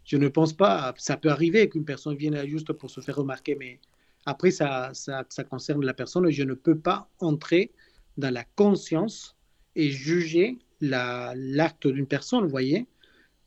je 0.03 0.17
ne 0.17 0.27
pense 0.27 0.53
pas, 0.53 0.93
ça 0.97 1.17
peut 1.17 1.29
arriver 1.29 1.69
qu'une 1.69 1.85
personne 1.85 2.15
vienne 2.15 2.45
juste 2.47 2.73
pour 2.73 2.89
se 2.89 2.99
faire 2.99 3.15
remarquer, 3.15 3.55
mais 3.55 3.79
après, 4.25 4.51
ça, 4.51 4.91
ça, 4.93 5.43
concerne 5.43 5.85
la 5.85 5.93
personne. 5.93 6.29
Je 6.31 6.43
ne 6.43 6.53
peux 6.53 6.77
pas 6.77 7.09
entrer 7.19 7.71
dans 8.17 8.33
la 8.33 8.43
conscience 8.43 9.35
et 9.75 9.89
juger 9.89 10.57
l'acte 10.81 11.87
d'une 11.87 12.07
personne, 12.07 12.43
vous 12.43 12.49
voyez. 12.49 12.87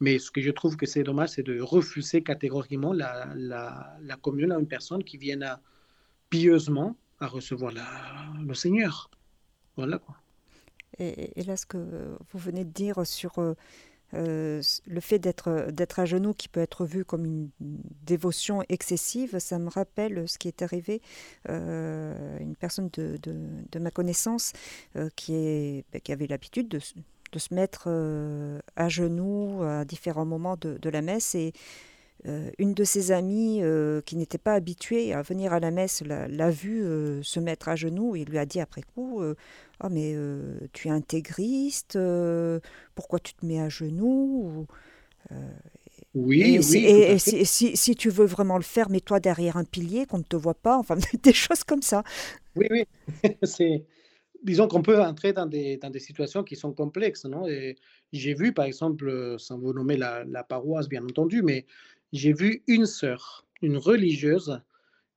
Mais 0.00 0.18
ce 0.20 0.30
que 0.30 0.40
je 0.40 0.50
trouve 0.50 0.76
que 0.76 0.86
c'est 0.86 1.02
dommage, 1.02 1.30
c'est 1.30 1.42
de 1.42 1.60
refuser 1.60 2.22
catégoriquement 2.22 2.92
la, 2.92 3.32
la, 3.34 4.16
commune 4.22 4.52
à 4.52 4.58
une 4.58 4.68
personne 4.68 5.02
qui 5.02 5.16
vienne 5.16 5.44
pieusement 6.30 6.96
à 7.18 7.26
recevoir 7.26 7.72
le 8.46 8.54
Seigneur. 8.54 9.10
Voilà 9.76 9.98
quoi. 9.98 10.16
Et, 10.98 11.40
et, 11.40 11.44
là, 11.44 11.56
ce 11.56 11.66
que 11.66 11.78
vous 12.30 12.38
venez 12.38 12.64
de 12.64 12.70
dire 12.70 13.04
sur 13.06 13.32
euh, 14.14 14.38
euh, 14.58 14.62
le 14.86 15.00
fait 15.00 15.18
d'être 15.18 15.70
d'être 15.70 15.98
à 15.98 16.04
genoux 16.04 16.34
qui 16.34 16.48
peut 16.48 16.60
être 16.60 16.84
vu 16.84 17.04
comme 17.04 17.24
une 17.24 17.50
dévotion 18.04 18.62
excessive, 18.68 19.38
ça 19.38 19.58
me 19.58 19.68
rappelle 19.68 20.28
ce 20.28 20.38
qui 20.38 20.48
est 20.48 20.62
arrivé 20.62 21.00
euh, 21.48 22.38
une 22.38 22.56
personne 22.56 22.90
de, 22.92 23.18
de, 23.22 23.78
ma 23.78 23.90
connaissance 23.90 24.52
euh, 24.96 25.08
qui, 25.16 25.34
est, 25.34 25.84
ben, 25.92 26.00
qui 26.00 26.12
avait 26.12 26.26
l'habitude 26.26 26.68
de, 26.68 26.80
de, 27.32 27.38
se 27.38 27.54
mettre 27.54 27.84
euh, 27.86 28.60
à 28.76 28.88
genoux 28.88 29.62
à 29.62 29.84
différents 29.84 30.26
moments 30.26 30.56
de, 30.56 30.78
de 30.78 30.90
la 30.90 31.02
messe 31.02 31.34
et 31.34 31.52
euh, 32.26 32.50
une 32.58 32.74
de 32.74 32.82
ses 32.82 33.12
amies 33.12 33.60
euh, 33.62 34.00
qui 34.00 34.16
n'était 34.16 34.38
pas 34.38 34.54
habituée 34.54 35.12
à 35.12 35.22
venir 35.22 35.52
à 35.52 35.60
la 35.60 35.70
messe 35.70 36.02
l'a 36.04 36.50
vue 36.50 36.82
euh, 36.82 37.22
se 37.22 37.38
mettre 37.38 37.68
à 37.68 37.76
genoux 37.76 38.16
et 38.16 38.24
lui 38.24 38.38
a 38.38 38.46
dit 38.46 38.60
après 38.60 38.82
coup 38.82 39.22
Ah, 39.80 39.88
mais 39.88 40.16
tu 40.72 40.88
es 40.88 40.90
intégriste, 40.90 41.98
pourquoi 42.94 43.20
tu 43.20 43.34
te 43.34 43.46
mets 43.46 43.60
à 43.60 43.68
genoux? 43.68 44.66
Oui, 46.14 46.54
et, 46.54 46.58
oui. 46.58 46.84
Et, 46.84 47.18
si, 47.18 47.76
si, 47.76 47.94
tu 47.94 48.08
veux 48.08 48.24
vraiment 48.24 48.56
le 48.56 48.64
faire, 48.64 48.90
mets-toi 48.90 49.20
derrière 49.20 49.56
un 49.56 49.64
pilier 49.64 50.06
qu'on 50.06 50.18
ne 50.18 50.22
te 50.22 50.36
voit 50.36 50.54
pas, 50.54 50.76
enfin 50.78 50.96
des 51.22 51.32
choses 51.32 51.62
comme 51.64 51.82
ça. 51.82 52.02
Oui, 52.56 52.66
oui. 52.70 52.84
c'est 53.42 53.84
disons 54.42 54.68
qu'on 54.68 54.82
peut 54.82 55.00
entrer 55.00 55.32
dans 55.32 55.46
des, 55.46 55.76
dans 55.76 55.90
des 55.90 55.98
situations 55.98 56.44
qui 56.44 56.56
sont 56.56 56.72
complexes. 56.72 57.24
Non? 57.24 57.46
Et 57.46 57.76
j'ai 58.12 58.34
vu, 58.34 58.52
par 58.52 58.64
exemple, 58.64 59.36
sans 59.38 59.58
vous 59.58 59.72
nommer 59.72 59.96
la, 59.96 60.24
la, 60.24 60.44
paroisse, 60.44 60.88
bien 60.88 61.04
entendu, 61.04 61.42
mais 61.42 61.66
j'ai 62.12 62.32
vu 62.32 62.62
une 62.66 62.86
sœur, 62.86 63.46
une 63.62 63.76
religieuse, 63.76 64.60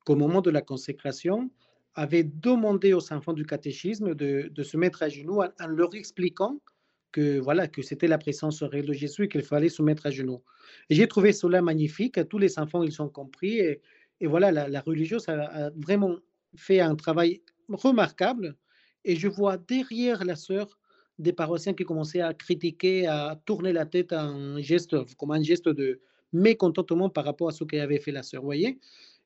qu'au 0.05 0.15
moment 0.15 0.41
de 0.41 0.49
la 0.49 0.61
consécration, 0.61 1.49
avait 1.95 2.23
demandé 2.23 2.93
aux 2.93 3.13
enfants 3.13 3.33
du 3.33 3.45
catéchisme 3.45 4.15
de, 4.15 4.63
se 4.63 4.77
mettre 4.77 5.03
à 5.03 5.09
genoux 5.09 5.41
en, 5.41 5.67
leur 5.67 5.93
expliquant 5.93 6.59
que 7.11 7.39
voilà 7.39 7.67
que 7.67 7.81
c'était 7.81 8.07
la 8.07 8.17
présence 8.17 8.63
réelle 8.63 8.85
de 8.85 8.93
Jésus 8.93 9.25
et 9.25 9.27
qu'il 9.27 9.43
fallait 9.43 9.69
se 9.69 9.81
mettre 9.81 10.05
à 10.05 10.11
genoux. 10.11 10.41
J'ai 10.89 11.07
trouvé 11.07 11.33
cela 11.33 11.61
magnifique. 11.61 12.17
Tous 12.29 12.37
les 12.37 12.57
enfants 12.57 12.83
ils 12.83 13.01
ont 13.01 13.09
compris 13.09 13.59
et, 13.59 13.81
voilà 14.21 14.51
la, 14.51 14.81
religieuse 14.81 15.27
a, 15.27 15.71
vraiment 15.75 16.15
fait 16.55 16.79
un 16.79 16.95
travail 16.95 17.41
remarquable. 17.67 18.55
Et 19.03 19.15
je 19.15 19.27
vois 19.27 19.57
derrière 19.57 20.23
la 20.23 20.35
sœur 20.35 20.79
des 21.19 21.33
paroissiens 21.33 21.73
qui 21.73 21.83
commençaient 21.83 22.21
à 22.21 22.33
critiquer, 22.33 23.07
à 23.07 23.39
tourner 23.45 23.73
la 23.73 23.85
tête 23.85 24.13
en 24.13 24.59
geste, 24.59 24.95
comme 25.17 25.31
un 25.31 25.41
geste 25.41 25.67
de, 25.67 25.99
mécontentement 26.33 27.09
par 27.09 27.25
rapport 27.25 27.49
à 27.49 27.51
ce 27.51 27.63
qu'avait 27.63 27.99
fait 27.99 28.11
la 28.11 28.23
sœur, 28.23 28.43
voyez 28.43 28.79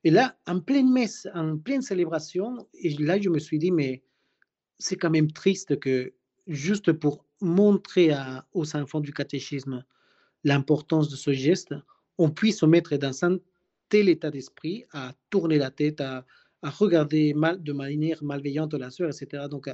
Et 0.04 0.12
là, 0.12 0.38
en 0.48 0.60
pleine 0.60 0.92
messe, 0.92 1.28
en 1.34 1.58
pleine 1.58 1.82
célébration, 1.82 2.68
et 2.74 2.90
là, 2.98 3.20
je 3.20 3.30
me 3.30 3.40
suis 3.40 3.60
dit, 3.60 3.72
mais 3.72 4.04
c'est 4.78 4.96
quand 4.96 5.10
même 5.10 5.32
triste 5.32 5.80
que 5.80 6.14
juste 6.48 6.92
pour 6.92 7.26
montrer 7.42 8.12
aux 8.54 8.76
enfants 8.76 9.02
du 9.02 9.14
catéchisme 9.14 9.84
l'importance 10.44 11.10
de 11.10 11.16
ce 11.16 11.34
geste, 11.34 11.74
on 12.18 12.30
puisse 12.30 12.60
se 12.60 12.66
mettre 12.66 12.96
dans 12.98 13.26
un 13.26 13.40
tel 13.90 14.10
état 14.10 14.32
d'esprit 14.32 14.86
à 14.92 15.14
tourner 15.30 15.58
la 15.58 15.72
tête, 15.72 16.02
à, 16.02 16.26
regarder 16.64 17.36
mal, 17.36 17.62
de 17.62 17.74
manière 17.74 18.24
malveillante 18.24 18.74
la 18.74 18.90
sœur, 18.90 19.10
etc. 19.10 19.44
Donc, 19.50 19.70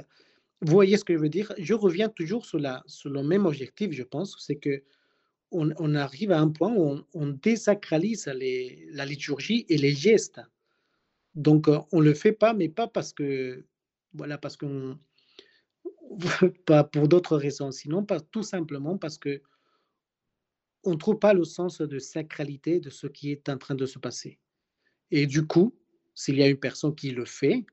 vous 0.60 0.72
voyez 0.72 0.98
ce 0.98 1.04
que 1.04 1.14
je 1.14 1.18
veux 1.18 1.30
dire? 1.30 1.50
Je 1.58 1.72
reviens 1.72 2.10
toujours 2.10 2.44
sur, 2.44 2.60
sur 2.86 3.10
le 3.10 3.22
même 3.22 3.46
objectif, 3.46 3.92
je 3.92 4.02
pense, 4.02 4.36
c'est 4.38 4.56
que 4.56 4.82
on, 5.52 5.94
arrive 5.94 6.32
à 6.32 6.40
un 6.40 6.48
point 6.48 6.72
où 6.74 7.00
on, 7.14 7.26
désacralise 7.26 8.26
la 8.26 9.04
liturgie 9.04 9.66
et 9.68 9.78
les 9.78 9.92
gestes. 9.92 10.40
Donc, 11.34 11.68
euh, 11.68 11.78
on 11.92 12.00
ne 12.00 12.04
le 12.04 12.14
fait 12.14 12.32
pas, 12.32 12.52
mais 12.52 12.68
pas 12.68 12.88
parce 12.88 13.12
que, 13.12 13.64
voilà, 14.12 14.38
parce 14.38 14.56
qu'on, 14.56 14.98
pas 16.66 16.84
pour 16.84 17.08
d'autres 17.08 17.36
raisons, 17.36 17.70
sinon 17.70 18.04
pas, 18.04 18.20
tout 18.20 18.42
simplement 18.42 18.98
parce 18.98 19.18
que 19.18 19.42
on 20.84 20.92
ne 20.92 20.96
trouve 20.96 21.18
pas 21.18 21.32
le 21.32 21.44
sens 21.44 21.80
de 21.80 21.98
sacralité 21.98 22.80
de 22.80 22.90
ce 22.90 23.06
qui 23.06 23.30
est 23.30 23.48
en 23.48 23.56
train 23.56 23.76
de 23.76 23.86
se 23.86 23.98
passer. 23.98 24.38
Et 25.10 25.26
du 25.26 25.46
coup, 25.46 25.74
s'il 26.14 26.36
y 26.36 26.42
a 26.42 26.48
une 26.48 26.58
personne 26.58 26.94
qui 26.94 27.12
le 27.12 27.24
fait, 27.24 27.64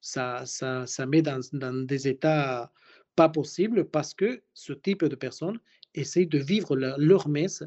ça, 0.00 0.46
ça, 0.46 0.86
ça 0.86 1.06
met 1.06 1.20
dans, 1.20 1.40
dans 1.52 1.86
des 1.86 2.08
états 2.08 2.72
pas 3.14 3.28
possibles 3.28 3.84
parce 3.84 4.14
que 4.14 4.42
ce 4.54 4.72
type 4.72 5.04
de 5.04 5.14
personne 5.14 5.60
essayent 5.94 6.26
de 6.26 6.38
vivre 6.38 6.76
leur 6.76 7.28
messe 7.28 7.64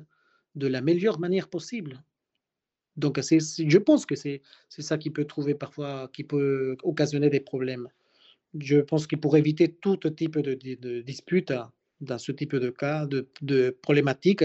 de 0.55 0.67
la 0.67 0.81
meilleure 0.81 1.19
manière 1.19 1.49
possible. 1.49 2.03
Donc, 2.95 3.19
je 3.19 3.77
pense 3.77 4.05
que 4.05 4.15
c'est 4.15 4.41
ça 4.69 4.97
qui 4.97 5.09
peut 5.09 5.25
trouver 5.25 5.55
parfois, 5.55 6.09
qui 6.13 6.23
peut 6.23 6.77
occasionner 6.83 7.29
des 7.29 7.39
problèmes. 7.39 7.87
Je 8.59 8.79
pense 8.79 9.07
qu'il 9.07 9.19
pour 9.19 9.35
éviter 9.35 9.73
tout 9.73 9.97
type 9.97 10.37
de, 10.37 10.53
de, 10.53 11.01
dispute 11.01 11.53
dans 12.01 12.19
ce 12.19 12.31
type 12.31 12.55
de 12.55 12.69
cas, 12.69 13.07
de, 13.07 13.27
de 13.41 13.71
problématiques, 13.81 14.43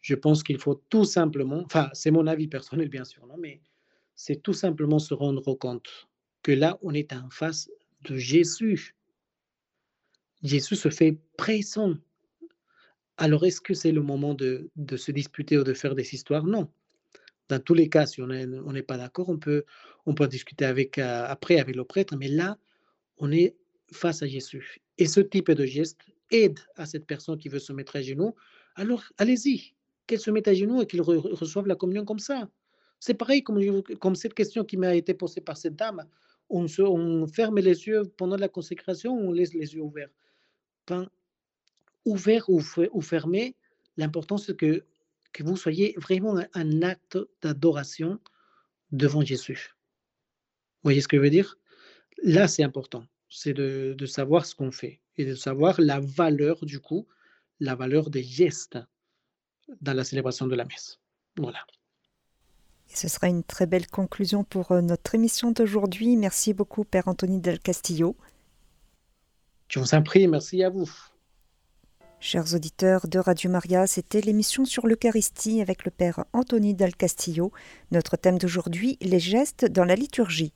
je 0.00 0.16
pense 0.16 0.42
qu'il 0.42 0.58
faut 0.58 0.82
tout 0.90 1.04
simplement, 1.04 1.62
enfin, 1.64 1.88
c'est 1.92 2.10
mon 2.10 2.26
avis 2.26 2.48
personnel 2.48 2.88
bien 2.88 3.04
sûr, 3.04 3.24
non, 3.26 3.36
mais 3.38 3.60
c'est 4.16 4.42
tout 4.42 4.52
simplement 4.52 4.98
se 4.98 5.14
rendre 5.14 5.54
compte 5.54 6.08
que 6.42 6.52
là, 6.52 6.78
on 6.82 6.92
est 6.92 7.12
en 7.12 7.30
face 7.30 7.70
de 8.02 8.16
Jésus. 8.16 8.96
Jésus 10.42 10.74
se 10.74 10.90
fait 10.90 11.16
présent 11.36 11.94
alors, 13.22 13.44
est-ce 13.44 13.60
que 13.60 13.72
c'est 13.72 13.92
le 13.92 14.02
moment 14.02 14.34
de, 14.34 14.68
se 14.96 15.12
disputer 15.12 15.56
ou 15.56 15.62
de 15.62 15.74
faire 15.74 15.94
des 15.94 16.12
histoires? 16.12 16.44
Non. 16.44 16.68
Dans 17.48 17.60
tous 17.60 17.72
les 17.72 17.88
cas, 17.88 18.04
si 18.04 18.20
on 18.20 18.26
n'est 18.26 18.82
pas 18.82 18.96
d'accord, 18.96 19.28
on 19.28 19.38
peut, 19.38 19.64
discuter 20.28 20.64
avec, 20.64 20.98
euh, 20.98 21.24
après 21.28 21.60
avec 21.60 21.76
le 21.76 21.84
prêtre, 21.84 22.16
mais 22.16 22.26
là, 22.26 22.58
on 23.18 23.30
est 23.30 23.54
face 23.92 24.24
à 24.24 24.26
Jésus. 24.26 24.80
Et 24.98 25.06
ce 25.06 25.20
type 25.20 25.52
de 25.52 25.64
geste 25.64 26.00
aide 26.32 26.58
à 26.74 26.84
cette 26.84 27.06
personne 27.06 27.38
qui 27.38 27.48
veut 27.48 27.60
se 27.60 27.72
mettre 27.72 27.94
à 27.94 28.02
genoux. 28.02 28.34
Alors, 28.74 29.04
allez-y, 29.18 29.72
qu'elle 30.08 30.18
se 30.18 30.32
mette 30.32 30.48
à 30.48 30.54
genoux 30.54 30.82
et 30.82 30.86
qu'il 30.88 31.00
reçoive 31.00 31.68
la 31.68 31.76
communion 31.76 32.04
comme 32.04 32.18
ça. 32.18 32.50
C'est 32.98 33.14
pareil 33.14 33.44
comme, 33.44 34.16
cette 34.16 34.34
question 34.34 34.64
qui 34.64 34.76
m'a 34.76 34.96
été 34.96 35.14
posée 35.14 35.42
par 35.42 35.56
cette 35.56 35.76
dame. 35.76 36.04
On, 36.50 36.66
se, 36.66 36.82
ferme 37.32 37.60
les 37.60 37.86
yeux 37.86 38.02
pendant 38.16 38.36
la 38.36 38.48
consécration, 38.48 39.16
on 39.16 39.30
laisse 39.30 39.54
les 39.54 39.76
yeux 39.76 39.82
ouverts? 39.82 40.10
Ouvert 42.04 42.48
ou, 42.48 42.60
fermé, 43.00 43.56
l'important 43.96 44.36
c'est 44.36 44.56
que, 44.56 44.84
que 45.32 45.42
vous 45.42 45.56
soyez 45.56 45.94
vraiment 45.98 46.36
un, 46.54 46.82
acte 46.82 47.18
d'adoration 47.40 48.20
devant 48.90 49.22
Jésus. 49.22 49.74
Vous 50.82 50.88
voyez 50.88 51.00
ce 51.00 51.08
que 51.08 51.16
je 51.16 51.22
veux 51.22 51.30
dire? 51.30 51.58
Là, 52.22 52.48
c'est 52.48 52.62
important. 52.62 53.06
C'est 53.28 53.54
de, 53.54 53.94
de, 53.96 54.06
savoir 54.06 54.44
ce 54.44 54.54
qu'on 54.54 54.70
fait 54.70 55.00
et 55.16 55.24
de 55.24 55.34
savoir 55.34 55.80
la 55.80 56.00
valeur, 56.00 56.64
du 56.66 56.80
coup, 56.80 57.06
la 57.60 57.74
valeur 57.74 58.10
des 58.10 58.22
gestes 58.22 58.78
dans 59.80 59.94
la 59.94 60.04
célébration 60.04 60.46
de 60.46 60.54
la 60.54 60.64
messe. 60.64 61.00
Voilà. 61.38 61.64
Et 62.90 62.96
ce 62.96 63.08
sera 63.08 63.28
une 63.28 63.42
très 63.42 63.66
belle 63.66 63.86
conclusion 63.86 64.44
pour 64.44 64.72
euh, 64.72 64.82
notre 64.82 65.14
émission 65.14 65.50
d'aujourd'hui. 65.50 66.16
Merci 66.16 66.52
beaucoup, 66.52 66.84
Père 66.84 67.08
Anthony 67.08 67.40
Del 67.40 67.58
Castillo. 67.58 68.16
Je 69.68 69.80
vous 69.80 69.94
en 69.94 70.02
prie, 70.02 70.28
merci 70.28 70.62
à 70.62 70.68
vous. 70.68 70.90
Chers 72.24 72.54
auditeurs 72.54 73.08
de 73.08 73.18
Radio 73.18 73.50
Maria, 73.50 73.88
c'était 73.88 74.20
l'émission 74.20 74.64
sur 74.64 74.86
l'Eucharistie 74.86 75.60
avec 75.60 75.84
le 75.84 75.90
Père 75.90 76.24
Anthony 76.32 76.72
Del 76.72 76.94
Castillo. 76.94 77.50
Notre 77.90 78.16
thème 78.16 78.38
d'aujourd'hui, 78.38 78.96
les 79.00 79.18
gestes 79.18 79.64
dans 79.64 79.84
la 79.84 79.96
liturgie. 79.96 80.52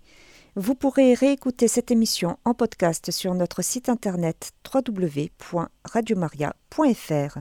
Vous 0.55 0.77
pourrez 0.77 1.15
réécouter 1.15 1.67
cette 1.67 1.91
émission 1.91 2.39
en 2.45 2.55
podcast 2.55 3.11
sur 3.11 3.35
notre 3.35 3.63
site 3.63 3.89
internet 3.89 4.53
www.radiomaria.fr. 4.73 7.39